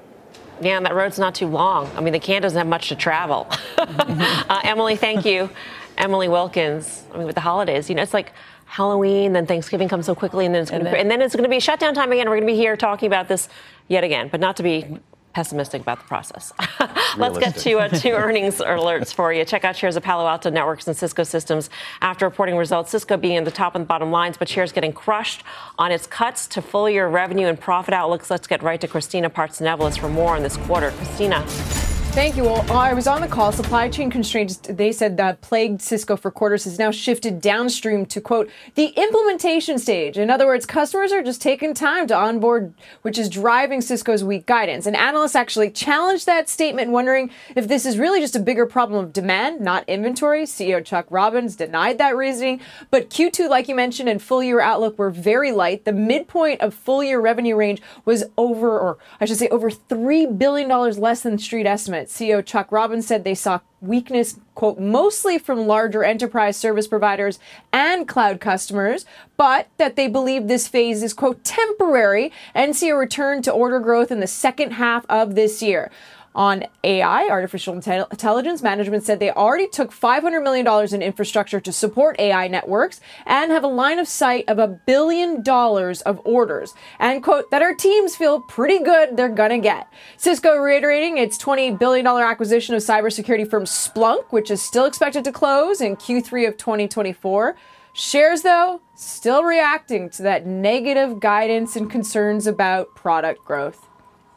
Yeah, 0.61 0.77
and 0.77 0.85
that 0.85 0.93
road's 0.93 1.17
not 1.17 1.33
too 1.33 1.47
long. 1.47 1.89
I 1.95 2.01
mean, 2.01 2.13
the 2.13 2.19
can 2.19 2.41
doesn't 2.41 2.57
have 2.57 2.67
much 2.67 2.89
to 2.89 2.95
travel. 2.95 3.47
uh, 3.77 4.61
Emily, 4.63 4.95
thank 4.95 5.25
you. 5.25 5.49
Emily 5.97 6.27
Wilkins. 6.27 7.03
I 7.13 7.17
mean, 7.17 7.25
with 7.25 7.35
the 7.35 7.41
holidays, 7.41 7.89
you 7.89 7.95
know, 7.95 8.01
it's 8.03 8.13
like 8.13 8.31
Halloween, 8.65 9.33
then 9.33 9.45
Thanksgiving 9.45 9.89
comes 9.89 10.05
so 10.05 10.15
quickly, 10.15 10.45
and 10.45 10.53
then 10.55 10.61
it's 10.61 10.71
going 10.71 10.83
to, 10.83 10.97
and 10.97 11.11
then 11.11 11.21
it's 11.21 11.35
going 11.35 11.43
to 11.43 11.49
be 11.49 11.59
shutdown 11.59 11.93
time 11.93 12.11
again. 12.11 12.29
We're 12.29 12.37
going 12.37 12.47
to 12.47 12.53
be 12.53 12.57
here 12.57 12.77
talking 12.77 13.07
about 13.07 13.27
this 13.27 13.49
yet 13.87 14.03
again, 14.03 14.29
but 14.31 14.39
not 14.39 14.55
to 14.57 14.63
be 14.63 14.99
pessimistic 15.34 15.82
about 15.82 16.00
the 16.00 16.06
process. 16.06 16.54
Let's 17.17 17.38
get 17.38 17.56
to 17.58 17.80
uh, 17.80 17.88
two 17.89 18.12
earnings 18.12 18.58
alerts 18.58 19.13
for 19.13 19.32
you. 19.34 19.46
Check 19.46 19.63
out 19.63 19.76
shares 19.76 19.96
of 19.96 20.04
Palo 20.04 20.28
Alto 20.28 20.50
Networks 20.50 20.88
and 20.88 20.96
Cisco 20.96 21.24
Systems 21.24 21.70
after 22.02 22.26
reporting 22.26 22.56
results. 22.58 22.91
Cisco 22.91 23.17
being 23.17 23.36
in 23.36 23.44
the 23.44 23.52
top 23.52 23.76
and 23.76 23.88
bottom 23.88 24.12
lines, 24.12 24.38
but 24.38 24.50
shares 24.50 24.72
getting 24.72 24.94
crushed 24.94 25.44
on 25.78 25.91
its 25.91 26.08
cuts 26.08 26.48
to 26.48 26.62
full 26.62 26.89
year 26.89 27.08
revenue 27.08 27.48
and 27.48 27.60
profit 27.60 27.94
outlooks. 27.94 28.30
Let's 28.30 28.48
get 28.48 28.62
right 28.63 28.80
to 28.82 28.88
Christina 28.88 29.30
Partsinevelos 29.30 30.00
for 30.00 30.10
more 30.10 30.36
on 30.36 30.44
this 30.44 30.58
quarter. 30.58 30.91
Christina. 30.91 32.00
Thank 32.13 32.36
you. 32.36 32.43
Well, 32.43 32.69
I 32.74 32.93
was 32.93 33.08
on 33.08 33.21
the 33.21 33.28
call. 33.30 33.54
Supply 33.54 33.88
chain 33.88 34.12
constraints, 34.12 34.58
they 34.58 34.91
said 34.91 35.15
that 35.15 35.39
plagued 35.39 35.82
Cisco 35.82 36.17
for 36.17 36.30
quarters 36.30 36.65
has 36.65 36.78
now 36.78 36.91
shifted 36.91 37.39
downstream 37.39 38.06
to, 38.08 38.19
quote, 38.19 38.50
the 38.76 38.88
implementation 38.88 39.80
stage. 39.80 40.17
In 40.17 40.30
other 40.30 40.45
words, 40.45 40.65
customers 40.65 41.13
are 41.13 41.24
just 41.24 41.41
taking 41.41 41.74
time 41.74 42.08
to 42.08 42.15
onboard, 42.15 42.74
which 43.02 43.17
is 43.17 43.30
driving 43.30 43.80
Cisco's 43.80 44.26
weak 44.26 44.45
guidance. 44.45 44.86
And 44.86 44.97
analysts 44.97 45.36
actually 45.36 45.71
challenged 45.71 46.26
that 46.26 46.50
statement, 46.50 46.91
wondering 46.91 47.32
if 47.56 47.69
this 47.69 47.86
is 47.86 47.97
really 47.97 48.19
just 48.19 48.36
a 48.36 48.41
bigger 48.41 48.65
problem 48.65 49.06
of 49.06 49.13
demand, 49.13 49.62
not 49.62 49.88
inventory. 49.88 50.43
CEO 50.43 50.84
Chuck 50.84 51.06
Robbins 51.10 51.56
denied 51.56 51.97
that 52.00 52.17
reasoning. 52.17 52.60
But 52.89 53.10
Q2, 53.10 53.47
like 53.47 53.69
you 53.69 53.76
mentioned, 53.76 54.10
and 54.10 54.21
full 54.21 54.43
year 54.43 54.60
outlook 54.60 55.00
were 55.00 55.12
very 55.12 55.54
light. 55.54 55.86
The 55.86 55.93
midpoint 55.93 56.60
of 56.60 56.74
full 56.74 57.02
year 57.02 57.21
revenue 57.21 57.56
range 57.56 57.82
was 58.04 58.26
over, 58.38 58.78
or 58.78 58.97
I 59.21 59.26
should 59.26 59.38
say, 59.38 59.47
over 59.47 59.71
$3 59.71 60.38
billion 60.38 60.67
less 60.67 61.21
than 61.21 61.38
street 61.38 61.65
estimates. 61.65 62.00
CEO 62.07 62.45
Chuck 62.45 62.71
Robbins 62.71 63.07
said 63.07 63.23
they 63.23 63.35
saw 63.35 63.59
weakness, 63.81 64.39
quote, 64.55 64.79
mostly 64.79 65.37
from 65.37 65.67
larger 65.67 66.03
enterprise 66.03 66.55
service 66.55 66.87
providers 66.87 67.39
and 67.73 68.07
cloud 68.07 68.39
customers, 68.39 69.05
but 69.37 69.67
that 69.77 69.95
they 69.95 70.07
believe 70.07 70.47
this 70.47 70.67
phase 70.67 71.01
is, 71.01 71.13
quote, 71.13 71.43
temporary 71.43 72.31
and 72.53 72.75
see 72.75 72.89
a 72.89 72.95
return 72.95 73.41
to 73.41 73.51
order 73.51 73.79
growth 73.79 74.11
in 74.11 74.19
the 74.19 74.27
second 74.27 74.71
half 74.71 75.05
of 75.09 75.35
this 75.35 75.61
year 75.61 75.91
on 76.34 76.65
AI, 76.84 77.28
artificial 77.28 77.74
intelligence. 77.74 78.62
Management 78.62 79.04
said 79.04 79.20
they 79.20 79.32
already 79.32 79.67
took 79.67 79.91
$500 79.91 80.44
million 80.44 80.94
in 80.94 81.02
infrastructure 81.02 81.60
to 81.60 81.72
support 81.72 82.20
AI 82.20 82.48
networks 82.48 83.02
and 83.26 83.52
have 83.52 83.63
a 83.63 83.67
line 83.67 84.00
of 84.00 84.08
sight 84.08 84.46
of 84.48 84.58
a 84.58 84.67
billion 84.67 85.44
dollars 85.44 86.02
of 86.02 86.22
orders. 86.26 86.74
And 87.00 87.24
quote, 87.24 87.52
that 87.52 87.62
our 87.62 87.74
teams 87.74 88.15
feel 88.15 88.41
pretty 88.41 88.84
good 88.84 89.17
they're 89.17 89.30
gonna 89.30 89.60
get. 89.60 89.88
Cisco 90.17 90.56
reiterating 90.56 91.17
its 91.17 91.38
$20 91.38 91.78
billion 91.78 92.08
acquisition 92.08 92.76
of 92.76 92.82
cybersecurity 92.82 93.50
firm 93.50 93.65
Splunk, 93.65 94.26
which 94.30 94.50
is 94.50 94.62
still 94.62 94.86
expected 94.86 95.24
to 95.26 95.32
close 95.32 95.82
in 95.82 95.96
Q3 95.96 96.48
of 96.48 96.58
2024. 96.58 97.56
Shares, 97.94 98.41
though, 98.44 98.82
still 98.96 99.44
reacting 99.44 100.10
to 100.12 100.24
that 100.24 100.46
negative 100.46 101.20
guidance 101.20 101.76
and 101.76 101.91
concerns 101.91 102.48
about 102.48 102.96
product 102.96 103.44
growth. 103.44 103.86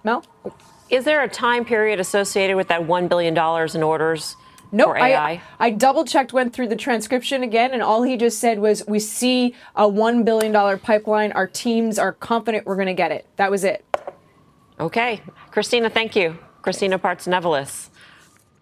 Mel? 0.02 0.24
Is 0.90 1.04
there 1.04 1.22
a 1.22 1.28
time 1.28 1.64
period 1.64 1.98
associated 2.00 2.56
with 2.56 2.68
that 2.68 2.82
$1 2.82 3.08
billion 3.08 3.36
in 3.74 3.82
orders? 3.82 4.36
No, 4.72 4.86
nope, 4.86 4.96
I, 4.98 5.40
I 5.60 5.70
double 5.70 6.04
checked, 6.04 6.32
went 6.32 6.52
through 6.52 6.66
the 6.66 6.76
transcription 6.76 7.44
again, 7.44 7.72
and 7.72 7.80
all 7.80 8.02
he 8.02 8.16
just 8.16 8.38
said 8.40 8.58
was, 8.58 8.84
We 8.88 8.98
see 8.98 9.54
a 9.76 9.84
$1 9.84 10.24
billion 10.24 10.78
pipeline. 10.80 11.30
Our 11.32 11.46
teams 11.46 11.98
are 11.98 12.12
confident 12.12 12.66
we're 12.66 12.74
going 12.74 12.88
to 12.88 12.94
get 12.94 13.12
it. 13.12 13.26
That 13.36 13.52
was 13.52 13.62
it. 13.62 13.84
Okay. 14.80 15.20
Christina, 15.52 15.88
thank 15.90 16.16
you. 16.16 16.36
Christina 16.62 16.98
Partsinevelos. 16.98 17.90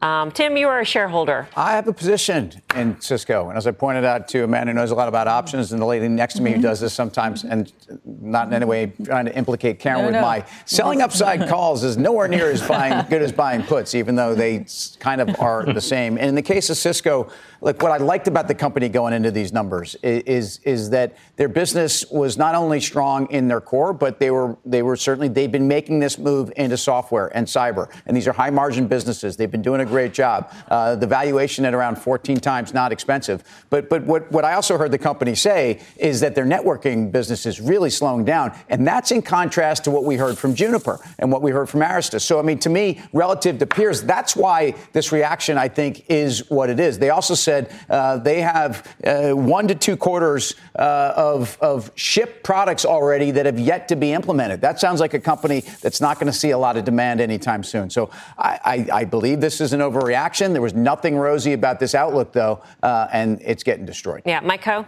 Um, 0.02 0.32
Tim, 0.32 0.56
you 0.56 0.66
are 0.66 0.80
a 0.80 0.84
shareholder. 0.84 1.46
I 1.56 1.72
have 1.72 1.86
a 1.86 1.92
position 1.92 2.60
in 2.74 3.00
Cisco. 3.00 3.50
And 3.50 3.56
as 3.56 3.68
I 3.68 3.70
pointed 3.70 4.04
out 4.04 4.26
to 4.28 4.42
a 4.42 4.48
man 4.48 4.66
who 4.66 4.72
knows 4.72 4.90
a 4.90 4.96
lot 4.96 5.06
about 5.06 5.28
options, 5.28 5.70
and 5.70 5.80
the 5.80 5.86
lady 5.86 6.08
next 6.08 6.34
to 6.34 6.42
me 6.42 6.50
mm-hmm. 6.50 6.56
who 6.56 6.62
does 6.62 6.80
this 6.80 6.92
sometimes, 6.92 7.44
and 7.44 7.72
not 8.04 8.48
in 8.48 8.52
any 8.52 8.64
way 8.64 8.92
trying 9.04 9.26
to 9.26 9.36
implicate 9.36 9.78
Karen 9.78 10.00
no, 10.00 10.06
with 10.06 10.14
no. 10.14 10.20
my 10.20 10.44
selling 10.64 11.02
upside 11.02 11.48
calls 11.48 11.84
is 11.84 11.96
nowhere 11.96 12.26
near 12.26 12.50
as 12.50 12.66
buying, 12.66 13.06
good 13.08 13.22
as 13.22 13.30
buying 13.30 13.62
puts, 13.62 13.94
even 13.94 14.16
though 14.16 14.34
they 14.34 14.66
kind 14.98 15.20
of 15.20 15.38
are 15.38 15.72
the 15.72 15.80
same. 15.80 16.18
And 16.18 16.26
in 16.26 16.34
the 16.34 16.42
case 16.42 16.68
of 16.68 16.76
Cisco, 16.76 17.30
look, 17.60 17.80
what 17.80 17.92
I 17.92 17.98
liked 17.98 18.26
about 18.26 18.48
the 18.48 18.56
company 18.56 18.88
going 18.88 19.12
into 19.12 19.30
these 19.30 19.52
numbers 19.52 19.94
is, 20.02 20.22
is, 20.24 20.60
is 20.64 20.90
that 20.90 21.16
their 21.36 21.48
business 21.48 22.04
was 22.10 22.36
not 22.36 22.56
only 22.56 22.80
strong 22.80 23.30
in 23.30 23.46
their 23.46 23.60
core, 23.60 23.92
but 23.92 24.18
they 24.18 24.32
were 24.32 24.56
they 24.64 24.82
were 24.82 24.96
certainly 24.96 25.28
they've 25.28 25.52
been 25.52 25.68
making 25.68 26.00
this 26.00 26.18
move 26.18 26.52
into 26.56 26.76
software 26.76 27.34
and 27.36 27.46
cyber, 27.46 27.88
and 28.06 28.16
these 28.16 28.26
are 28.26 28.32
high 28.32 28.50
margin 28.50 28.88
businesses. 28.88 29.36
They've 29.36 29.50
been 29.50 29.62
doing 29.62 29.80
a 29.80 29.91
great 29.92 30.14
job. 30.14 30.50
Uh, 30.68 30.96
the 30.96 31.06
valuation 31.06 31.64
at 31.66 31.74
around 31.74 31.96
14 31.96 32.38
times, 32.38 32.72
not 32.72 32.92
expensive. 32.92 33.44
But 33.68 33.90
but 33.90 34.04
what, 34.04 34.32
what 34.32 34.44
I 34.44 34.54
also 34.54 34.78
heard 34.78 34.90
the 34.90 34.98
company 34.98 35.34
say 35.34 35.80
is 35.96 36.20
that 36.20 36.34
their 36.34 36.46
networking 36.46 37.12
business 37.12 37.44
is 37.44 37.60
really 37.60 37.90
slowing 37.90 38.24
down, 38.24 38.52
and 38.70 38.86
that's 38.86 39.10
in 39.10 39.20
contrast 39.20 39.84
to 39.84 39.90
what 39.90 40.04
we 40.04 40.16
heard 40.16 40.38
from 40.38 40.54
Juniper 40.54 40.98
and 41.18 41.30
what 41.30 41.42
we 41.42 41.50
heard 41.50 41.68
from 41.68 41.80
Arista. 41.80 42.20
So 42.20 42.38
I 42.38 42.42
mean, 42.42 42.58
to 42.60 42.70
me, 42.70 43.02
relative 43.12 43.58
to 43.58 43.66
peers, 43.66 44.02
that's 44.02 44.34
why 44.34 44.74
this 44.92 45.12
reaction 45.12 45.58
I 45.58 45.68
think 45.68 46.06
is 46.08 46.50
what 46.50 46.70
it 46.70 46.80
is. 46.80 46.98
They 46.98 47.10
also 47.10 47.34
said 47.34 47.70
uh, 47.90 48.16
they 48.16 48.40
have 48.40 48.72
uh, 49.04 49.32
one 49.32 49.68
to 49.68 49.74
two 49.74 49.96
quarters 49.96 50.54
uh, 50.74 51.12
of 51.16 51.58
of 51.60 51.90
ship 51.94 52.42
products 52.42 52.86
already 52.86 53.30
that 53.32 53.44
have 53.44 53.60
yet 53.60 53.88
to 53.88 53.96
be 53.96 54.12
implemented. 54.12 54.62
That 54.62 54.80
sounds 54.80 55.00
like 55.00 55.12
a 55.12 55.20
company 55.20 55.60
that's 55.82 56.00
not 56.00 56.18
going 56.18 56.32
to 56.32 56.38
see 56.38 56.50
a 56.50 56.58
lot 56.58 56.78
of 56.78 56.84
demand 56.84 57.20
anytime 57.20 57.62
soon. 57.62 57.90
So 57.90 58.10
I, 58.38 58.86
I, 58.92 59.00
I 59.00 59.04
believe 59.04 59.40
this 59.40 59.60
is 59.60 59.74
an 59.74 59.81
overreaction. 59.82 60.52
There 60.52 60.62
was 60.62 60.74
nothing 60.74 61.16
rosy 61.16 61.52
about 61.52 61.78
this 61.80 61.94
outlook, 61.94 62.32
though, 62.32 62.62
uh, 62.82 63.08
and 63.12 63.40
it's 63.42 63.62
getting 63.62 63.84
destroyed. 63.84 64.22
Yeah, 64.24 64.40
Mike 64.40 64.62
Khouw? 64.62 64.86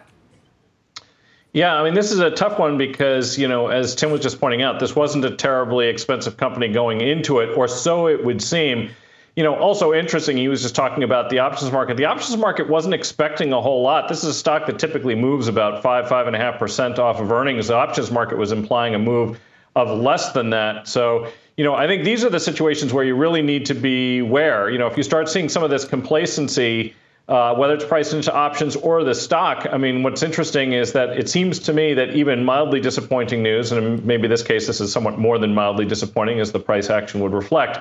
Yeah, 1.52 1.76
I 1.76 1.84
mean, 1.84 1.94
this 1.94 2.10
is 2.10 2.18
a 2.18 2.32
tough 2.32 2.58
one 2.58 2.76
because, 2.76 3.38
you 3.38 3.46
know, 3.46 3.68
as 3.68 3.94
Tim 3.94 4.10
was 4.10 4.20
just 4.20 4.40
pointing 4.40 4.62
out, 4.62 4.80
this 4.80 4.96
wasn't 4.96 5.24
a 5.24 5.30
terribly 5.30 5.86
expensive 5.86 6.36
company 6.36 6.66
going 6.66 7.00
into 7.00 7.38
it, 7.38 7.56
or 7.56 7.68
so 7.68 8.08
it 8.08 8.24
would 8.24 8.42
seem. 8.42 8.90
You 9.36 9.44
know, 9.44 9.54
also 9.56 9.92
interesting, 9.92 10.36
he 10.36 10.48
was 10.48 10.62
just 10.62 10.74
talking 10.74 11.02
about 11.04 11.30
the 11.30 11.40
options 11.40 11.70
market. 11.70 11.96
The 11.96 12.06
options 12.06 12.36
market 12.36 12.68
wasn't 12.68 12.94
expecting 12.94 13.52
a 13.52 13.60
whole 13.60 13.82
lot. 13.82 14.08
This 14.08 14.24
is 14.24 14.30
a 14.30 14.34
stock 14.34 14.66
that 14.66 14.78
typically 14.80 15.14
moves 15.14 15.46
about 15.46 15.82
five, 15.82 16.08
five 16.08 16.26
and 16.26 16.34
a 16.34 16.38
half 16.38 16.58
percent 16.58 16.98
off 16.98 17.20
of 17.20 17.30
earnings. 17.30 17.68
The 17.68 17.74
options 17.76 18.10
market 18.10 18.36
was 18.36 18.50
implying 18.50 18.94
a 18.94 18.98
move 18.98 19.40
of 19.76 19.96
less 19.96 20.32
than 20.32 20.50
that. 20.50 20.88
So, 20.88 21.28
you 21.56 21.64
know, 21.64 21.74
I 21.74 21.86
think 21.86 22.04
these 22.04 22.24
are 22.24 22.30
the 22.30 22.40
situations 22.40 22.92
where 22.92 23.04
you 23.04 23.14
really 23.14 23.42
need 23.42 23.66
to 23.66 23.74
be 23.74 24.18
aware. 24.18 24.70
You 24.70 24.78
know, 24.78 24.86
if 24.86 24.96
you 24.96 25.02
start 25.02 25.28
seeing 25.28 25.48
some 25.48 25.62
of 25.62 25.70
this 25.70 25.84
complacency, 25.84 26.94
uh, 27.28 27.54
whether 27.54 27.74
it's 27.74 27.84
priced 27.84 28.12
into 28.12 28.34
options 28.34 28.76
or 28.76 29.02
the 29.02 29.14
stock. 29.14 29.66
I 29.70 29.78
mean, 29.78 30.02
what's 30.02 30.22
interesting 30.22 30.72
is 30.74 30.92
that 30.92 31.10
it 31.18 31.28
seems 31.28 31.58
to 31.60 31.72
me 31.72 31.94
that 31.94 32.14
even 32.14 32.44
mildly 32.44 32.80
disappointing 32.80 33.42
news, 33.42 33.72
and 33.72 34.04
maybe 34.04 34.28
this 34.28 34.42
case 34.42 34.66
this 34.66 34.80
is 34.80 34.92
somewhat 34.92 35.18
more 35.18 35.38
than 35.38 35.54
mildly 35.54 35.86
disappointing, 35.86 36.40
as 36.40 36.52
the 36.52 36.60
price 36.60 36.90
action 36.90 37.20
would 37.20 37.32
reflect. 37.32 37.78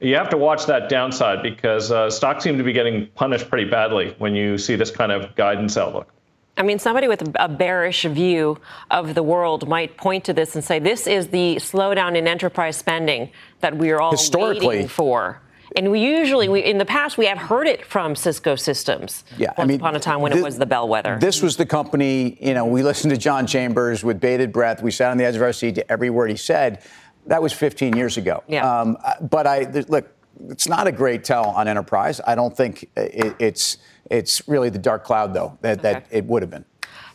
You 0.00 0.14
have 0.16 0.28
to 0.30 0.36
watch 0.36 0.66
that 0.66 0.88
downside 0.88 1.42
because 1.42 1.90
uh, 1.90 2.10
stocks 2.10 2.44
seem 2.44 2.58
to 2.58 2.64
be 2.64 2.72
getting 2.72 3.06
punished 3.14 3.48
pretty 3.48 3.68
badly 3.68 4.14
when 4.18 4.34
you 4.34 4.58
see 4.58 4.76
this 4.76 4.90
kind 4.90 5.10
of 5.10 5.34
guidance 5.34 5.76
outlook. 5.76 6.13
I 6.56 6.62
mean, 6.62 6.78
somebody 6.78 7.08
with 7.08 7.22
a 7.36 7.48
bearish 7.48 8.04
view 8.04 8.60
of 8.90 9.14
the 9.14 9.22
world 9.22 9.68
might 9.68 9.96
point 9.96 10.24
to 10.24 10.32
this 10.32 10.54
and 10.54 10.64
say, 10.64 10.78
this 10.78 11.06
is 11.06 11.28
the 11.28 11.56
slowdown 11.56 12.16
in 12.16 12.28
enterprise 12.28 12.76
spending 12.76 13.30
that 13.60 13.76
we 13.76 13.90
are 13.90 14.00
all 14.00 14.14
waiting 14.32 14.86
for. 14.88 15.40
And 15.76 15.90
we 15.90 16.00
usually, 16.00 16.48
we, 16.48 16.60
in 16.60 16.78
the 16.78 16.84
past, 16.84 17.18
we 17.18 17.26
have 17.26 17.38
heard 17.38 17.66
it 17.66 17.84
from 17.84 18.14
Cisco 18.14 18.54
Systems. 18.54 19.24
Yeah, 19.36 19.52
I 19.58 19.64
mean, 19.64 19.80
upon 19.80 19.96
a 19.96 20.00
time 20.00 20.20
when 20.20 20.30
this, 20.30 20.40
it 20.40 20.44
was 20.44 20.58
the 20.58 20.66
bellwether. 20.66 21.18
This 21.20 21.42
was 21.42 21.56
the 21.56 21.66
company. 21.66 22.38
You 22.40 22.54
know, 22.54 22.64
we 22.64 22.84
listened 22.84 23.12
to 23.12 23.16
John 23.16 23.46
Chambers 23.46 24.04
with 24.04 24.20
bated 24.20 24.52
breath. 24.52 24.82
We 24.82 24.92
sat 24.92 25.10
on 25.10 25.16
the 25.16 25.24
edge 25.24 25.34
of 25.34 25.42
our 25.42 25.52
seat 25.52 25.74
to 25.76 25.90
every 25.90 26.10
word 26.10 26.30
he 26.30 26.36
said. 26.36 26.82
That 27.26 27.42
was 27.42 27.52
15 27.52 27.96
years 27.96 28.16
ago. 28.16 28.44
Yeah. 28.46 28.80
Um, 28.80 28.98
but 29.20 29.48
I 29.48 29.64
look. 29.88 30.08
It's 30.48 30.68
not 30.68 30.86
a 30.86 30.92
great 30.92 31.24
tell 31.24 31.44
on 31.44 31.68
enterprise. 31.68 32.20
I 32.26 32.34
don't 32.34 32.56
think 32.56 32.90
it, 32.96 33.36
it's 33.38 33.78
it's 34.10 34.46
really 34.48 34.70
the 34.70 34.78
dark 34.78 35.04
cloud 35.04 35.34
though 35.34 35.58
that, 35.62 35.78
okay. 35.78 35.92
that 35.92 36.06
it 36.10 36.24
would 36.24 36.42
have 36.42 36.50
been. 36.50 36.64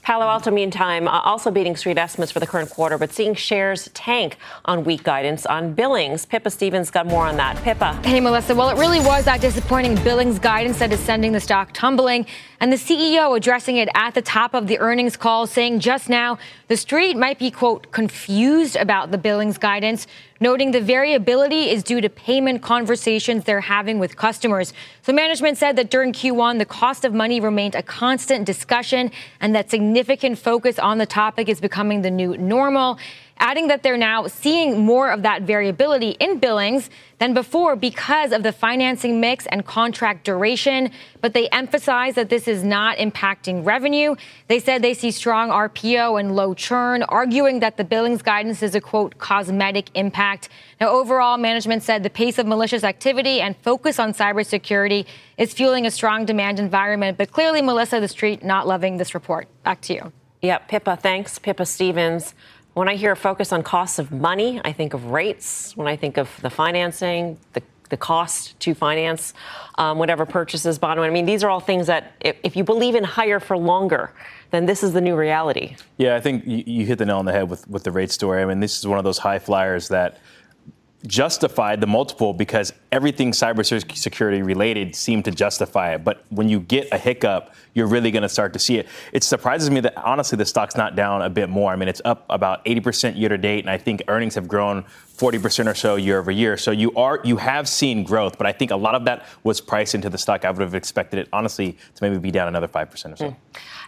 Palo 0.10 0.26
Alto, 0.26 0.50
meantime, 0.50 1.08
uh, 1.08 1.20
also 1.20 1.52
beating 1.52 1.76
street 1.76 1.98
estimates 1.98 2.32
for 2.32 2.40
the 2.40 2.48
current 2.48 2.70
quarter, 2.72 2.98
but 2.98 3.12
seeing 3.14 3.36
shares 3.36 3.90
tank 3.94 4.38
on 4.66 4.84
weak 4.84 5.04
guidance 5.04 5.46
on 5.46 5.74
billings. 5.74 6.26
Pippa 6.26 6.50
Stevens 6.50 6.90
got 6.90 7.06
more 7.06 7.28
on 7.28 7.38
that. 7.38 7.56
Pippa. 7.58 7.94
Hey, 8.04 8.20
Melissa. 8.20 8.56
Well, 8.56 8.70
it 8.70 8.78
really 8.80 9.00
was 9.02 9.26
that 9.26 9.40
disappointing 9.40 10.02
billings 10.04 10.40
guidance 10.40 10.80
that 10.80 10.92
is 10.92 11.00
sending 11.00 11.32
the 11.32 11.40
stock 11.40 11.74
tumbling. 11.74 12.26
And 12.60 12.74
the 12.74 12.78
CEO 12.78 13.38
addressing 13.38 13.78
it 13.78 13.88
at 13.94 14.16
the 14.16 14.22
top 14.24 14.56
of 14.56 14.66
the 14.66 14.80
earnings 14.80 15.16
call, 15.16 15.46
saying 15.46 15.80
just 15.80 16.10
now 16.10 16.40
the 16.70 16.78
street 16.78 17.16
might 17.16 17.38
be, 17.38 17.52
quote, 17.52 17.92
confused 17.92 18.78
about 18.78 19.12
the 19.12 19.18
billings 19.20 19.60
guidance, 19.60 20.08
noting 20.40 20.72
the 20.72 20.82
variability 20.82 21.70
is 21.70 21.84
due 21.84 22.02
to 22.02 22.10
payment 22.10 22.62
conversations 22.62 23.44
they're 23.44 23.62
having 23.62 24.00
with 24.00 24.16
customers. 24.16 24.74
So 25.02 25.14
management 25.14 25.58
said 25.58 25.76
that 25.76 25.90
during 25.90 26.14
Q1, 26.14 26.60
the 26.60 26.66
cost 26.66 27.06
of 27.06 27.14
money 27.14 27.40
remained 27.40 27.76
a 27.76 27.84
constant 27.84 28.46
discussion 28.46 29.12
and 29.42 29.56
that 29.56 29.70
significant 29.70 30.40
focus 30.40 30.80
on 30.80 30.98
the 30.98 31.06
topic 31.06 31.50
is 31.50 31.60
becoming 31.60 32.02
the 32.02 32.12
new 32.12 32.38
normal 32.38 32.98
adding 33.40 33.68
that 33.68 33.84
they're 33.84 33.98
now 33.98 34.28
seeing 34.28 34.80
more 34.80 35.12
of 35.12 35.24
that 35.24 35.44
variability 35.44 36.12
in 36.20 36.40
billings 36.40 36.90
than 37.20 37.34
before 37.34 37.76
because 37.76 38.32
of 38.32 38.44
the 38.44 38.52
financing 38.52 39.20
mix 39.20 39.46
and 39.48 39.66
contract 39.66 40.24
duration. 40.24 40.90
But 41.22 41.34
they 41.34 41.50
emphasize 41.50 42.16
that 42.16 42.30
this 42.30 42.48
is 42.48 42.64
not 42.64 42.98
impacting 42.98 43.66
revenue. 43.66 44.16
They 44.48 44.60
said 44.60 44.82
they 44.82 44.94
see 44.94 45.12
strong 45.12 45.50
RPO 45.50 46.20
and 46.20 46.36
low 46.36 46.54
churn, 46.54 47.04
arguing 47.04 47.60
that 47.60 47.78
the 47.78 47.84
billings 47.84 48.22
guidance 48.22 48.64
is 48.64 48.76
a 48.76 48.82
quote, 48.82 49.18
cosmetic 49.18 49.90
impact. 49.96 50.50
Now, 50.80 50.90
overall, 50.90 51.38
management 51.38 51.84
said 51.84 52.04
the 52.04 52.10
pace 52.10 52.40
of 52.40 52.48
malicious 52.48 52.84
activity 52.84 53.42
and 53.42 53.56
focus 53.58 54.00
on 54.00 54.14
cybersecurity 54.14 55.06
is 55.38 55.54
fueling 55.54 55.86
a 55.86 55.92
strong 55.92 56.26
demand 56.26 56.60
environment. 56.60 57.18
But 57.18 57.32
clearly, 57.32 57.62
Melissa, 57.62 58.00
the 58.00 58.08
street 58.08 58.44
not 58.44 58.68
loving 58.68 58.98
this 58.98 59.14
report. 59.14 59.48
Back 59.64 59.82
to 59.82 59.94
you. 59.94 60.14
Yeah, 60.42 60.60
Pippa, 60.60 60.96
thanks. 60.96 61.38
Pippa 61.38 61.66
Stevens. 61.66 62.34
When 62.80 62.88
I 62.88 62.96
hear 62.96 63.12
a 63.12 63.16
focus 63.18 63.52
on 63.52 63.62
costs 63.62 64.00
of 64.00 64.10
money, 64.10 64.62
I 64.64 64.72
think 64.72 64.94
of 64.94 65.08
rates. 65.08 65.76
When 65.76 65.86
I 65.86 65.98
think 65.98 66.16
of 66.16 66.30
the 66.42 66.50
financing, 66.50 67.38
the 67.52 67.62
the 67.90 67.98
cost 67.98 68.58
to 68.60 68.74
finance 68.74 69.34
um, 69.76 69.98
whatever 69.98 70.26
purchases, 70.26 70.80
bond. 70.80 71.00
I 71.00 71.10
mean, 71.10 71.26
these 71.26 71.44
are 71.44 71.50
all 71.50 71.60
things 71.60 71.88
that 71.88 72.14
if, 72.22 72.38
if, 72.44 72.56
you 72.56 72.64
believe 72.64 72.94
in 72.94 73.04
higher 73.04 73.40
for 73.40 73.58
longer, 73.58 74.14
then 74.52 74.68
this 74.68 74.84
is 74.84 74.94
the 74.94 75.02
new 75.02 75.16
reality. 75.16 75.76
Yeah, 75.98 76.16
I 76.16 76.22
think 76.22 76.46
you, 76.46 76.64
you 76.68 76.86
hit 76.86 77.00
the 77.00 77.06
nail 77.06 77.18
on 77.18 77.26
the 77.26 77.32
head 77.32 77.50
with, 77.50 77.68
with 77.68 77.84
the 77.84 77.92
rate 77.92 78.12
story. 78.12 78.44
I 78.44 78.46
mean, 78.46 78.60
this 78.60 78.78
is 78.78 78.86
one 78.86 79.00
of 79.00 79.04
those 79.04 79.18
high 79.18 79.40
flyers 79.40 79.88
that 79.88 80.20
justified 81.08 81.80
the 81.80 81.88
multiple 81.88 82.34
because 82.34 82.74
everything 82.92 83.32
cybersecurity 83.32 84.44
related 84.44 84.94
seemed 84.96 85.26
to 85.26 85.32
justify 85.32 85.94
it. 85.94 86.04
But 86.04 86.24
when 86.30 86.50
you 86.50 86.60
get 86.60 86.90
a 86.92 86.98
hiccup, 86.98 87.54
you're 87.74 87.88
really 87.88 88.12
going 88.12 88.24
to 88.24 88.30
start 88.30 88.52
to 88.54 88.60
see 88.60 88.78
it. 88.78 88.88
It 89.14 89.24
surprises 89.24 89.70
me 89.70 89.80
that 89.82 89.98
honestly 89.98 90.38
the 90.38 90.46
stock's 90.46 90.76
not 90.76 90.96
down 90.96 91.22
a 91.22 91.30
bit 91.30 91.50
more. 91.50 91.72
I 91.72 91.78
mean, 91.78 91.88
it's 91.88 92.02
up 92.04 92.26
about 92.30 92.66
80% 92.66 93.18
year 93.18 93.30
to 93.30 93.38
date, 93.38 93.62
and 93.64 93.70
I 93.70 93.78
think 93.78 94.04
earnings 94.10 94.36
have 94.36 94.48
grown 94.48 94.84
40% 95.18 95.68
or 95.68 95.76
so 95.76 95.96
year 95.96 96.20
over 96.20 96.32
year. 96.32 96.58
So 96.58 96.72
you 96.72 96.94
are 96.96 97.22
you 97.24 97.38
have 97.38 97.70
seen 97.70 98.04
growth, 98.04 98.38
but 98.38 98.48
I 98.48 98.52
think 98.52 98.72
a 98.72 98.76
lot 98.76 98.96
of 98.96 99.06
that 99.06 99.26
was 99.44 99.62
priced 99.62 99.96
into 99.96 100.10
the 100.10 100.18
stock. 100.18 100.44
I 100.44 100.52
would 100.52 100.62
have 100.62 100.76
expected 100.76 101.20
it 101.20 101.30
honestly 101.32 101.78
to 101.96 102.04
maybe 102.04 102.18
be 102.18 102.32
down 102.32 102.48
another 102.48 102.68
5% 102.68 102.92
or 102.92 103.16
so. 103.16 103.26
Mm. 103.26 103.36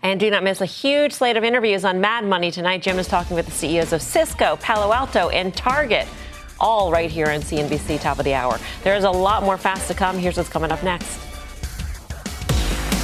And 0.03 0.19
do 0.19 0.29
not 0.29 0.43
miss 0.43 0.61
a 0.61 0.65
huge 0.65 1.13
slate 1.13 1.37
of 1.37 1.43
interviews 1.43 1.85
on 1.85 2.01
Mad 2.01 2.25
Money 2.25 2.51
tonight. 2.51 2.81
Jim 2.81 2.97
is 2.99 3.07
talking 3.07 3.35
with 3.35 3.45
the 3.45 3.51
CEOs 3.51 3.93
of 3.93 4.01
Cisco, 4.01 4.55
Palo 4.57 4.91
Alto, 4.91 5.29
and 5.29 5.55
Target 5.55 6.07
all 6.61 6.91
right 6.91 7.11
here 7.11 7.27
on 7.27 7.41
CNBC, 7.41 7.99
top 7.99 8.19
of 8.19 8.25
the 8.25 8.33
hour. 8.33 8.57
There's 8.83 9.03
a 9.03 9.11
lot 9.11 9.43
more 9.43 9.57
fast 9.57 9.87
to 9.89 9.93
come. 9.93 10.17
Here's 10.17 10.37
what's 10.37 10.49
coming 10.49 10.71
up 10.71 10.83
next. 10.83 11.19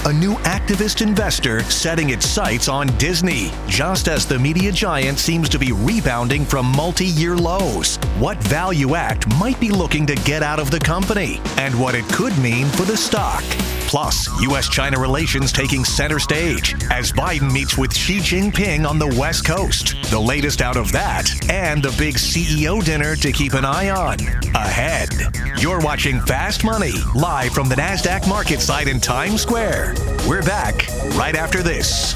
A 0.06 0.14
new 0.14 0.36
activist 0.46 1.02
investor 1.02 1.62
setting 1.64 2.12
its 2.12 2.26
sights 2.26 2.70
on 2.70 2.88
Disney, 2.98 3.52
just 3.68 4.08
as 4.08 4.26
the 4.26 4.40
media 4.40 4.72
giant 4.72 5.20
seems 5.20 5.50
to 5.50 5.60
be 5.60 5.74
rebounding 5.74 6.46
from 6.46 6.66
multi 6.68 7.08
year 7.08 7.36
lows. 7.36 7.98
What 8.18 8.40
ValueAct 8.40 9.38
might 9.38 9.60
be 9.60 9.70
looking 9.70 10.06
to 10.06 10.16
get 10.16 10.44
out 10.44 10.60
of 10.60 10.72
the 10.72 10.80
company, 10.80 11.42
and 11.58 11.78
what 11.78 11.94
it 11.94 12.06
could 12.06 12.38
mean 12.38 12.68
for 12.68 12.84
the 12.84 12.96
stock. 12.96 13.44
Plus, 13.88 14.28
U.S. 14.42 14.68
China 14.68 15.00
relations 15.00 15.54
taking 15.54 15.86
center 15.86 16.20
stage 16.20 16.76
as 16.92 17.14
Biden 17.14 17.52
meets 17.52 17.78
with 17.78 17.96
Xi 17.96 18.18
Jinping 18.18 18.88
on 18.88 19.00
the 19.00 19.08
West 19.18 19.46
Coast. 19.46 19.96
The 20.12 20.20
latest 20.20 20.62
out 20.62 20.76
of 20.76 20.92
that, 20.92 21.30
and 21.50 21.82
the 21.82 21.96
big 21.98 22.16
CEO 22.16 22.84
dinner 22.84 23.16
to 23.16 23.32
keep 23.32 23.54
an 23.54 23.64
eye 23.64 23.90
on. 23.90 24.20
Ahead. 24.54 25.10
You're 25.58 25.80
watching 25.80 26.20
Fast 26.22 26.66
Money, 26.66 26.94
live 27.16 27.54
from 27.54 27.70
the 27.70 27.76
NASDAQ 27.76 28.28
market 28.28 28.60
site 28.60 28.90
in 28.90 29.00
Times 29.00 29.42
Square. 29.42 29.96
We're 30.28 30.44
back 30.44 30.88
right 31.16 31.36
after 31.36 31.64
this. 31.64 32.14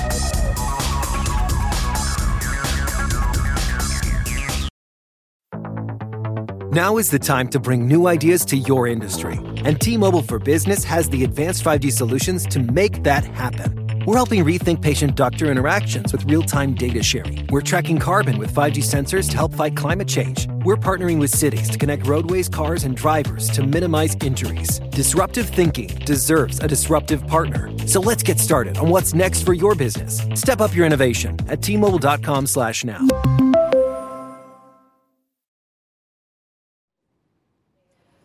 Now 6.71 6.95
is 6.95 7.11
the 7.11 7.19
time 7.19 7.49
to 7.49 7.59
bring 7.59 7.85
new 7.85 8.07
ideas 8.07 8.45
to 8.45 8.55
your 8.55 8.87
industry. 8.87 9.37
And 9.65 9.81
T 9.81 9.97
Mobile 9.97 10.21
for 10.21 10.39
Business 10.39 10.85
has 10.85 11.09
the 11.09 11.25
advanced 11.25 11.65
5G 11.65 11.91
solutions 11.91 12.45
to 12.45 12.59
make 12.59 13.03
that 13.03 13.25
happen. 13.25 14.03
We're 14.05 14.15
helping 14.15 14.45
rethink 14.45 14.81
patient 14.81 15.17
doctor 15.17 15.51
interactions 15.51 16.13
with 16.13 16.23
real 16.31 16.43
time 16.43 16.73
data 16.73 17.03
sharing. 17.03 17.45
We're 17.47 17.59
tracking 17.59 17.99
carbon 17.99 18.37
with 18.37 18.53
5G 18.53 18.77
sensors 18.85 19.29
to 19.31 19.35
help 19.35 19.53
fight 19.53 19.75
climate 19.75 20.07
change. 20.07 20.47
We're 20.63 20.77
partnering 20.77 21.19
with 21.19 21.31
cities 21.31 21.69
to 21.71 21.77
connect 21.77 22.07
roadways, 22.07 22.47
cars, 22.47 22.85
and 22.85 22.95
drivers 22.95 23.49
to 23.49 23.63
minimize 23.63 24.15
injuries. 24.23 24.79
Disruptive 24.91 25.49
thinking 25.49 25.89
deserves 26.05 26.59
a 26.63 26.69
disruptive 26.69 27.27
partner. 27.27 27.69
So 27.85 27.99
let's 27.99 28.23
get 28.23 28.39
started 28.39 28.77
on 28.77 28.89
what's 28.89 29.13
next 29.13 29.43
for 29.43 29.51
your 29.51 29.75
business. 29.75 30.21
Step 30.35 30.61
up 30.61 30.73
your 30.73 30.85
innovation 30.85 31.37
at 31.49 31.61
T-Mobile.com 31.61 32.47
slash 32.47 32.85
now. 32.85 33.05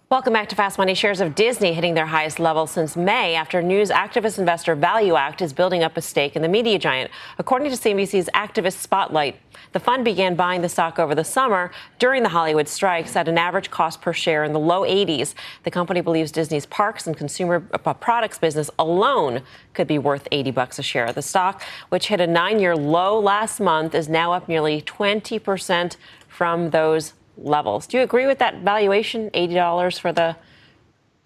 Welcome 0.09 0.35
back 0.35 0.49
to 0.51 0.55
Fast 0.55 0.79
Money. 0.79 0.95
Shares 0.95 1.21
of 1.21 1.35
Disney 1.35 1.73
hitting 1.73 1.95
their 1.95 2.07
highest 2.07 2.39
level 2.39 2.69
since 2.69 2.95
May 2.95 3.35
after 3.35 3.61
news 3.61 3.91
activist 3.91 4.39
investor 4.39 4.77
ValueAct 4.77 5.43
is 5.43 5.53
building 5.53 5.83
up 5.83 5.97
a 5.97 6.01
stake 6.01 6.37
in 6.37 6.43
the 6.43 6.49
media 6.49 6.79
giant. 6.79 7.11
According 7.39 7.73
to 7.73 7.77
CNBC's 7.77 8.31
Activist 8.33 8.75
Spotlight, 8.75 9.35
the 9.73 9.81
fund 9.81 10.05
began 10.05 10.37
buying 10.37 10.63
the 10.63 10.69
stock 10.69 11.01
over 11.01 11.17
the 11.17 11.25
summer 11.25 11.73
during 11.99 12.23
the 12.23 12.29
Hollywood 12.29 12.69
strikes 12.69 13.17
at 13.17 13.27
an 13.27 13.37
average 13.37 13.69
cost 13.73 14.01
per 14.01 14.13
share 14.13 14.45
in 14.45 14.53
the 14.53 14.61
low 14.61 14.83
80s. 14.83 15.35
The 15.65 15.73
company 15.73 16.03
believes 16.03 16.31
Disney's 16.31 16.67
parks 16.67 17.09
and 17.09 17.17
consumer 17.17 17.67
uh, 17.73 17.93
products 17.93 18.39
business 18.39 18.71
alone 18.79 19.43
could 19.75 19.89
be 19.89 19.99
worth 19.99 20.29
80 20.31 20.53
bucks 20.53 20.79
a 20.79 20.85
share. 20.85 21.13
The 21.13 21.21
stock, 21.21 21.65
which 21.89 22.07
hit 22.07 22.21
a 22.21 22.29
9-year 22.29 22.77
low 22.77 23.19
last 23.19 23.59
month, 23.59 23.93
is 23.93 24.09
now 24.09 24.33
up 24.33 24.47
nearly 24.49 24.83
20% 24.83 25.97
from 26.29 26.71
those 26.71 27.15
levels. 27.37 27.87
Do 27.87 27.99
you 27.99 28.03
agree 28.03 28.27
with 28.27 28.39
that 28.39 28.63
valuation, 28.63 29.31
$80 29.31 30.01
for 30.01 30.13
the 30.13 30.37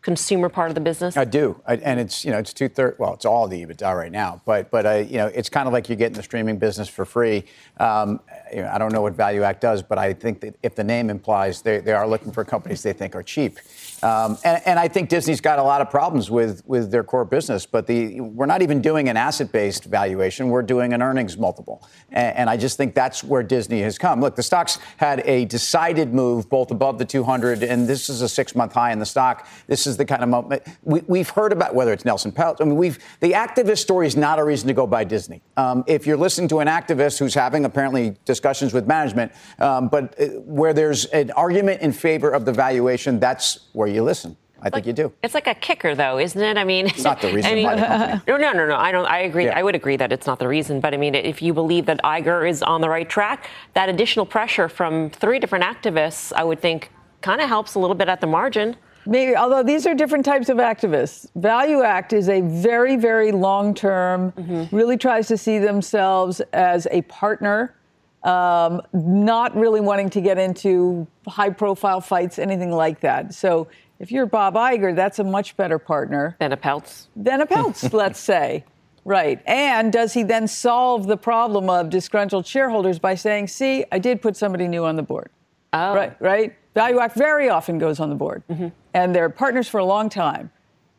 consumer 0.03 0.49
part 0.49 0.71
of 0.71 0.75
the 0.75 0.81
business? 0.81 1.17
I 1.17 1.25
do, 1.25 1.61
I, 1.67 1.77
and 1.77 2.01
it's 2.01 2.25
you 2.25 2.31
know 2.31 2.39
it's 2.39 2.53
two 2.53 2.69
thirds. 2.69 2.99
Well, 2.99 3.15
it's 3.15 3.25
all 3.25 3.49
the 3.49 3.65
EBITDA 3.65 3.97
right 3.97 4.13
now, 4.13 4.41
but 4.45 4.71
but 4.71 4.87
I, 4.87 5.01
you 5.01 5.19
know 5.19 5.27
it's 5.27 5.49
kind 5.49 5.67
of 5.67 5.73
like 5.73 5.89
you 5.89 5.97
get 5.97 6.09
in 6.09 6.13
the 6.15 6.23
streaming 6.23 6.59
business 6.59 6.89
for 6.89 7.05
free. 7.05 7.45
Um, 7.79 8.21
you 8.53 8.63
know, 8.63 8.71
I 8.73 8.79
don't 8.79 8.93
know 8.93 9.03
what 9.03 9.17
ValueAct 9.17 9.61
does, 9.61 9.83
but 9.83 9.99
I 9.99 10.13
think 10.13 10.41
that 10.41 10.57
if 10.63 10.75
the 10.75 10.85
name 10.85 11.11
implies 11.11 11.63
they, 11.63 11.79
they 11.79 11.93
are 11.93 12.07
looking 12.07 12.33
for 12.33 12.45
companies 12.45 12.83
they 12.83 12.93
think 12.93 13.15
are 13.15 13.23
cheap. 13.23 13.59
Um, 14.03 14.39
and, 14.45 14.63
and, 14.65 14.79
I 14.79 14.89
think 14.89 15.11
Disney's 15.11 15.43
got 15.43 15.59
a 15.59 15.63
lot 15.63 15.83
of 15.83 15.91
problems 15.91 16.31
with, 16.31 16.67
with 16.67 16.91
their 16.91 17.05
core 17.05 17.27
business, 17.27 17.67
but 17.67 17.87
the, 17.87 18.19
we're 18.21 18.47
not 18.47 18.63
even 18.63 18.81
doing 18.81 19.11
an 19.11 19.19
asset 19.19 19.53
based 19.53 19.85
valuation. 19.85 20.49
We're 20.49 20.63
doing 20.63 20.95
an 20.95 21.03
earnings 21.03 21.37
multiple. 21.37 21.87
And, 22.11 22.37
and, 22.37 22.51
I 22.51 22.57
just 22.57 22.79
think 22.79 22.95
that's 22.95 23.23
where 23.23 23.43
Disney 23.43 23.83
has 23.83 23.99
come. 23.99 24.23
Look, 24.23 24.37
the 24.37 24.43
stock's 24.43 24.79
had 24.97 25.21
a 25.27 25.45
decided 25.45 26.15
move 26.15 26.49
both 26.49 26.71
above 26.71 26.99
the 26.99 27.05
200, 27.05 27.63
and 27.63 27.87
this 27.87 28.09
is 28.09 28.23
a 28.23 28.29
six 28.29 28.55
month 28.55 28.73
high 28.73 28.91
in 28.93 28.99
the 29.01 29.07
stock. 29.07 29.47
This 29.67 29.87
is 29.87 29.90
the 29.97 30.05
kind 30.05 30.23
of 30.23 30.29
moment 30.29 30.63
we, 30.83 31.19
have 31.19 31.31
heard 31.31 31.53
about 31.53 31.75
whether 31.75 31.93
it's 31.93 32.05
Nelson 32.05 32.33
Peltz. 32.33 32.61
I 32.61 32.65
mean, 32.65 32.77
we've, 32.77 32.99
the 33.21 33.33
activist 33.33 33.79
story 33.79 34.07
is 34.07 34.17
not 34.17 34.39
a 34.39 34.45
reason 34.45 34.69
to 34.69 34.75
go 34.75 34.87
buy 34.87 35.05
Disney. 35.05 35.43
Um, 35.57 35.85
if 35.87 36.07
you're 36.07 36.17
listening 36.17 36.49
to 36.49 36.61
an 36.61 36.69
activist 36.69 37.19
who's 37.19 37.35
having 37.35 37.65
apparently 37.65 38.17
discussions 38.25 38.73
with 38.73 38.87
management, 38.87 39.33
um, 39.59 39.89
but 39.89 40.21
uh, 40.21 40.27
where 40.41 40.73
there's 40.73 41.07
an 41.07 41.31
argument 41.33 41.81
in 41.83 41.93
favor 41.93 42.31
of 42.31 42.45
the 42.45 42.53
valuation, 42.53 43.21
that's 43.21 43.69
where 43.73 43.89
you 43.89 44.03
listen. 44.03 44.37
I 44.61 44.65
like, 44.65 44.75
think 44.75 44.87
you 44.87 44.93
do. 44.93 45.13
It's 45.23 45.33
like 45.33 45.47
a 45.47 45.55
kicker, 45.55 45.95
though, 45.95 46.19
isn't 46.19 46.41
it? 46.41 46.59
I 46.59 46.65
mean, 46.65 46.87
it's 46.87 47.03
not 47.03 47.23
the 47.23 47.33
reason. 47.33 47.51
I 47.51 47.55
mean, 47.55 47.65
no, 48.29 48.37
no, 48.37 48.53
no, 48.53 48.67
no. 48.67 48.77
I 48.77 48.93
don't. 48.93 49.07
I 49.07 49.21
agree. 49.21 49.47
Yeah. 49.47 49.59
I 49.59 49.63
would 49.63 49.75
agree 49.75 49.97
that 49.97 50.13
it's 50.13 50.27
not 50.27 50.39
the 50.39 50.49
reason. 50.49 50.81
But 50.81 50.93
I 50.93 50.99
mean, 50.99 51.15
if 51.15 51.41
you 51.41 51.55
believe 51.55 51.87
that 51.87 52.03
Iger 52.03 52.49
is 52.49 52.63
on 52.63 52.83
the 52.83 52.89
right 52.89 53.09
track, 53.09 53.49
that 53.75 53.89
additional 53.89 54.27
pressure 54.27 54.69
from 54.69 55.11
three 55.11 55.39
different 55.39 55.65
activists, 55.65 56.33
I 56.35 56.45
would 56.45 56.61
think, 56.61 56.91
kind 57.23 57.41
of 57.41 57.49
helps 57.49 57.75
a 57.75 57.79
little 57.79 57.97
bit 57.97 58.09
at 58.09 58.21
the 58.21 58.27
margin. 58.27 58.77
Maybe, 59.07 59.37
although 59.37 59.63
these 59.63 59.87
are 59.87 59.95
different 59.95 60.25
types 60.25 60.49
of 60.49 60.59
activists. 60.59 61.27
ValueAct 61.39 62.13
is 62.13 62.29
a 62.29 62.43
very, 62.43 62.97
very 62.97 63.33
long 63.33 63.75
term, 63.75 64.33
mm-hmm. 64.33 64.75
really 64.75 64.97
tries 64.97 65.29
to 65.29 65.37
see 65.37 65.59
themselves 65.59 66.41
as 66.53 66.87
a 66.91 67.03
partner, 67.03 67.75
um, 68.23 68.83
not 68.93 69.57
really 69.57 69.81
wanting 69.81 70.11
to 70.11 70.21
get 70.21 70.39
into 70.39 71.07
high 71.27 71.51
profile 71.51 72.01
fights, 72.01 72.39
anything 72.39 72.71
like 72.71 73.01
that. 73.01 73.33
So 73.33 73.69
if 73.99 74.13
you're 74.13 74.27
Bob 74.27 74.55
Iger, 74.55 74.95
that's 74.95 75.19
a 75.19 75.25
much 75.25 75.57
better 75.57 75.79
partner. 75.79 76.37
Than 76.39 76.53
a 76.53 76.57
Peltz. 76.57 77.07
Than 77.17 77.41
a 77.41 77.47
Peltz, 77.47 77.93
let's 77.95 78.21
say. 78.21 78.65
Right. 79.05 79.41
And 79.47 79.93
does 79.93 80.13
he 80.13 80.23
then 80.23 80.47
solve 80.47 81.07
the 81.07 81.17
problem 81.17 81.71
of 81.71 81.91
disgruntled 81.91 82.47
shareholders 82.47 82.99
by 82.99 83.15
saying, 83.15 83.49
see, 83.49 83.85
I 83.91 83.99
did 83.99 84.21
put 84.21 84.37
somebody 84.37 84.69
new 84.69 84.85
on 84.85 84.97
the 84.97 85.03
board? 85.03 85.31
Oh. 85.73 85.95
Right, 85.95 86.21
right? 86.21 86.57
ValueAct 86.77 87.15
very 87.15 87.49
often 87.49 87.79
goes 87.79 88.01
on 88.01 88.09
the 88.09 88.15
board. 88.15 88.43
Mm-hmm. 88.49 88.69
And 88.95 89.15
they're 89.15 89.29
partners 89.31 89.69
for 89.69 89.79
a 89.79 89.85
long 89.85 90.09
time. 90.09 90.51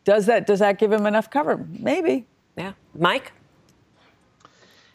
Does 0.04 0.26
that 0.26 0.48
does 0.48 0.60
that 0.60 0.80
give 0.80 0.92
him 0.92 1.06
enough 1.06 1.30
cover? 1.30 1.66
Maybe. 1.80 2.26
Yeah. 2.58 2.74
Mike? 2.98 3.32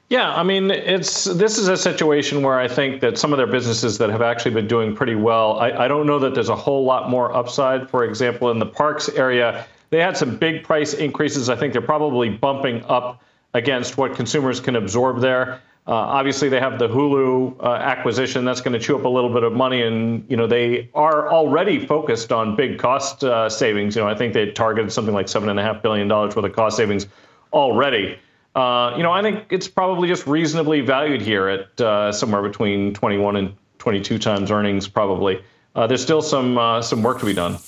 Yeah, 0.09 0.33
I 0.33 0.45
mean, 0.45 0.71
it's 0.71 1.25
this 1.25 1.59
is 1.59 1.67
a 1.67 1.77
situation 1.77 2.43
where 2.43 2.61
I 2.61 2.69
think 2.69 3.01
that 3.01 3.19
some 3.19 3.33
of 3.33 3.39
their 3.39 3.47
businesses 3.49 3.99
that 3.99 4.09
have 4.11 4.23
actually 4.23 4.53
been 4.53 4.69
doing 4.69 4.95
pretty 4.95 5.17
well. 5.17 5.59
I, 5.59 5.71
I 5.73 5.89
don't 5.89 6.07
know 6.07 6.21
that 6.21 6.33
there's 6.35 6.49
a 6.49 6.57
whole 6.57 6.85
lot 6.85 7.11
more 7.11 7.35
upside. 7.35 7.91
For 7.91 8.05
example, 8.05 8.51
in 8.53 8.61
the 8.61 8.67
parks 8.67 9.09
area, 9.09 9.67
they 9.91 10.01
had 10.01 10.17
some 10.17 10.37
big 10.37 10.63
price 10.63 10.95
increases. 10.95 11.49
I 11.49 11.57
think 11.57 11.73
they're 11.73 11.83
probably 11.83 12.31
bumping 12.31 12.85
up 12.85 13.23
against 13.55 13.97
what 13.97 14.15
consumers 14.15 14.61
can 14.61 14.77
absorb 14.77 15.21
there. 15.21 15.61
Uh, 15.89 15.93
obviously, 15.93 16.49
they 16.49 16.59
have 16.59 16.81
the 16.81 16.89
Hulu 16.89 17.63
uh, 17.63 17.75
acquisition 17.75 18.45
that's 18.45 18.61
going 18.61 18.73
to 18.73 18.79
chew 18.81 18.99
up 18.99 19.05
a 19.05 19.09
little 19.09 19.33
bit 19.33 19.45
of 19.45 19.53
money, 19.53 19.83
and 19.83 20.25
you 20.29 20.37
know 20.37 20.49
they 20.49 20.91
are 20.95 21.33
already 21.33 21.85
focused 21.87 22.33
on 22.33 22.57
big 22.57 22.77
cost 22.77 23.23
uh, 23.23 23.49
savings. 23.49 23.95
You 23.95 24.03
know, 24.03 24.09
I 24.09 24.15
think 24.17 24.35
they 24.35 24.51
targeted 24.51 24.91
something 24.93 25.15
like 25.15 25.29
seven 25.29 25.49
and 25.49 25.61
a 25.61 25.63
half 25.63 25.83
billion 25.83 26.09
dollars 26.09 26.35
worth 26.35 26.45
of 26.45 26.53
cost 26.55 26.77
savings 26.77 27.07
already. 27.53 28.19
Uh, 28.57 28.95
you 28.97 29.05
know, 29.05 29.13
I 29.13 29.23
think 29.23 29.45
it's 29.51 29.69
probably 29.69 30.09
just 30.09 30.27
reasonably 30.27 30.81
valued 30.81 31.23
here 31.23 31.49
at 31.49 31.81
uh, 31.81 32.11
somewhere 32.11 32.43
between 32.43 32.93
21 32.93 33.37
and 33.37 33.55
22 33.79 34.19
times 34.19 34.51
earnings. 34.51 34.89
Probably 34.89 35.41
uh, 35.77 35.87
there's 35.87 36.03
still 36.03 36.23
some 36.23 36.83
some 36.83 37.05
work 37.05 37.21
to 37.21 37.27
be 37.27 37.35
done. 37.35 37.59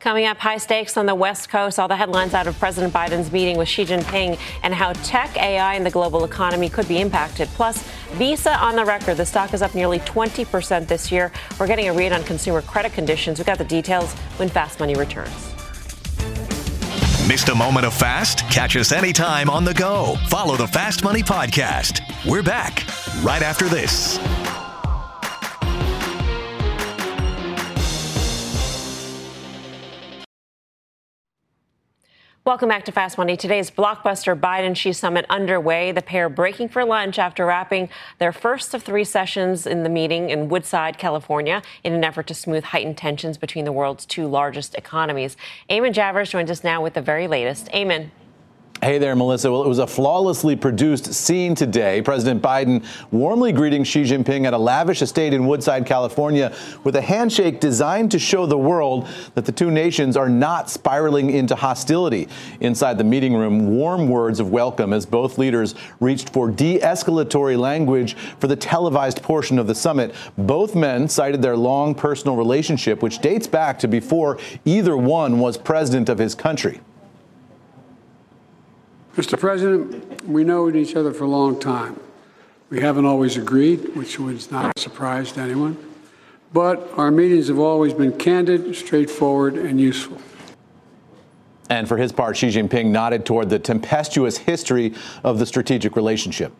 Coming 0.00 0.26
up, 0.26 0.38
high 0.38 0.58
stakes 0.58 0.96
on 0.96 1.06
the 1.06 1.14
West 1.14 1.48
Coast. 1.48 1.78
All 1.80 1.88
the 1.88 1.96
headlines 1.96 2.32
out 2.32 2.46
of 2.46 2.56
President 2.60 2.94
Biden's 2.94 3.32
meeting 3.32 3.58
with 3.58 3.68
Xi 3.68 3.84
Jinping 3.84 4.38
and 4.62 4.72
how 4.72 4.92
tech, 4.92 5.36
AI, 5.36 5.74
and 5.74 5.84
the 5.84 5.90
global 5.90 6.24
economy 6.24 6.68
could 6.68 6.86
be 6.86 7.00
impacted. 7.00 7.48
Plus, 7.48 7.82
Visa 8.12 8.56
on 8.58 8.76
the 8.76 8.84
record. 8.84 9.16
The 9.16 9.26
stock 9.26 9.52
is 9.54 9.60
up 9.60 9.74
nearly 9.74 9.98
20% 10.00 10.86
this 10.86 11.10
year. 11.10 11.32
We're 11.58 11.66
getting 11.66 11.88
a 11.88 11.92
read 11.92 12.12
on 12.12 12.22
consumer 12.22 12.62
credit 12.62 12.92
conditions. 12.92 13.40
We've 13.40 13.46
got 13.46 13.58
the 13.58 13.64
details 13.64 14.12
when 14.36 14.48
Fast 14.48 14.78
Money 14.78 14.94
returns. 14.94 15.52
Missed 17.26 17.48
a 17.48 17.54
moment 17.54 17.84
of 17.84 17.92
fast? 17.92 18.38
Catch 18.50 18.76
us 18.76 18.92
anytime 18.92 19.50
on 19.50 19.64
the 19.64 19.74
go. 19.74 20.14
Follow 20.28 20.56
the 20.56 20.68
Fast 20.68 21.02
Money 21.02 21.22
Podcast. 21.22 22.00
We're 22.24 22.44
back 22.44 22.84
right 23.24 23.42
after 23.42 23.68
this. 23.68 24.18
Welcome 32.44 32.70
back 32.70 32.86
to 32.86 32.92
Fast 32.92 33.18
Money. 33.18 33.36
Today's 33.36 33.70
blockbuster 33.70 34.38
Biden 34.38 34.74
Xi 34.74 34.94
summit 34.94 35.26
underway. 35.28 35.92
The 35.92 36.00
pair 36.00 36.30
breaking 36.30 36.70
for 36.70 36.82
lunch 36.82 37.18
after 37.18 37.44
wrapping 37.44 37.90
their 38.18 38.32
first 38.32 38.72
of 38.72 38.82
three 38.82 39.04
sessions 39.04 39.66
in 39.66 39.82
the 39.82 39.90
meeting 39.90 40.30
in 40.30 40.48
Woodside, 40.48 40.96
California, 40.96 41.62
in 41.84 41.92
an 41.92 42.04
effort 42.04 42.26
to 42.28 42.34
smooth 42.34 42.64
heightened 42.64 42.96
tensions 42.96 43.36
between 43.36 43.66
the 43.66 43.72
world's 43.72 44.06
two 44.06 44.26
largest 44.26 44.74
economies. 44.76 45.36
Eamon 45.68 45.92
Javers 45.92 46.30
joins 46.30 46.50
us 46.50 46.64
now 46.64 46.82
with 46.82 46.94
the 46.94 47.02
very 47.02 47.26
latest. 47.26 47.66
Eamon. 47.72 48.08
Hey 48.80 48.98
there, 48.98 49.16
Melissa. 49.16 49.50
Well, 49.50 49.64
it 49.64 49.68
was 49.68 49.80
a 49.80 49.88
flawlessly 49.88 50.54
produced 50.54 51.12
scene 51.12 51.56
today. 51.56 52.00
President 52.00 52.40
Biden 52.40 52.84
warmly 53.10 53.50
greeting 53.50 53.82
Xi 53.82 54.04
Jinping 54.04 54.46
at 54.46 54.54
a 54.54 54.58
lavish 54.58 55.02
estate 55.02 55.34
in 55.34 55.48
Woodside, 55.48 55.84
California, 55.84 56.54
with 56.84 56.94
a 56.94 57.00
handshake 57.00 57.58
designed 57.58 58.12
to 58.12 58.20
show 58.20 58.46
the 58.46 58.56
world 58.56 59.08
that 59.34 59.44
the 59.44 59.50
two 59.50 59.72
nations 59.72 60.16
are 60.16 60.28
not 60.28 60.70
spiraling 60.70 61.30
into 61.30 61.56
hostility. 61.56 62.28
Inside 62.60 62.98
the 62.98 63.04
meeting 63.04 63.34
room, 63.34 63.76
warm 63.76 64.08
words 64.08 64.38
of 64.38 64.52
welcome 64.52 64.92
as 64.92 65.04
both 65.04 65.38
leaders 65.38 65.74
reached 65.98 66.28
for 66.28 66.48
de 66.48 66.78
escalatory 66.78 67.58
language 67.58 68.14
for 68.38 68.46
the 68.46 68.54
televised 68.54 69.24
portion 69.24 69.58
of 69.58 69.66
the 69.66 69.74
summit. 69.74 70.14
Both 70.38 70.76
men 70.76 71.08
cited 71.08 71.42
their 71.42 71.56
long 71.56 71.96
personal 71.96 72.36
relationship, 72.36 73.02
which 73.02 73.18
dates 73.18 73.48
back 73.48 73.80
to 73.80 73.88
before 73.88 74.38
either 74.64 74.96
one 74.96 75.40
was 75.40 75.58
president 75.58 76.08
of 76.08 76.18
his 76.18 76.36
country. 76.36 76.80
Mr. 79.18 79.36
President, 79.36 80.24
we 80.28 80.44
know 80.44 80.70
each 80.70 80.94
other 80.94 81.12
for 81.12 81.24
a 81.24 81.28
long 81.28 81.58
time. 81.58 81.98
We 82.70 82.80
haven't 82.80 83.04
always 83.04 83.36
agreed, 83.36 83.96
which 83.96 84.16
was 84.20 84.52
not 84.52 84.72
a 84.76 84.80
surprise 84.80 85.32
to 85.32 85.40
anyone, 85.40 85.76
but 86.52 86.88
our 86.96 87.10
meetings 87.10 87.48
have 87.48 87.58
always 87.58 87.92
been 87.92 88.16
candid, 88.16 88.76
straightforward, 88.76 89.56
and 89.56 89.80
useful. 89.80 90.18
And 91.68 91.88
for 91.88 91.96
his 91.96 92.12
part, 92.12 92.36
Xi 92.36 92.46
Jinping 92.46 92.92
nodded 92.92 93.26
toward 93.26 93.50
the 93.50 93.58
tempestuous 93.58 94.38
history 94.38 94.94
of 95.24 95.40
the 95.40 95.46
strategic 95.46 95.96
relationship. 95.96 96.52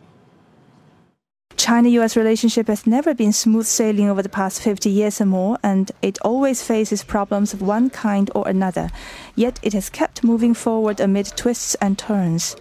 China 1.69 1.89
US 1.89 2.17
relationship 2.17 2.67
has 2.67 2.87
never 2.87 3.13
been 3.13 3.31
smooth 3.31 3.67
sailing 3.67 4.09
over 4.09 4.23
the 4.23 4.27
past 4.27 4.59
50 4.59 4.89
years 4.89 5.21
or 5.21 5.27
more, 5.27 5.59
and 5.61 5.91
it 6.01 6.17
always 6.23 6.63
faces 6.63 7.03
problems 7.03 7.53
of 7.53 7.61
one 7.61 7.91
kind 7.91 8.31
or 8.33 8.47
another. 8.47 8.89
Yet 9.35 9.59
it 9.61 9.73
has 9.73 9.87
kept 9.87 10.23
moving 10.23 10.55
forward 10.55 10.99
amid 10.99 11.27
twists 11.35 11.75
and 11.75 11.95
turns. 11.95 12.55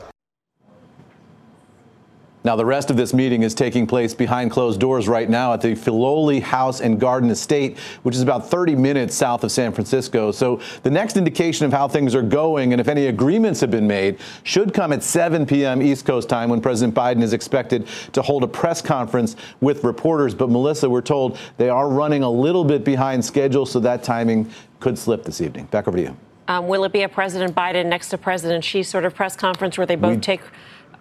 Now, 2.45 2.55
the 2.55 2.65
rest 2.65 2.89
of 2.89 2.97
this 2.97 3.13
meeting 3.13 3.43
is 3.43 3.53
taking 3.53 3.85
place 3.87 4.15
behind 4.15 4.53
closed 4.53 4.79
doors 4.79 5.09
right 5.09 5.29
now 5.29 5.53
at 5.53 5.61
the 5.61 5.75
Filoli 5.75 6.41
House 6.41 6.81
and 6.81 7.01
Garden 7.01 7.31
Estate, 7.31 7.77
which 8.05 8.15
is 8.15 8.23
about 8.23 8.49
30 8.49 8.77
minutes 8.77 9.17
south 9.17 9.43
of 9.43 9.51
San 9.51 9.73
Francisco. 9.73 10.31
So, 10.31 10.61
the 10.85 10.91
next 10.91 11.17
indication 11.17 11.67
of 11.67 11.73
how 11.73 11.89
things 11.89 12.15
are 12.15 12.23
going 12.23 12.73
and 12.73 12.81
if 12.81 12.87
any 12.87 13.07
agreements 13.07 13.61
have 13.61 13.73
been 13.73 13.89
made 13.89 14.19
should 14.45 14.73
come 14.73 14.93
at 14.93 15.03
7 15.03 15.47
p.m. 15.47 15.83
East 15.83 16.07
Coast 16.07 16.29
time 16.29 16.49
when 16.49 16.61
President 16.61 16.95
Biden 16.95 17.23
is 17.23 17.33
expected 17.33 17.89
to 18.13 18.23
hold 18.23 18.45
a 18.45 18.49
press 18.49 18.81
conference 18.81 19.35
with 19.61 19.83
reporters. 19.83 20.33
But, 20.33 20.49
Melissa, 20.49 20.89
we're 20.89 21.01
told 21.01 21.39
they 21.57 21.69
are 21.69 21.91
running 21.91 22.23
a 22.23 22.31
little 22.31 22.65
bit 22.65 22.85
behind 22.85 23.25
schedule, 23.25 23.67
so 23.67 23.81
that 23.81 24.05
timing 24.05 24.49
could 24.79 24.97
slip 24.97 25.25
this 25.25 25.41
evening. 25.41 25.67
Back 25.67 25.89
over 25.89 25.97
to 25.97 26.03
you. 26.05 26.17
Um, 26.47 26.67
will 26.67 26.85
it 26.85 26.93
be 26.93 27.03
a 27.03 27.09
President 27.09 27.55
Biden 27.55 27.87
next 27.87 28.09
to 28.11 28.19
President 28.19 28.65
Xi 28.65 28.83
sort 28.83 29.05
of 29.05 29.15
press 29.15 29.37
conference 29.37 29.77
where 29.77 29.87
they 29.87 29.97
both 29.97 30.17
we, 30.17 30.21
take 30.21 30.41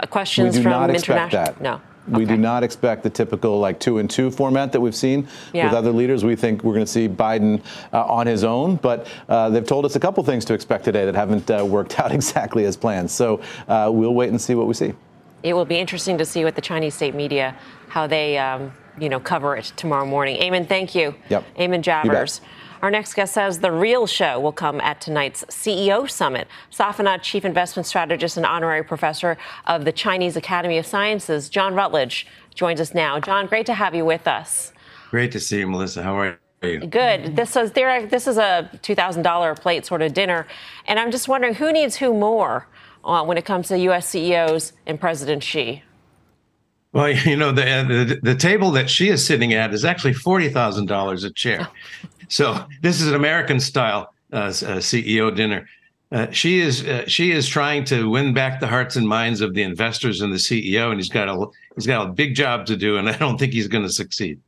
questions 0.05 0.55
we 0.55 0.59
do 0.59 0.63
from 0.63 0.71
not 0.71 0.89
expect 0.91 1.31
that. 1.31 1.59
No. 1.59 1.81
We 2.07 2.23
okay. 2.23 2.35
do 2.35 2.37
not 2.37 2.63
expect 2.63 3.03
the 3.03 3.09
typical 3.09 3.59
like 3.59 3.79
two 3.79 3.97
and 3.97 4.09
two 4.09 4.31
format 4.31 4.71
that 4.71 4.79
we've 4.79 4.95
seen 4.95 5.27
yeah. 5.53 5.65
with 5.65 5.73
other 5.73 5.91
leaders. 5.91 6.23
We 6.23 6.35
think 6.35 6.63
we're 6.63 6.73
going 6.73 6.85
to 6.85 6.91
see 6.91 7.09
Biden 7.09 7.61
uh, 7.91 8.05
on 8.05 8.27
his 8.27 8.43
own, 8.43 8.77
but 8.77 9.07
uh, 9.27 9.49
they've 9.49 9.65
told 9.65 9.85
us 9.85 9.95
a 9.95 9.99
couple 9.99 10.23
things 10.23 10.45
to 10.45 10.53
expect 10.53 10.85
today 10.85 11.05
that 11.05 11.15
haven't 11.15 11.51
uh, 11.51 11.65
worked 11.65 11.99
out 11.99 12.11
exactly 12.11 12.63
as 12.65 12.77
planned. 12.77 13.11
So 13.11 13.41
uh, 13.67 13.89
we'll 13.93 14.13
wait 14.13 14.29
and 14.29 14.39
see 14.39 14.55
what 14.55 14.67
we 14.67 14.73
see. 14.73 14.93
It 15.43 15.53
will 15.53 15.65
be 15.65 15.77
interesting 15.77 16.17
to 16.17 16.25
see 16.25 16.43
what 16.45 16.55
the 16.55 16.61
Chinese 16.61 16.95
state 16.95 17.13
media, 17.13 17.55
how 17.89 18.07
they 18.07 18.37
um, 18.37 18.71
you 18.99 19.09
know, 19.09 19.19
cover 19.19 19.55
it 19.55 19.71
tomorrow 19.75 20.05
morning. 20.05 20.39
Eamon, 20.41 20.67
thank 20.67 20.95
you. 20.95 21.15
Yep. 21.29 21.43
Eamon 21.57 21.81
Javers. 21.81 22.41
Our 22.81 22.91
next 22.91 23.15
guest 23.15 23.33
says 23.33 23.59
the 23.59 23.71
real 23.71 24.05
show 24.05 24.39
will 24.39 24.51
come 24.51 24.79
at 24.81 25.01
tonight's 25.01 25.43
CEO 25.45 26.09
Summit. 26.09 26.47
Safanad, 26.71 27.21
Chief 27.23 27.43
Investment 27.43 27.87
Strategist 27.87 28.37
and 28.37 28.45
Honorary 28.45 28.83
Professor 28.83 29.37
of 29.65 29.83
the 29.85 29.91
Chinese 29.91 30.35
Academy 30.35 30.77
of 30.77 30.85
Sciences, 30.85 31.49
John 31.49 31.73
Rutledge, 31.73 32.27
joins 32.53 32.79
us 32.79 32.93
now. 32.93 33.19
John, 33.19 33.47
great 33.47 33.65
to 33.65 33.73
have 33.73 33.95
you 33.95 34.05
with 34.05 34.27
us. 34.27 34.73
Great 35.09 35.31
to 35.31 35.39
see 35.39 35.59
you, 35.59 35.67
Melissa. 35.67 36.03
How 36.03 36.17
are 36.19 36.39
you? 36.61 36.79
Good. 36.79 37.35
This 37.35 37.55
is 37.55 37.71
there. 37.71 38.05
This 38.05 38.27
is 38.27 38.37
a 38.37 38.69
two 38.81 38.95
thousand 38.95 39.23
dollar 39.23 39.55
plate 39.55 39.85
sort 39.85 40.01
of 40.01 40.13
dinner, 40.13 40.47
and 40.85 40.99
I'm 40.99 41.11
just 41.11 41.27
wondering 41.27 41.53
who 41.53 41.71
needs 41.71 41.95
who 41.95 42.13
more 42.13 42.67
uh, 43.05 43.23
when 43.23 43.37
it 43.37 43.45
comes 43.45 43.69
to 43.69 43.77
U.S. 43.77 44.09
CEOs 44.09 44.73
and 44.85 44.99
President 44.99 45.43
Xi. 45.43 45.83
Well, 46.93 47.09
you 47.25 47.35
know, 47.35 47.51
the, 47.51 47.63
the, 47.63 48.19
the 48.21 48.35
table 48.35 48.71
that 48.71 48.89
Xi 48.89 49.09
is 49.09 49.25
sitting 49.25 49.53
at 49.53 49.73
is 49.73 49.85
actually 49.85 50.13
forty 50.13 50.49
thousand 50.49 50.87
dollars 50.87 51.23
a 51.23 51.31
chair. 51.31 51.67
So 52.29 52.65
this 52.81 53.01
is 53.01 53.07
an 53.07 53.15
American 53.15 53.59
style 53.59 54.13
uh, 54.33 54.35
uh 54.35 54.51
CEO 54.79 55.33
dinner. 55.35 55.67
Uh, 56.11 56.31
Xi 56.31 56.59
is 56.59 56.85
uh, 56.85 57.05
Xi 57.05 57.31
is 57.31 57.47
trying 57.47 57.83
to 57.85 58.09
win 58.09 58.33
back 58.33 58.59
the 58.59 58.67
hearts 58.67 58.95
and 58.95 59.07
minds 59.07 59.41
of 59.41 59.53
the 59.53 59.63
investors 59.63 60.21
and 60.21 60.31
the 60.31 60.37
CEO, 60.37 60.89
and 60.89 60.99
he's 60.99 61.09
got 61.09 61.27
a 61.27 61.47
he's 61.75 61.87
got 61.87 62.07
a 62.07 62.11
big 62.11 62.33
job 62.33 62.65
to 62.67 62.77
do, 62.77 62.97
and 62.97 63.09
I 63.09 63.17
don't 63.17 63.37
think 63.37 63.53
he's 63.53 63.67
going 63.67 63.83
to 63.83 63.91
succeed. 63.91 64.39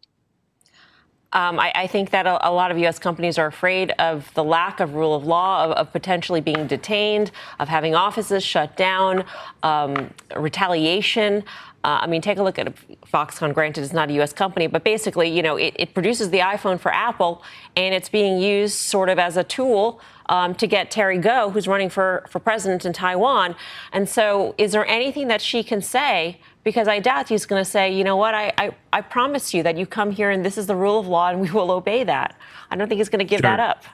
Um, 1.32 1.60
I, 1.60 1.72
I, 1.76 1.86
think 1.86 2.10
that 2.10 2.26
a, 2.26 2.48
a, 2.48 2.50
lot 2.50 2.72
of 2.72 2.80
U.S. 2.80 2.98
companies 2.98 3.38
are 3.38 3.46
afraid 3.46 3.92
of 4.00 4.34
the 4.34 4.44
lack 4.44 4.80
of 4.80 4.96
rule 4.96 5.14
of 5.14 5.28
law, 5.28 5.64
of, 5.64 5.72
of 5.74 5.92
potentially 5.94 6.42
being 6.42 6.66
detained, 6.66 7.30
of 7.60 7.68
having 7.68 7.94
offices 7.94 8.44
shut 8.44 8.76
down, 8.76 9.24
um, 9.62 10.12
retaliation. 10.36 11.44
Uh, 11.84 12.00
I 12.02 12.08
mean, 12.08 12.22
take 12.22 12.38
a 12.38 12.44
look 12.44 12.60
at 12.60 12.74
Foxconn. 13.06 13.54
Granted, 13.54 13.84
it's 13.84 13.94
not 13.94 14.10
a 14.10 14.14
U.S. 14.14 14.34
company, 14.34 14.68
but 14.68 14.84
basically, 14.84 15.30
you 15.30 15.42
know, 15.42 15.56
it, 15.56 15.74
it 15.78 15.94
produces 15.94 16.30
the 16.30 16.40
iPhone 16.40 16.80
for 16.80 16.94
Apple, 16.94 17.42
and 17.76 17.96
it's 17.96 18.10
being 18.10 18.40
used 18.40 18.76
sort 18.76 19.10
of 19.10 19.18
as 19.18 19.38
a 19.38 19.44
tool 19.44 20.02
um, 20.28 20.54
to 20.56 20.68
get 20.68 20.92
Terry 20.92 21.18
Gou, 21.18 21.50
who's 21.50 21.68
running 21.68 21.90
for, 21.90 22.26
for 22.30 22.40
president 22.40 22.86
in 22.86 22.92
Taiwan. 22.92 23.56
And 23.94 24.10
so, 24.10 24.56
is 24.58 24.74
there 24.74 24.86
anything 24.86 25.30
that 25.30 25.42
Xi 25.42 25.64
can 25.64 25.82
say 25.82 26.40
because 26.64 26.88
I 26.88 27.00
doubt 27.00 27.30
he's 27.30 27.46
going 27.46 27.64
to 27.64 27.70
say, 27.70 27.92
you 27.92 28.04
know 28.04 28.18
what, 28.18 28.36
I, 28.36 28.52
I, 28.58 28.76
I 28.94 29.02
promise 29.02 29.54
you 29.54 29.64
that 29.64 29.78
you 29.78 29.86
come 29.86 30.12
here 30.12 30.30
and 30.30 30.46
this 30.46 30.58
is 30.58 30.68
the 30.68 30.76
rule 30.76 31.00
of 31.00 31.08
law 31.08 31.30
and 31.30 31.40
we 31.40 31.50
will 31.52 31.72
obey 31.72 32.04
that. 32.04 32.36
I 32.70 32.76
don't 32.76 32.88
think 32.88 33.00
he's 33.00 33.10
going 33.10 33.20
to 33.20 33.26
give 33.26 33.40
sure. 33.40 33.50
that 33.50 33.60
up. 33.60 33.86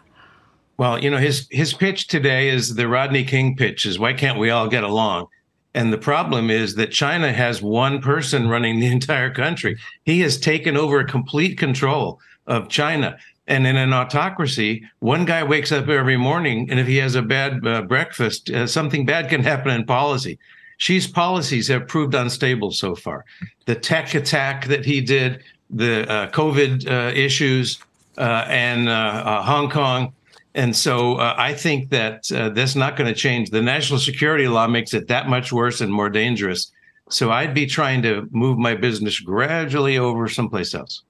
Well, 0.77 1.01
you 1.01 1.09
know, 1.09 1.17
his 1.17 1.47
his 1.51 1.73
pitch 1.73 2.07
today 2.07 2.49
is 2.49 2.75
the 2.75 2.87
Rodney 2.87 3.23
King 3.23 3.55
pitch 3.55 3.85
is 3.85 3.97
why 3.97 4.11
can't 4.11 4.37
we 4.37 4.49
all 4.49 4.67
get 4.67 4.83
along? 4.83 5.27
And 5.75 5.91
the 5.91 5.97
problem 5.97 6.49
is 6.49 6.75
that 6.75 6.91
China 6.91 7.33
has 7.33 7.61
one 7.61 8.01
person 8.01 8.47
running 8.47 8.79
the 8.79 8.87
entire 8.91 9.29
country. 9.29 9.77
He 10.05 10.21
has 10.21 10.37
taken 10.37 10.77
over 10.77 11.03
complete 11.03 11.57
control 11.57 12.19
of 12.47 12.69
China. 12.69 13.17
And 13.47 13.67
in 13.67 13.75
an 13.75 13.93
autocracy, 13.93 14.83
one 14.99 15.25
guy 15.25 15.43
wakes 15.43 15.71
up 15.71 15.87
every 15.87 16.17
morning, 16.17 16.71
and 16.71 16.79
if 16.79 16.87
he 16.87 16.97
has 16.97 17.13
a 17.13 17.21
bad 17.21 17.67
uh, 17.67 17.83
breakfast, 17.83 18.49
uh, 18.49 18.65
something 18.65 19.05
bad 19.05 19.29
can 19.29 19.43
happen 19.43 19.71
in 19.71 19.85
policy. 19.85 20.39
Xi's 20.79 21.07
policies 21.07 21.67
have 21.67 21.87
proved 21.87 22.15
unstable 22.15 22.71
so 22.71 22.95
far. 22.95 23.23
The 23.65 23.75
tech 23.75 24.15
attack 24.15 24.65
that 24.67 24.83
he 24.83 24.99
did, 24.99 25.43
the 25.69 26.09
uh, 26.09 26.31
COVID 26.31 26.89
uh, 26.89 27.13
issues, 27.13 27.79
uh, 28.17 28.45
and 28.47 28.89
uh, 28.89 29.43
Hong 29.43 29.69
Kong. 29.69 30.13
And 30.55 30.73
so 30.73 31.15
uh, 31.15 31.35
I 31.37 31.53
think 31.53 31.89
that 31.89 32.29
that's 32.29 32.75
not 32.75 32.95
going 32.95 33.13
to 33.13 33.19
change. 33.19 33.49
The 33.49 33.61
national 33.61 33.99
security 33.99 34.47
law 34.47 34.67
makes 34.67 34.93
it 34.93 35.09
that 35.09 35.27
much 35.27 35.51
worse 35.51 35.81
and 35.81 35.91
more 35.91 36.09
dangerous. 36.09 36.71
So 37.09 37.29
I'd 37.29 37.53
be 37.53 37.67
trying 37.67 38.01
to 38.03 38.27
move 38.31 38.57
my 38.57 38.73
business 38.73 39.19
gradually 39.19 39.97
over 39.97 40.27
someplace 40.29 40.73
else. 40.73 41.03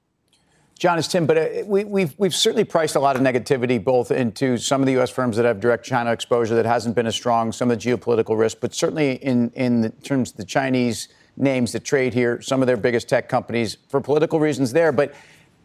John, 0.77 0.99
it's 0.99 1.07
Tim, 1.07 1.25
but 1.25 1.37
uh, 1.37 1.47
we, 1.65 1.81
have 1.81 1.89
we've, 1.89 2.15
we've 2.17 2.35
certainly 2.35 2.65
priced 2.65 2.95
a 2.95 2.99
lot 2.99 3.15
of 3.15 3.21
negativity 3.21 3.81
both 3.81 4.11
into 4.11 4.57
some 4.57 4.81
of 4.81 4.87
the 4.87 4.91
U.S. 4.93 5.09
firms 5.09 5.37
that 5.37 5.45
have 5.45 5.61
direct 5.61 5.85
China 5.85 6.11
exposure 6.11 6.55
that 6.55 6.65
hasn't 6.65 6.95
been 6.95 7.05
as 7.05 7.15
strong, 7.15 7.53
some 7.53 7.71
of 7.71 7.79
the 7.79 7.89
geopolitical 7.89 8.37
risk, 8.37 8.57
but 8.59 8.73
certainly 8.73 9.13
in, 9.23 9.51
in 9.51 9.91
terms 10.03 10.31
of 10.31 10.37
the 10.37 10.43
Chinese 10.43 11.07
names 11.37 11.71
that 11.71 11.85
trade 11.85 12.13
here, 12.13 12.41
some 12.41 12.61
of 12.61 12.67
their 12.67 12.75
biggest 12.75 13.07
tech 13.07 13.29
companies 13.29 13.77
for 13.87 14.01
political 14.01 14.39
reasons 14.39 14.73
there. 14.73 14.91
But 14.91 15.13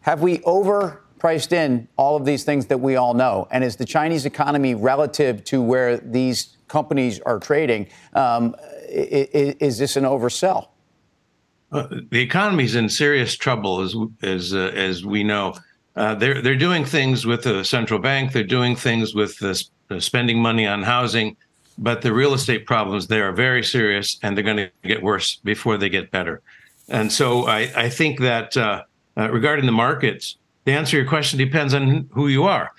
have 0.01 0.21
we 0.21 0.39
overpriced 1.21 1.51
in 1.51 1.87
all 1.97 2.15
of 2.15 2.25
these 2.25 2.43
things 2.43 2.67
that 2.67 2.79
we 2.79 2.95
all 2.95 3.13
know? 3.13 3.47
And 3.51 3.63
is 3.63 3.75
the 3.75 3.85
Chinese 3.85 4.25
economy 4.25 4.75
relative 4.75 5.43
to 5.45 5.61
where 5.61 5.97
these 5.97 6.57
companies 6.67 7.19
are 7.21 7.39
trading, 7.39 7.87
um, 8.13 8.55
is, 8.89 9.55
is 9.59 9.77
this 9.77 9.95
an 9.95 10.03
oversell? 10.03 10.67
Uh, 11.71 11.87
the 12.09 12.19
economy 12.19 12.65
is 12.65 12.75
in 12.75 12.89
serious 12.89 13.35
trouble, 13.35 13.79
as 13.81 13.95
as 14.21 14.53
uh, 14.53 14.71
as 14.75 15.05
we 15.05 15.23
know. 15.23 15.53
Uh, 15.95 16.15
they're 16.15 16.41
they're 16.41 16.55
doing 16.55 16.83
things 16.83 17.25
with 17.25 17.43
the 17.43 17.63
central 17.63 17.99
bank. 17.99 18.33
They're 18.33 18.43
doing 18.43 18.75
things 18.75 19.15
with 19.15 19.41
uh, 19.41 19.53
spending 19.99 20.41
money 20.41 20.67
on 20.67 20.83
housing, 20.83 21.37
but 21.77 22.01
the 22.01 22.11
real 22.11 22.33
estate 22.33 22.65
problems 22.65 23.07
there 23.07 23.29
are 23.29 23.31
very 23.31 23.63
serious, 23.63 24.19
and 24.21 24.35
they're 24.35 24.43
going 24.43 24.57
to 24.57 24.71
get 24.83 25.01
worse 25.01 25.37
before 25.45 25.77
they 25.77 25.87
get 25.87 26.11
better. 26.11 26.41
And 26.89 27.09
so 27.09 27.47
I 27.47 27.71
I 27.85 27.89
think 27.89 28.19
that 28.19 28.57
uh, 28.57 28.83
regarding 29.15 29.65
the 29.65 29.71
markets, 29.71 30.35
the 30.71 30.77
answer 30.77 30.91
to 30.91 30.97
your 30.97 31.07
question 31.07 31.37
depends 31.37 31.73
on 31.73 32.09
who 32.11 32.27
you 32.27 32.43
are. 32.43 32.71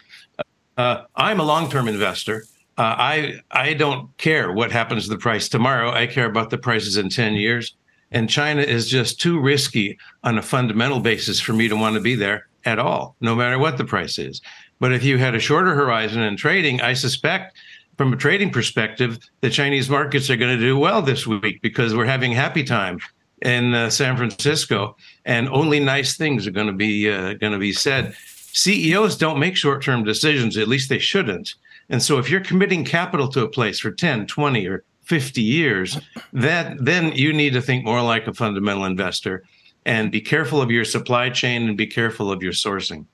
Uh, 0.77 1.03
I'm 1.15 1.41
a 1.41 1.45
long-term 1.45 1.89
investor. 1.89 2.45
Uh, 2.79 2.83
I 2.99 3.41
I 3.51 3.75
don't 3.75 4.17
care 4.17 4.53
what 4.53 4.73
happens 4.73 5.05
to 5.05 5.11
the 5.11 5.19
price 5.19 5.49
tomorrow. 5.49 5.91
I 5.91 6.07
care 6.07 6.27
about 6.27 6.49
the 6.51 6.59
prices 6.59 6.97
in 6.97 7.11
ten 7.11 7.35
years 7.35 7.75
and 8.13 8.29
China 8.29 8.63
is 8.63 8.89
just 8.89 9.21
too 9.21 9.41
risky 9.41 9.99
on 10.23 10.39
a 10.39 10.43
fundamental 10.43 11.01
basis 11.01 11.41
for 11.41 11.55
me 11.55 11.67
to 11.69 11.77
want 11.77 11.95
to 11.95 12.01
be 12.01 12.15
there 12.15 12.47
at 12.65 12.79
all, 12.79 13.17
no 13.21 13.35
matter 13.35 13.59
what 13.59 13.79
the 13.79 13.85
price 13.85 14.19
is. 14.19 14.41
But 14.79 14.93
if 14.93 15.03
you 15.03 15.19
had 15.19 15.35
a 15.35 15.41
shorter 15.41 15.75
horizon 15.75 16.23
in 16.23 16.37
trading, 16.37 16.81
I 16.81 16.93
suspect 16.93 17.57
from 17.97 18.13
a 18.13 18.17
trading 18.17 18.51
perspective, 18.51 19.19
the 19.41 19.51
Chinese 19.51 19.89
markets 19.89 20.31
are 20.31 20.37
going 20.37 20.57
to 20.57 20.63
do 20.63 20.79
well 20.79 21.03
this 21.03 21.27
week 21.27 21.61
because 21.63 21.95
we're 21.95 22.05
having 22.05 22.33
happy 22.33 22.65
time 22.65 22.99
in 23.43 23.75
uh, 23.75 23.91
San 23.91 24.17
Francisco, 24.17 24.97
and 25.25 25.49
only 25.49 25.81
nice 25.81 26.17
things 26.17 26.47
are 26.47 26.53
going 26.53 26.67
to 26.69 26.73
be 26.73 27.11
uh, 27.11 27.35
going 27.35 27.53
to 27.53 27.59
be 27.59 27.73
said. 27.73 28.15
CEOs 28.55 29.17
don't 29.17 29.39
make 29.39 29.57
short-term 29.57 30.05
decisions, 30.05 30.57
at 30.57 30.69
least 30.69 30.89
they 30.89 30.99
shouldn't. 30.99 31.55
And 31.89 32.03
so 32.03 32.19
if 32.19 32.31
you're 32.31 32.41
committing 32.41 32.85
capital 32.85 33.29
to 33.29 33.45
a 33.45 33.49
place 33.49 33.81
for 33.81 33.91
10, 33.91 34.27
20 34.27 34.67
or 34.67 34.85
50 35.03 35.41
years, 35.41 35.99
that 36.33 36.77
then 36.85 37.13
you 37.13 37.33
need 37.33 37.55
to 37.55 37.63
think 37.63 37.85
more 37.85 38.03
like 38.03 38.27
a 38.27 38.35
fundamental 38.35 38.85
investor 38.85 39.43
and 39.85 40.13
be 40.13 40.21
careful 40.21 40.63
of 40.63 40.71
your 40.71 40.85
supply 40.85 41.29
chain 41.29 41.69
and 41.69 41.77
be 41.77 41.87
careful 41.87 42.31
of 42.31 42.43
your 42.43 42.53
sourcing. 42.53 43.07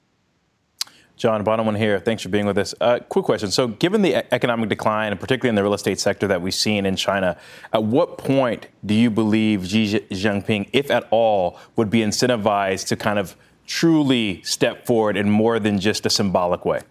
John, 1.19 1.43
one 1.43 1.75
here. 1.75 1.99
Thanks 1.99 2.23
for 2.23 2.29
being 2.29 2.47
with 2.47 2.57
us. 2.57 2.77
Uh, 2.81 3.01
quick 3.01 3.25
question. 3.25 3.51
So, 3.51 3.67
given 3.67 4.03
the 4.03 4.15
economic 4.33 4.69
decline, 4.69 5.11
and 5.11 5.21
particularly 5.21 5.49
in 5.49 5.57
the 5.57 5.65
real 5.65 5.75
estate 5.75 5.99
sector 5.99 6.29
that 6.29 6.41
we've 6.41 6.55
seen 6.55 6.87
in 6.87 6.95
China, 6.95 7.37
at 7.73 7.83
what 7.83 8.19
point 8.19 8.69
do 8.87 8.95
you 8.95 9.11
believe 9.11 9.67
Xi 9.67 9.99
Jinping, 10.13 10.71
if 10.73 10.93
at 10.93 11.09
all, 11.11 11.59
would 11.75 11.91
be 11.91 12.01
incentivized 12.01 12.87
to 12.87 12.97
kind 12.97 13.19
of 13.19 13.37
truly 13.67 14.41
step 14.45 14.87
forward 14.87 15.17
in 15.17 15.29
more 15.29 15.59
than 15.59 15.81
just 15.81 16.07
a 16.07 16.11
symbolic 16.11 16.65
way? 16.65 16.83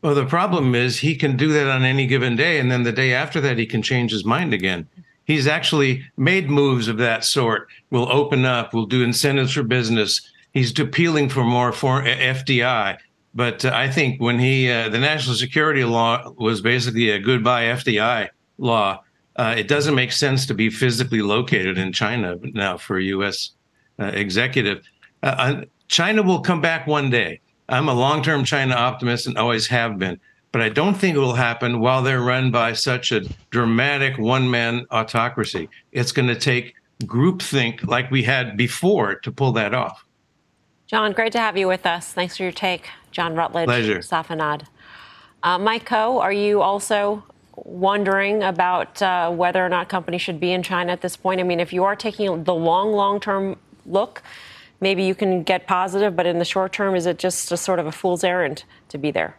Well, 0.00 0.14
the 0.14 0.24
problem 0.24 0.76
is 0.76 1.00
he 1.00 1.16
can 1.16 1.36
do 1.36 1.52
that 1.54 1.66
on 1.66 1.82
any 1.82 2.06
given 2.06 2.36
day, 2.36 2.60
and 2.60 2.70
then 2.70 2.84
the 2.84 2.92
day 2.92 3.12
after 3.12 3.40
that, 3.40 3.58
he 3.58 3.66
can 3.66 3.82
change 3.82 4.12
his 4.12 4.24
mind 4.24 4.54
again. 4.54 4.88
He's 5.24 5.48
actually 5.48 6.04
made 6.16 6.48
moves 6.48 6.86
of 6.86 6.98
that 6.98 7.24
sort. 7.24 7.68
We'll 7.90 8.10
open 8.10 8.44
up. 8.44 8.72
We'll 8.72 8.86
do 8.86 9.02
incentives 9.02 9.52
for 9.52 9.64
business. 9.64 10.30
He's 10.58 10.78
appealing 10.78 11.28
for 11.28 11.44
more 11.44 11.72
for 11.72 12.02
FDI. 12.02 12.98
But 13.34 13.64
uh, 13.64 13.70
I 13.74 13.90
think 13.90 14.20
when 14.20 14.38
he 14.38 14.70
uh, 14.70 14.88
the 14.88 14.98
national 14.98 15.36
security 15.36 15.84
law 15.84 16.34
was 16.38 16.60
basically 16.60 17.10
a 17.10 17.18
goodbye 17.18 17.64
FDI 17.64 18.28
law, 18.58 19.02
uh, 19.36 19.54
it 19.56 19.68
doesn't 19.68 19.94
make 19.94 20.12
sense 20.12 20.46
to 20.46 20.54
be 20.54 20.70
physically 20.70 21.22
located 21.22 21.78
in 21.78 21.92
China 21.92 22.36
now 22.42 22.76
for 22.76 22.98
a 22.98 23.04
U.S. 23.04 23.52
Uh, 23.98 24.06
executive. 24.06 24.84
Uh, 25.22 25.62
China 25.88 26.22
will 26.22 26.40
come 26.40 26.60
back 26.60 26.86
one 26.86 27.10
day 27.10 27.40
I'm 27.68 27.88
a 27.88 27.94
long 27.94 28.22
term 28.22 28.44
China 28.44 28.74
optimist 28.74 29.26
and 29.26 29.36
always 29.36 29.66
have 29.66 29.98
been, 29.98 30.18
but 30.52 30.62
I 30.62 30.70
don't 30.70 30.94
think 30.94 31.16
it 31.16 31.20
will 31.20 31.34
happen 31.34 31.80
while 31.80 32.02
they're 32.02 32.22
run 32.22 32.50
by 32.50 32.72
such 32.72 33.12
a 33.12 33.28
dramatic 33.50 34.18
one 34.18 34.50
man 34.50 34.86
autocracy. 34.90 35.68
It's 35.92 36.12
going 36.12 36.28
to 36.28 36.34
take 36.34 36.74
groupthink 37.04 37.86
like 37.86 38.10
we 38.10 38.22
had 38.22 38.56
before 38.56 39.16
to 39.16 39.30
pull 39.30 39.52
that 39.52 39.74
off. 39.74 40.04
John, 40.88 41.12
great 41.12 41.32
to 41.32 41.38
have 41.38 41.58
you 41.58 41.68
with 41.68 41.84
us. 41.84 42.14
Thanks 42.14 42.38
for 42.38 42.44
your 42.44 42.52
take. 42.52 42.88
John 43.10 43.34
Rutledge, 43.34 43.66
Pleasure. 43.66 43.98
Safanad. 43.98 44.62
Uh, 45.42 45.58
Mike 45.58 45.86
Khouw, 45.86 46.18
are 46.18 46.32
you 46.32 46.62
also 46.62 47.22
wondering 47.56 48.42
about 48.42 49.02
uh, 49.02 49.30
whether 49.30 49.64
or 49.64 49.68
not 49.68 49.90
companies 49.90 50.22
should 50.22 50.40
be 50.40 50.50
in 50.50 50.62
China 50.62 50.90
at 50.90 51.02
this 51.02 51.14
point? 51.14 51.40
I 51.40 51.42
mean, 51.42 51.60
if 51.60 51.74
you 51.74 51.84
are 51.84 51.94
taking 51.94 52.42
the 52.44 52.54
long, 52.54 52.92
long 52.92 53.20
term 53.20 53.58
look, 53.84 54.22
maybe 54.80 55.04
you 55.04 55.14
can 55.14 55.42
get 55.42 55.66
positive, 55.66 56.16
but 56.16 56.24
in 56.24 56.38
the 56.38 56.44
short 56.46 56.72
term, 56.72 56.94
is 56.94 57.04
it 57.04 57.18
just 57.18 57.52
a 57.52 57.58
sort 57.58 57.78
of 57.78 57.86
a 57.86 57.92
fool's 57.92 58.24
errand 58.24 58.64
to 58.88 58.96
be 58.96 59.10
there? 59.10 59.36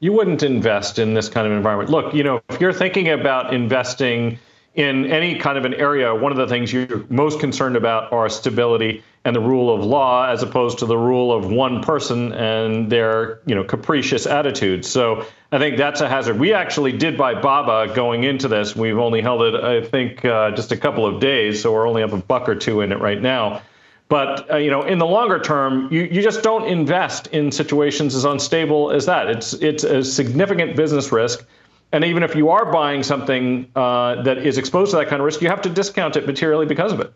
You 0.00 0.12
wouldn't 0.12 0.42
invest 0.42 0.98
in 0.98 1.14
this 1.14 1.30
kind 1.30 1.46
of 1.46 1.54
environment. 1.54 1.88
Look, 1.88 2.12
you 2.12 2.24
know, 2.24 2.42
if 2.50 2.60
you're 2.60 2.74
thinking 2.74 3.08
about 3.08 3.54
investing 3.54 4.38
in 4.74 5.06
any 5.06 5.36
kind 5.36 5.56
of 5.56 5.64
an 5.64 5.74
area, 5.74 6.12
one 6.14 6.32
of 6.32 6.38
the 6.38 6.48
things 6.48 6.72
you're 6.72 7.04
most 7.08 7.38
concerned 7.38 7.76
about 7.76 8.12
are 8.12 8.28
stability 8.28 9.04
and 9.24 9.34
the 9.34 9.40
rule 9.40 9.72
of 9.74 9.84
law, 9.84 10.28
as 10.28 10.42
opposed 10.42 10.78
to 10.80 10.86
the 10.86 10.98
rule 10.98 11.32
of 11.32 11.50
one 11.50 11.82
person 11.82 12.32
and 12.32 12.90
their 12.90 13.40
you 13.46 13.54
know 13.54 13.62
capricious 13.64 14.26
attitudes. 14.26 14.88
So 14.90 15.24
I 15.52 15.58
think 15.58 15.76
that's 15.76 16.00
a 16.00 16.08
hazard. 16.08 16.38
We 16.38 16.52
actually 16.52 16.92
did 16.92 17.16
buy 17.16 17.34
BABA 17.34 17.94
going 17.94 18.24
into 18.24 18.48
this. 18.48 18.74
We've 18.74 18.98
only 18.98 19.22
held 19.22 19.42
it, 19.42 19.54
I 19.54 19.82
think, 19.84 20.24
uh, 20.24 20.50
just 20.50 20.72
a 20.72 20.76
couple 20.76 21.06
of 21.06 21.20
days, 21.20 21.62
so 21.62 21.72
we're 21.72 21.88
only 21.88 22.02
up 22.02 22.12
a 22.12 22.16
buck 22.16 22.48
or 22.48 22.56
two 22.56 22.80
in 22.80 22.90
it 22.90 23.00
right 23.00 23.22
now. 23.22 23.62
But 24.08 24.50
uh, 24.50 24.56
you 24.56 24.70
know, 24.70 24.82
in 24.82 24.98
the 24.98 25.06
longer 25.06 25.38
term, 25.38 25.88
you, 25.92 26.02
you 26.02 26.20
just 26.20 26.42
don't 26.42 26.66
invest 26.66 27.28
in 27.28 27.50
situations 27.50 28.14
as 28.14 28.24
unstable 28.24 28.90
as 28.90 29.06
that. 29.06 29.28
It's 29.28 29.54
it's 29.54 29.84
a 29.84 30.02
significant 30.02 30.76
business 30.76 31.12
risk. 31.12 31.46
And 31.94 32.04
even 32.04 32.24
if 32.24 32.34
you 32.34 32.50
are 32.50 32.72
buying 32.72 33.04
something 33.04 33.70
uh, 33.76 34.20
that 34.22 34.38
is 34.38 34.58
exposed 34.58 34.90
to 34.90 34.96
that 34.96 35.06
kind 35.06 35.20
of 35.20 35.26
risk, 35.26 35.40
you 35.40 35.48
have 35.48 35.62
to 35.62 35.68
discount 35.68 36.16
it 36.16 36.26
materially 36.26 36.66
because 36.66 36.92
of 36.92 36.98
it. 36.98 37.12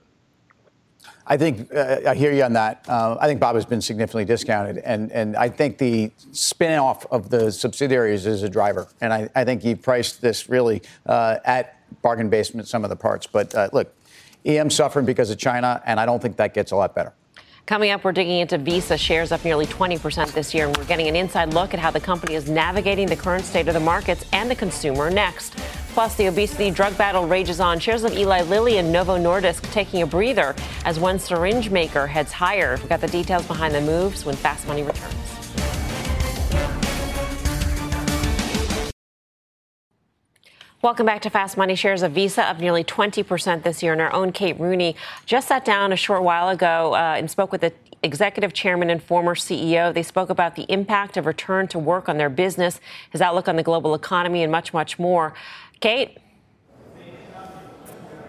I 1.26 1.36
think 1.36 1.74
uh, 1.74 2.02
I 2.06 2.14
hear 2.14 2.32
you 2.32 2.44
on 2.44 2.52
that. 2.52 2.84
Uh, 2.88 3.16
I 3.20 3.26
think 3.26 3.40
BABA 3.40 3.56
has 3.56 3.66
been 3.66 3.82
significantly 3.82 4.24
discounted, 4.24 4.78
and 4.78 5.10
and 5.10 5.36
I 5.36 5.48
think 5.48 5.78
the 5.78 6.12
spin-off 6.30 7.04
of 7.06 7.28
the 7.28 7.50
subsidiaries 7.50 8.24
is 8.24 8.44
a 8.44 8.48
driver, 8.48 8.86
and 9.00 9.12
I, 9.12 9.28
I 9.34 9.44
think 9.44 9.64
you 9.64 9.76
priced 9.76 10.22
this 10.22 10.48
really 10.48 10.80
uh, 11.06 11.38
at 11.44 11.74
bargain 12.00 12.30
basement 12.30 12.68
sum 12.68 12.84
of 12.84 12.90
the 12.90 12.96
parts. 12.96 13.26
But 13.26 13.52
uh, 13.56 13.68
look, 13.72 13.92
EM 14.46 14.70
suffering 14.70 15.04
because 15.04 15.30
of 15.30 15.38
China, 15.38 15.82
and 15.86 15.98
I 15.98 16.06
don't 16.06 16.22
think 16.22 16.36
that 16.36 16.54
gets 16.54 16.70
a 16.70 16.76
lot 16.76 16.94
better. 16.94 17.12
Coming 17.68 17.90
up, 17.90 18.02
we're 18.02 18.12
digging 18.12 18.38
into 18.38 18.56
Visa 18.56 18.96
shares 18.96 19.30
up 19.30 19.44
nearly 19.44 19.66
20% 19.66 20.32
this 20.32 20.54
year, 20.54 20.66
and 20.66 20.74
we're 20.74 20.86
getting 20.86 21.06
an 21.06 21.14
inside 21.14 21.52
look 21.52 21.74
at 21.74 21.80
how 21.80 21.90
the 21.90 22.00
company 22.00 22.32
is 22.32 22.48
navigating 22.48 23.06
the 23.06 23.14
current 23.14 23.44
state 23.44 23.68
of 23.68 23.74
the 23.74 23.80
markets 23.80 24.24
and 24.32 24.50
the 24.50 24.54
consumer 24.54 25.10
next. 25.10 25.54
Plus, 25.92 26.14
the 26.14 26.28
obesity 26.28 26.70
drug 26.70 26.96
battle 26.96 27.28
rages 27.28 27.60
on. 27.60 27.78
Shares 27.78 28.04
of 28.04 28.14
Eli 28.14 28.40
Lilly 28.40 28.78
and 28.78 28.90
Novo 28.90 29.18
Nordisk 29.18 29.70
taking 29.70 30.00
a 30.00 30.06
breather 30.06 30.56
as 30.86 30.98
one 30.98 31.18
syringe 31.18 31.68
maker 31.68 32.06
heads 32.06 32.32
higher. 32.32 32.78
We've 32.78 32.88
got 32.88 33.02
the 33.02 33.08
details 33.08 33.46
behind 33.46 33.74
the 33.74 33.82
moves 33.82 34.24
when 34.24 34.34
Fast 34.34 34.66
Money 34.66 34.82
returns. 34.82 36.77
Welcome 40.80 41.06
back 41.06 41.22
to 41.22 41.30
Fast 41.30 41.56
Money. 41.56 41.74
Shares 41.74 42.02
of 42.02 42.12
Visa 42.12 42.44
up 42.44 42.60
nearly 42.60 42.84
20% 42.84 43.64
this 43.64 43.82
year. 43.82 43.92
And 43.92 44.00
our 44.00 44.12
own 44.12 44.30
Kate 44.30 44.60
Rooney 44.60 44.94
just 45.26 45.48
sat 45.48 45.64
down 45.64 45.92
a 45.92 45.96
short 45.96 46.22
while 46.22 46.50
ago 46.50 46.94
uh, 46.94 47.16
and 47.18 47.28
spoke 47.28 47.50
with 47.50 47.62
the 47.62 47.72
executive 48.04 48.52
chairman 48.52 48.88
and 48.88 49.02
former 49.02 49.34
CEO. 49.34 49.92
They 49.92 50.04
spoke 50.04 50.30
about 50.30 50.54
the 50.54 50.66
impact 50.72 51.16
of 51.16 51.26
return 51.26 51.66
to 51.68 51.80
work 51.80 52.08
on 52.08 52.16
their 52.16 52.30
business, 52.30 52.78
his 53.10 53.20
outlook 53.20 53.48
on 53.48 53.56
the 53.56 53.64
global 53.64 53.92
economy, 53.92 54.44
and 54.44 54.52
much, 54.52 54.72
much 54.72 55.00
more. 55.00 55.34
Kate? 55.80 56.18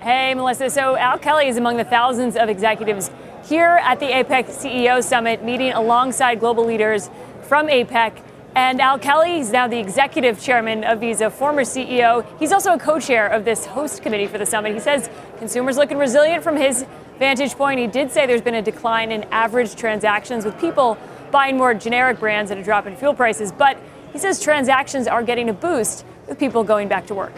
Hey, 0.02 0.34
Melissa. 0.34 0.72
So 0.72 0.96
Al 0.96 1.20
Kelly 1.20 1.50
is 1.50 1.58
among 1.58 1.78
the 1.78 1.84
thousands 1.84 2.36
of 2.36 2.50
executives 2.50 3.12
here 3.46 3.80
at 3.84 4.00
the 4.00 4.08
APEC 4.08 4.48
CEO 4.48 5.04
Summit, 5.04 5.44
meeting 5.44 5.74
alongside 5.74 6.40
global 6.40 6.66
leaders 6.66 7.12
from 7.44 7.68
APEC 7.68 8.24
and 8.56 8.82
Al 8.82 9.00
Kelly 9.00 9.38
he's 9.38 9.52
now 9.52 9.68
the 9.68 9.80
executive 9.80 10.42
chairman 10.42 10.84
of 10.84 11.00
Visa, 11.00 11.30
former 11.30 11.62
CEO. 11.62 12.26
He's 12.40 12.52
also 12.52 12.74
a 12.74 12.80
co 12.80 13.00
chair 13.00 13.28
of 13.28 13.46
this 13.46 13.66
host 13.66 14.02
committee 14.02 14.28
for 14.28 14.38
the 14.38 14.46
summit. 14.46 14.74
He 14.74 14.80
says 14.80 15.10
consumers 15.38 15.78
looking 15.78 15.98
resilient 15.98 16.44
from 16.44 16.56
his 16.56 16.86
vantage 17.20 17.54
point. 17.54 17.80
He 17.80 17.88
did 17.88 18.12
say 18.12 18.26
there's 18.26 18.42
been 18.42 18.56
a 18.56 18.62
decline 18.62 19.12
in 19.12 19.24
average 19.26 19.76
transactions 19.76 20.46
with 20.46 20.60
people 20.60 20.98
buying 21.32 21.58
more 21.58 21.74
generic 21.74 22.20
brands 22.20 22.52
and 22.52 22.60
a 22.60 22.64
drop 22.64 22.88
in 22.88 22.96
fuel 22.96 23.14
prices. 23.14 23.52
But 23.52 23.78
he 24.12 24.18
says 24.20 24.40
transactions 24.40 25.08
are 25.08 25.24
getting 25.24 25.50
a 25.50 25.54
boost 25.54 26.06
with 26.28 26.40
people 26.40 26.64
going 26.64 26.88
back 26.88 27.08
to 27.08 27.16
work. 27.16 27.34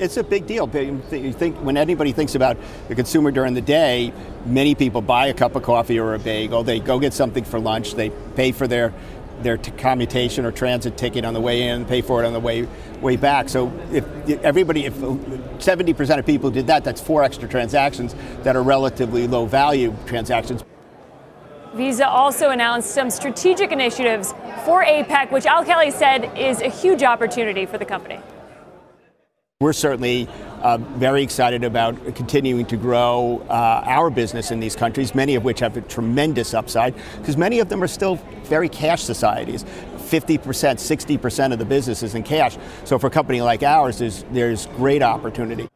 It's 0.00 0.16
a 0.16 0.24
big 0.24 0.46
deal. 0.46 0.66
You 0.74 1.32
think 1.32 1.56
when 1.58 1.76
anybody 1.76 2.12
thinks 2.12 2.34
about 2.34 2.56
the 2.88 2.94
consumer 2.94 3.30
during 3.30 3.52
the 3.52 3.60
day, 3.60 4.14
many 4.46 4.74
people 4.74 5.02
buy 5.02 5.26
a 5.26 5.34
cup 5.34 5.54
of 5.56 5.62
coffee 5.62 6.00
or 6.00 6.14
a 6.14 6.18
bagel. 6.18 6.64
They 6.64 6.80
go 6.80 6.98
get 6.98 7.12
something 7.12 7.44
for 7.44 7.60
lunch. 7.60 7.94
They 7.94 8.10
pay 8.34 8.52
for 8.52 8.66
their 8.66 8.94
their 9.42 9.56
t- 9.56 9.70
commutation 9.72 10.44
or 10.44 10.52
transit 10.52 10.98
ticket 10.98 11.24
on 11.24 11.32
the 11.32 11.40
way 11.40 11.68
in, 11.68 11.86
pay 11.86 12.02
for 12.02 12.22
it 12.22 12.26
on 12.26 12.32
the 12.32 12.40
way 12.40 12.66
way 13.00 13.16
back. 13.16 13.48
So 13.48 13.72
if 13.92 14.04
everybody, 14.42 14.86
if 14.86 14.94
70% 14.94 16.18
of 16.18 16.26
people 16.26 16.50
did 16.50 16.66
that, 16.66 16.82
that's 16.82 17.00
four 17.00 17.22
extra 17.22 17.48
transactions 17.48 18.14
that 18.42 18.56
are 18.56 18.62
relatively 18.62 19.26
low 19.26 19.46
value 19.46 19.94
transactions. 20.06 20.64
Visa 21.74 22.08
also 22.08 22.50
announced 22.50 22.90
some 22.90 23.10
strategic 23.10 23.70
initiatives 23.70 24.32
for 24.64 24.82
APEC, 24.82 25.30
which 25.30 25.46
Al 25.46 25.64
Kelly 25.64 25.90
said 25.90 26.36
is 26.36 26.60
a 26.60 26.68
huge 26.68 27.02
opportunity 27.02 27.64
for 27.64 27.78
the 27.78 27.84
company. 27.84 28.20
We're 29.62 29.74
certainly 29.74 30.26
uh, 30.62 30.78
very 30.78 31.22
excited 31.22 31.64
about 31.64 32.14
continuing 32.14 32.64
to 32.64 32.78
grow 32.78 33.44
uh, 33.50 33.84
our 33.84 34.08
business 34.08 34.52
in 34.52 34.58
these 34.58 34.74
countries, 34.74 35.14
many 35.14 35.34
of 35.34 35.44
which 35.44 35.60
have 35.60 35.76
a 35.76 35.82
tremendous 35.82 36.54
upside, 36.54 36.94
because 37.18 37.36
many 37.36 37.58
of 37.58 37.68
them 37.68 37.82
are 37.82 37.86
still 37.86 38.14
very 38.44 38.70
cash 38.70 39.02
societies. 39.02 39.64
50%, 39.98 40.38
60% 40.40 41.52
of 41.52 41.58
the 41.58 41.66
business 41.66 42.02
is 42.02 42.14
in 42.14 42.22
cash. 42.22 42.56
So 42.84 42.98
for 42.98 43.08
a 43.08 43.10
company 43.10 43.42
like 43.42 43.62
ours, 43.62 43.98
there's, 43.98 44.24
there's 44.30 44.64
great 44.78 45.02
opportunity. 45.02 45.68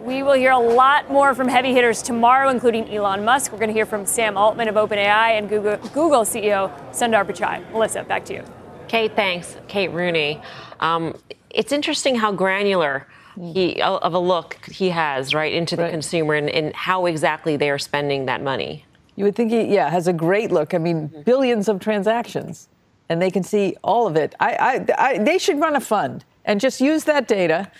We 0.00 0.22
will 0.22 0.34
hear 0.34 0.52
a 0.52 0.56
lot 0.56 1.10
more 1.10 1.34
from 1.34 1.48
heavy 1.48 1.72
hitters 1.72 2.00
tomorrow, 2.00 2.50
including 2.50 2.88
Elon 2.94 3.24
Musk. 3.24 3.50
We're 3.50 3.58
going 3.58 3.70
to 3.70 3.74
hear 3.74 3.86
from 3.86 4.06
Sam 4.06 4.36
Altman 4.36 4.68
of 4.68 4.76
OpenAI 4.76 5.36
and 5.36 5.48
Google, 5.48 5.78
Google 5.88 6.20
CEO 6.20 6.72
Sundar 6.92 7.26
Pichai. 7.26 7.68
Melissa, 7.72 8.04
back 8.04 8.24
to 8.26 8.34
you. 8.34 8.44
Kate, 8.86 9.16
thanks. 9.16 9.56
Kate 9.66 9.90
Rooney. 9.90 10.40
Um, 10.78 11.16
it's 11.56 11.72
interesting 11.72 12.16
how 12.16 12.32
granular 12.32 13.06
he 13.52 13.82
of 13.82 14.14
a 14.14 14.18
look 14.18 14.64
he 14.66 14.90
has 14.90 15.34
right 15.34 15.52
into 15.52 15.76
the 15.76 15.82
right. 15.82 15.90
consumer 15.90 16.34
and, 16.34 16.48
and, 16.48 16.74
how 16.74 17.04
exactly 17.04 17.56
they 17.56 17.68
are 17.68 17.78
spending 17.78 18.24
that 18.26 18.42
money. 18.42 18.84
You 19.14 19.24
would 19.24 19.34
think 19.34 19.50
he, 19.50 19.64
yeah, 19.64 19.90
has 19.90 20.08
a 20.08 20.12
great 20.12 20.50
look. 20.50 20.72
I 20.72 20.78
mean, 20.78 21.08
mm-hmm. 21.08 21.22
billions 21.22 21.68
of 21.68 21.78
transactions, 21.80 22.68
and 23.08 23.20
they 23.20 23.30
can 23.30 23.42
see 23.42 23.76
all 23.82 24.06
of 24.06 24.16
it. 24.16 24.34
I, 24.40 24.86
I, 24.98 25.08
I, 25.08 25.18
they 25.18 25.38
should 25.38 25.60
run 25.60 25.76
a 25.76 25.80
fund 25.80 26.24
and 26.46 26.60
just 26.60 26.80
use 26.80 27.04
that 27.04 27.28
data. 27.28 27.70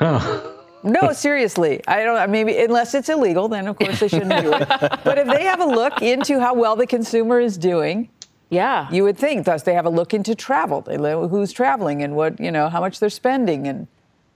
Oh. 0.00 0.56
No, 0.82 1.12
seriously. 1.12 1.80
I 1.86 2.04
don't. 2.04 2.30
Maybe 2.30 2.56
unless 2.58 2.94
it's 2.94 3.08
illegal, 3.08 3.48
then 3.48 3.68
of 3.68 3.78
course 3.78 4.00
they 4.00 4.08
shouldn't 4.08 4.42
do 4.42 4.52
it. 4.54 4.68
But 5.04 5.18
if 5.18 5.26
they 5.26 5.42
have 5.44 5.60
a 5.60 5.66
look 5.66 6.00
into 6.00 6.40
how 6.40 6.54
well 6.54 6.74
the 6.74 6.86
consumer 6.86 7.38
is 7.38 7.58
doing, 7.58 8.08
yeah. 8.50 8.90
You 8.90 9.04
would 9.04 9.16
think, 9.16 9.46
thus, 9.46 9.62
they 9.62 9.74
have 9.74 9.86
a 9.86 9.90
look 9.90 10.12
into 10.12 10.34
travel. 10.34 10.82
They 10.82 10.96
know 10.96 11.28
who's 11.28 11.52
traveling 11.52 12.02
and 12.02 12.16
what, 12.16 12.38
you 12.38 12.50
know, 12.50 12.68
how 12.68 12.80
much 12.80 12.98
they're 12.98 13.08
spending. 13.08 13.66
And 13.66 13.86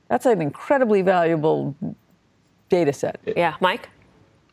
that's 0.09 0.25
an 0.25 0.41
incredibly 0.41 1.03
valuable 1.03 1.75
data 2.69 2.93
set. 2.93 3.21
Yeah. 3.37 3.57
Mike? 3.61 3.89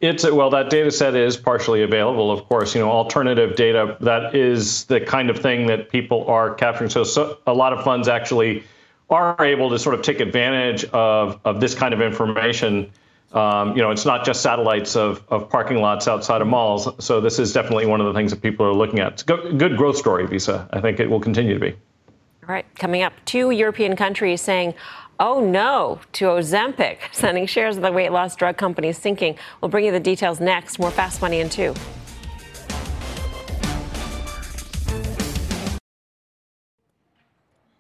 It's 0.02 0.30
well, 0.30 0.50
that 0.50 0.72
data 0.72 0.90
set 0.90 1.16
is 1.16 1.38
partially 1.38 1.84
available, 1.84 2.32
of 2.32 2.44
course. 2.50 2.74
You 2.74 2.82
know, 2.82 2.90
alternative 2.90 3.56
data 3.56 3.98
that 4.02 4.34
is 4.36 4.86
the 4.86 5.00
kind 5.00 5.30
of 5.30 5.38
thing 5.38 5.68
that 5.68 5.90
people 5.90 6.26
are 6.28 6.56
capturing. 6.56 6.90
So, 6.90 7.04
so 7.04 7.38
a 7.46 7.54
lot 7.54 7.72
of 7.72 7.84
funds 7.84 8.08
actually 8.08 8.64
are 9.12 9.36
able 9.46 9.70
to 9.70 9.78
sort 9.78 9.94
of 9.94 10.02
take 10.02 10.20
advantage 10.20 10.86
of 10.86 11.40
of 11.46 11.62
this 11.62 11.76
kind 11.76 11.94
of 11.94 12.02
information 12.02 12.90
um, 13.34 13.76
you 13.76 13.82
know, 13.82 13.92
it's 13.92 14.06
not 14.06 14.26
just 14.26 14.42
satellites 14.42 14.96
of, 14.96 15.24
of 15.30 15.50
parking 15.50 15.78
lots 15.78 16.08
outside 16.08 16.42
of 16.42 16.48
malls. 16.48 16.90
So 17.04 17.22
this 17.22 17.40
is 17.40 17.54
definitely 17.54 17.86
one 17.86 18.02
of 18.02 18.08
the 18.08 18.14
things 18.14 18.32
that 18.32 18.42
people 18.42 18.66
are 18.66 18.74
looking 18.74 19.00
at. 19.00 19.14
It's 19.14 19.24
a 19.24 19.54
good 19.54 19.78
growth 19.78 19.98
story, 19.98 20.28
Visa. 20.28 20.68
I 20.74 20.82
think 20.82 21.00
it 21.00 21.10
will 21.10 21.20
continue 21.20 21.54
to 21.54 21.60
be. 21.60 21.72
All 21.72 22.56
right, 22.56 22.66
coming 22.76 23.04
up, 23.04 23.14
two 23.26 23.52
European 23.52 23.96
countries 23.96 24.42
saying, 24.42 24.74
oh 25.20 25.40
no, 25.40 26.02
to 26.14 26.26
Ozempic, 26.26 26.98
sending 27.12 27.46
shares 27.46 27.78
of 27.78 27.84
the 27.84 27.92
weight 27.92 28.12
loss 28.12 28.36
drug 28.36 28.58
company 28.58 28.92
sinking. 28.92 29.38
We'll 29.62 29.70
bring 29.70 29.86
you 29.86 29.92
the 29.92 30.00
details 30.00 30.40
next. 30.40 30.80
More 30.80 30.92
Fast 30.92 31.22
Money 31.22 31.40
in 31.40 31.50
two. 31.50 31.74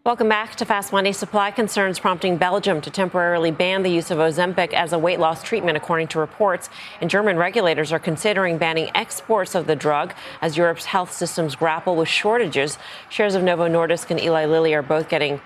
Welcome 0.04 0.30
back 0.30 0.56
to 0.56 0.66
Fast 0.66 0.91
Money. 0.91 1.14
Supply 1.14 1.52
concerns 1.52 1.99
prompting 1.99 2.38
Belgium 2.38 2.82
to 2.82 2.89
temporarily 2.89 3.52
ban 3.52 3.84
the 3.84 3.91
use 3.91 4.10
of 4.10 4.18
Ozempic 4.18 4.74
as 4.74 4.93
a 4.93 4.97
weight 4.97 5.20
loss 5.20 5.43
treatment, 5.43 5.78
according 5.78 6.08
to 6.08 6.20
reports. 6.20 6.72
And 7.02 7.08
German 7.08 7.38
regulators 7.38 7.91
are 7.91 7.99
considering 7.99 8.58
banning 8.58 8.89
exports 8.95 9.54
of 9.54 9.68
the 9.68 9.76
drug 9.76 10.16
as 10.41 10.58
Europe's 10.58 10.86
health 10.86 11.14
systems 11.14 11.56
grapple 11.56 11.95
with 11.95 12.10
shortages. 12.10 12.80
Shares 13.10 13.36
of 13.36 13.43
Novo 13.43 13.68
Nordisk 13.68 14.10
and 14.10 14.20
Eli 14.20 14.45
Lilly 14.45 14.74
are 14.74 14.82
both 14.82 15.08
getting 15.08 15.39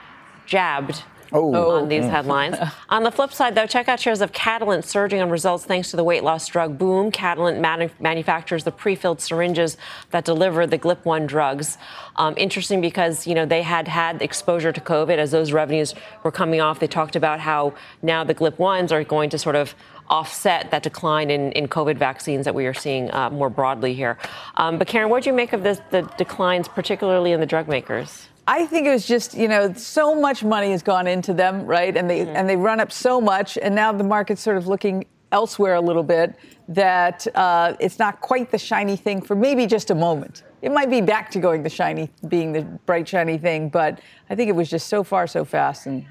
jabbed 0.46 1.04
oh. 1.32 1.72
on 1.72 1.90
these 1.90 2.04
mm. 2.04 2.10
headlines. 2.10 2.58
on 2.90 3.04
the 3.04 3.12
flip 3.12 3.34
side, 3.34 3.56
though, 3.56 3.66
check 3.66 3.88
out 3.88 4.00
shares 4.00 4.22
of 4.22 4.32
Catalent 4.32 4.86
surging 4.86 5.22
on 5.22 5.30
results 5.30 5.66
thanks 5.66 5.92
to 5.92 5.98
the 5.98 6.04
weight 6.04 6.24
loss 6.24 6.48
drug 6.48 6.78
boom. 6.78 7.12
Catalent 7.12 7.60
manu- 7.60 7.90
manufactures 8.00 8.64
the 8.64 8.72
pre-filled 8.72 9.22
syringes 9.22 9.78
that 10.12 10.26
deliver 10.26 10.66
the 10.68 10.78
GLP-1 10.78 11.28
drugs. 11.28 11.78
Um, 12.18 12.34
interesting 12.38 12.82
because 12.82 13.28
you 13.28 13.36
know 13.36 13.46
they 13.46 13.62
had 13.62 13.88
had 13.88 14.22
exposure 14.22 14.72
to 14.72 14.82
COVID 14.82 15.18
as 15.18 15.32
those 15.32 15.52
revenues 15.52 15.94
were 16.24 16.32
coming 16.32 16.62
off. 16.62 16.80
They 16.80 16.88
talked 16.88 17.16
about 17.16 17.40
how 17.40 17.74
now 18.02 18.24
the 18.24 18.36
GLP-1s 18.36 18.92
are 18.92 19.04
going 19.04 19.30
to 19.32 19.38
sort 19.38 19.56
of 19.56 19.76
offset 20.10 20.70
that 20.72 20.84
decline 20.84 21.30
in, 21.32 21.52
in 21.54 21.68
COVID 21.68 21.98
vaccines 21.98 22.46
that 22.46 22.54
we 22.54 22.66
are 22.68 22.74
seeing 22.74 23.12
uh, 23.12 23.30
more 23.30 23.50
broadly 23.50 23.94
here. 23.94 24.18
Um, 24.58 24.78
but 24.78 24.88
Karen, 24.88 25.10
what 25.10 25.24
do 25.24 25.30
you 25.30 25.36
make 25.36 25.54
of 25.54 25.64
this, 25.64 25.82
the 25.90 26.04
declines, 26.18 26.68
particularly 26.68 27.32
in 27.32 27.40
the 27.40 27.46
drug 27.46 27.68
makers? 27.68 28.28
I 28.48 28.66
think 28.68 28.86
it 28.86 28.92
was 28.92 29.08
just, 29.08 29.34
you 29.34 29.48
know, 29.48 29.74
so 29.74 30.14
much 30.14 30.44
money 30.44 30.72
has 30.72 30.84
gone 30.84 31.08
into 31.08 31.34
them, 31.34 31.66
right? 31.66 31.96
And 31.96 32.10
they 32.10 32.20
mm-hmm. 32.20 32.36
and 32.36 32.48
they 32.48 32.56
run 32.56 32.80
up 32.80 32.92
so 32.92 33.20
much, 33.20 33.58
and 33.58 33.74
now 33.74 33.92
the 33.92 34.04
market's 34.04 34.42
sort 34.42 34.58
of 34.58 34.68
looking 34.68 35.06
elsewhere 35.32 35.76
a 35.76 35.82
little 35.82 36.04
bit. 36.04 36.36
That 36.68 37.28
uh, 37.36 37.76
it's 37.80 38.00
not 38.00 38.22
quite 38.22 38.52
the 38.52 38.58
shiny 38.58 38.96
thing 38.96 39.22
for 39.22 39.36
maybe 39.36 39.66
just 39.66 39.90
a 39.90 39.96
moment. 39.96 40.44
It 40.62 40.72
might 40.72 40.90
be 40.90 41.02
back 41.02 41.30
to 41.32 41.40
going 41.40 41.64
the 41.64 41.70
shiny, 41.70 42.10
being 42.28 42.54
the 42.54 42.64
bright 42.64 43.08
shiny 43.08 43.38
thing, 43.38 43.70
but 43.70 44.00
I 44.30 44.36
think 44.36 44.50
it 44.50 44.56
was 44.56 44.70
just 44.70 44.88
so 44.88 45.04
far 45.04 45.28
so 45.28 45.46
fast, 45.46 45.86
and 45.88 46.06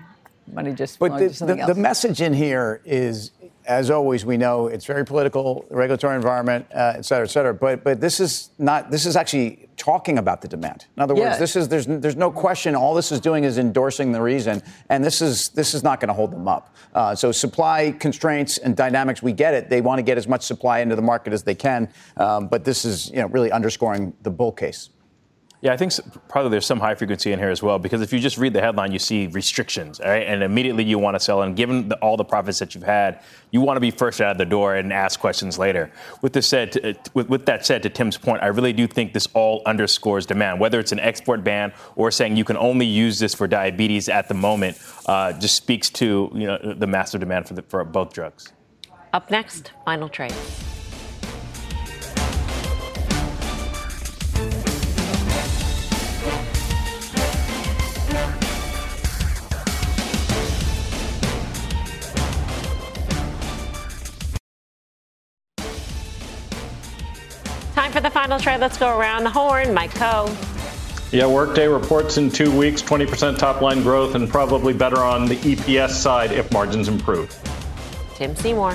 money 0.53 0.73
just. 0.73 0.99
But 0.99 1.19
the, 1.19 1.29
the, 1.29 1.75
the 1.75 1.75
message 1.75 2.21
in 2.21 2.33
here 2.33 2.81
is 2.85 3.31
as 3.67 3.91
always, 3.91 4.25
we 4.25 4.37
know 4.37 4.67
it's 4.67 4.85
very 4.85 5.05
political, 5.05 5.65
regulatory 5.71 6.17
environment, 6.17 6.67
uh, 6.75 6.95
et 6.97 7.05
cetera, 7.05 7.25
et 7.25 7.31
cetera. 7.31 7.55
But 7.55 7.85
but 7.85 8.01
this 8.01 8.21
is 8.21 8.51
not. 8.59 8.91
This 8.91 9.07
is 9.07 9.17
actually 9.17 9.69
talking 9.77 10.19
about 10.19 10.41
the 10.41 10.49
demand. 10.49 10.87
In 10.97 11.03
other 11.03 11.15
words, 11.15 11.35
yeah. 11.35 11.39
this 11.39 11.57
is 11.57 11.69
there's 11.69 11.87
there's 11.87 12.17
no 12.17 12.31
question. 12.31 12.75
All 12.75 12.95
this 12.95 13.11
is 13.11 13.21
doing 13.21 13.45
is 13.45 13.59
endorsing 13.59 14.13
the 14.13 14.21
reason, 14.21 14.63
and 14.89 15.05
this 15.05 15.23
is 15.23 15.49
this 15.51 15.75
is 15.75 15.83
not 15.83 16.01
going 16.01 16.09
to 16.09 16.15
hold 16.15 16.31
them 16.31 16.47
up. 16.47 16.75
Uh, 16.95 17.15
so 17.15 17.33
supply 17.33 17.93
constraints 17.93 18.59
and 18.59 18.77
dynamics, 18.77 19.23
we 19.23 19.33
get 19.33 19.55
it. 19.55 19.71
They 19.71 19.81
want 19.81 19.99
to 19.99 20.03
get 20.03 20.19
as 20.19 20.29
much 20.29 20.43
supply 20.43 20.81
into 20.81 20.97
the 20.97 21.03
market 21.03 21.33
as 21.33 21.43
they 21.43 21.55
can. 21.55 21.89
Um, 22.17 22.49
but 22.49 22.65
this 22.65 22.85
is 22.85 23.11
you 23.11 23.17
know 23.17 23.27
really 23.27 23.51
underscoring 23.51 24.15
the 24.23 24.31
bull 24.31 24.53
case. 24.53 24.91
Yeah, 25.65 25.73
I 25.73 25.79
think 25.79 25.95
probably 26.29 26.51
there's 26.51 26.67
some 26.67 26.79
high 26.79 26.95
frequency 26.95 27.33
in 27.33 27.39
here 27.39 27.49
as 27.49 27.63
well 27.63 27.79
because 27.79 28.03
if 28.03 28.13
you 28.13 28.19
just 28.19 28.37
read 28.37 28.53
the 28.53 28.61
headline, 28.61 28.93
you 28.93 28.99
see 28.99 29.29
restrictions, 29.29 29.99
right? 29.99 30.27
And 30.27 30.43
immediately 30.43 30.85
you 30.85 30.99
want 30.99 31.15
to 31.15 31.21
sell. 31.21 31.41
And 31.41 31.57
given 31.57 31.89
the, 31.89 31.97
all 32.01 32.19
the 32.19 32.25
profits 32.25 32.59
that 32.59 32.75
you've 32.75 32.85
had, 32.85 33.23
you 33.51 33.63
want 33.63 33.79
to 33.79 33.81
be 33.81 33.91
first 33.91 34.21
out 34.21 34.33
of 34.33 34.37
the 34.37 34.45
door 34.45 34.75
and 34.75 34.93
ask 34.93 35.19
questions 35.19 35.59
later. 35.59 35.91
With 36.21 36.35
this 36.35 36.47
said, 36.47 36.73
to, 36.73 36.95
with, 37.15 37.31
with, 37.31 37.47
that 37.47 37.65
said, 37.65 37.83
to 37.85 37.89
Tim's 37.89 38.19
point, 38.19 38.43
I 38.43 38.49
really 38.49 38.75
do 38.75 38.87
think 38.87 39.15
this 39.15 39.27
all 39.33 39.63
underscores 39.65 40.27
demand, 40.27 40.61
whether 40.61 40.79
it's 40.79 40.93
an 40.93 41.01
export 41.01 41.43
ban 41.43 41.73
or 41.97 42.11
saying 42.11 42.37
you 42.37 42.45
can 42.45 42.59
only 42.59 42.85
use 42.85 43.19
this 43.19 43.35
for 43.35 43.47
diabetes 43.47 44.11
at 44.11 44.29
the 44.29 44.35
moment, 44.35 44.79
uh, 45.07 45.33
just 45.33 45.57
speaks 45.57 45.89
to 45.89 46.31
you 46.35 46.47
know 46.47 46.59
the 46.77 46.87
massive 46.87 47.21
demand 47.21 47.49
for 47.49 47.55
the, 47.55 47.63
for 47.63 47.83
both 47.85 48.13
drugs. 48.13 48.53
Up 49.15 49.31
next, 49.31 49.73
final 49.87 50.11
trade. 50.11 50.35
The 68.05 68.11
final 68.11 68.39
trade. 68.39 68.61
Let's 68.61 68.77
go 68.77 68.97
around 68.97 69.25
the 69.25 69.31
horn. 69.31 69.73
Mike 69.73 69.93
Khouw. 69.95 70.29
Yeah, 71.11 71.27
Workday 71.27 71.69
reports 71.69 72.19
in 72.19 72.31
two 72.31 72.57
weeks 72.57 72.83
20% 72.83 73.39
top 73.39 73.63
line 73.63 73.83
growth 73.83 74.15
and 74.15 74.29
probably 74.29 74.75
better 74.75 74.99
on 74.99 75.27
the 75.27 75.37
EPS 75.37 75.91
side 75.91 76.31
if 76.31 76.51
margins 76.53 76.89
improve. 76.89 77.31
Tim 78.15 78.37
Seymour. 78.37 78.73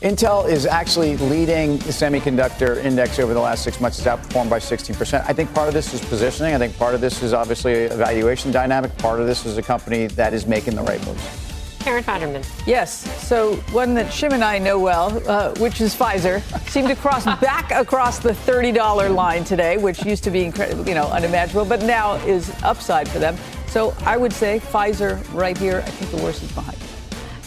Intel 0.00 0.48
is 0.48 0.66
actually 0.66 1.16
leading 1.16 1.78
the 1.78 1.92
semiconductor 1.92 2.82
index 2.82 3.18
over 3.18 3.34
the 3.34 3.40
last 3.40 3.64
six 3.64 3.80
months. 3.80 3.98
It's 3.98 4.06
outperformed 4.06 4.50
by 4.50 4.58
16%. 4.58 5.24
I 5.26 5.32
think 5.32 5.52
part 5.54 5.68
of 5.68 5.74
this 5.74 5.92
is 5.94 6.00
positioning. 6.04 6.54
I 6.54 6.58
think 6.58 6.76
part 6.78 6.94
of 6.94 7.00
this 7.00 7.22
is 7.22 7.32
obviously 7.32 7.86
a 7.86 7.94
valuation 7.94 8.50
dynamic. 8.50 8.96
Part 8.98 9.20
of 9.20 9.26
this 9.26 9.46
is 9.46 9.58
a 9.58 9.62
company 9.62 10.06
that 10.08 10.34
is 10.34 10.46
making 10.46 10.76
the 10.76 10.82
right 10.82 11.04
moves. 11.06 11.43
Karen 11.84 12.02
Finerman. 12.02 12.66
Yes. 12.66 13.04
So 13.28 13.56
one 13.72 13.92
that 13.94 14.06
Shim 14.06 14.32
and 14.32 14.42
I 14.42 14.58
know 14.58 14.78
well, 14.78 15.22
uh, 15.28 15.54
which 15.56 15.82
is 15.82 15.94
Pfizer, 15.94 16.40
seemed 16.70 16.88
to 16.88 16.96
cross 16.96 17.24
back 17.40 17.70
across 17.72 18.18
the 18.18 18.30
$30 18.30 19.14
line 19.14 19.44
today, 19.44 19.76
which 19.76 20.02
used 20.04 20.24
to 20.24 20.30
be 20.30 20.44
incredible, 20.44 20.88
you 20.88 20.94
know, 20.94 21.04
unimaginable, 21.08 21.66
but 21.66 21.82
now 21.82 22.14
is 22.26 22.50
upside 22.62 23.06
for 23.06 23.18
them. 23.18 23.36
So 23.66 23.94
I 24.06 24.16
would 24.16 24.32
say 24.32 24.60
Pfizer 24.60 25.22
right 25.34 25.58
here. 25.58 25.82
I 25.84 25.90
think 25.90 26.10
the 26.10 26.24
worst 26.24 26.42
is 26.42 26.50
behind. 26.52 26.78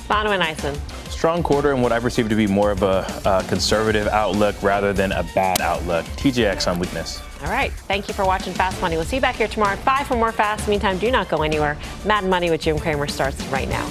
Bonawyn 0.07 0.39
Eison. 0.39 0.79
Strong 1.09 1.41
quarter 1.41 1.73
and 1.73 1.81
what 1.81 1.91
I 1.91 1.99
perceive 1.99 2.29
to 2.29 2.35
be 2.35 2.45
more 2.45 2.69
of 2.69 2.83
a, 2.83 3.05
a 3.25 3.43
conservative 3.49 4.07
outlook 4.07 4.61
rather 4.61 4.93
than 4.93 5.13
a 5.13 5.23
bad 5.33 5.61
outlook. 5.61 6.05
TJX 6.17 6.71
on 6.71 6.77
weakness. 6.77 7.21
All 7.41 7.49
right. 7.49 7.71
Thank 7.71 8.07
you 8.07 8.13
for 8.13 8.23
watching 8.23 8.53
Fast 8.53 8.79
Money. 8.81 8.97
We'll 8.97 9.05
see 9.05 9.15
you 9.15 9.21
back 9.21 9.35
here 9.35 9.47
tomorrow 9.47 9.73
at 9.73 9.79
5 9.79 10.07
for 10.07 10.15
more 10.15 10.31
Fast. 10.31 10.67
Meantime, 10.67 10.99
do 10.99 11.09
not 11.09 11.27
go 11.27 11.41
anywhere. 11.41 11.75
Mad 12.05 12.23
Money 12.23 12.51
with 12.51 12.61
Jim 12.61 12.77
Cramer 12.77 13.07
starts 13.07 13.43
right 13.45 13.67
now. 13.67 13.89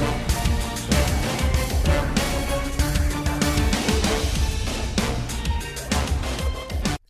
Thank 0.00 0.24
you. 0.24 0.29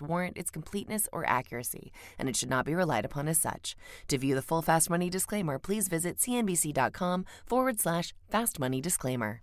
warrant 0.00 0.38
its 0.38 0.50
completeness 0.50 1.08
or 1.12 1.26
accuracy, 1.26 1.92
and 2.18 2.28
it 2.28 2.36
should 2.36 2.48
not 2.50 2.64
be 2.64 2.74
relied 2.74 3.04
upon 3.04 3.28
as 3.28 3.38
such. 3.38 3.76
To 4.08 4.16
view 4.16 4.34
the 4.34 4.42
full 4.42 4.62
Fast 4.62 4.88
Money 4.88 5.10
disclaimer, 5.10 5.58
please 5.58 5.88
visit 5.88 6.18
cnbc.com 6.18 7.26
forward 7.44 7.80
slash 7.80 8.14
fast 8.30 8.58
money 8.58 8.80
disclaimer. 8.80 9.42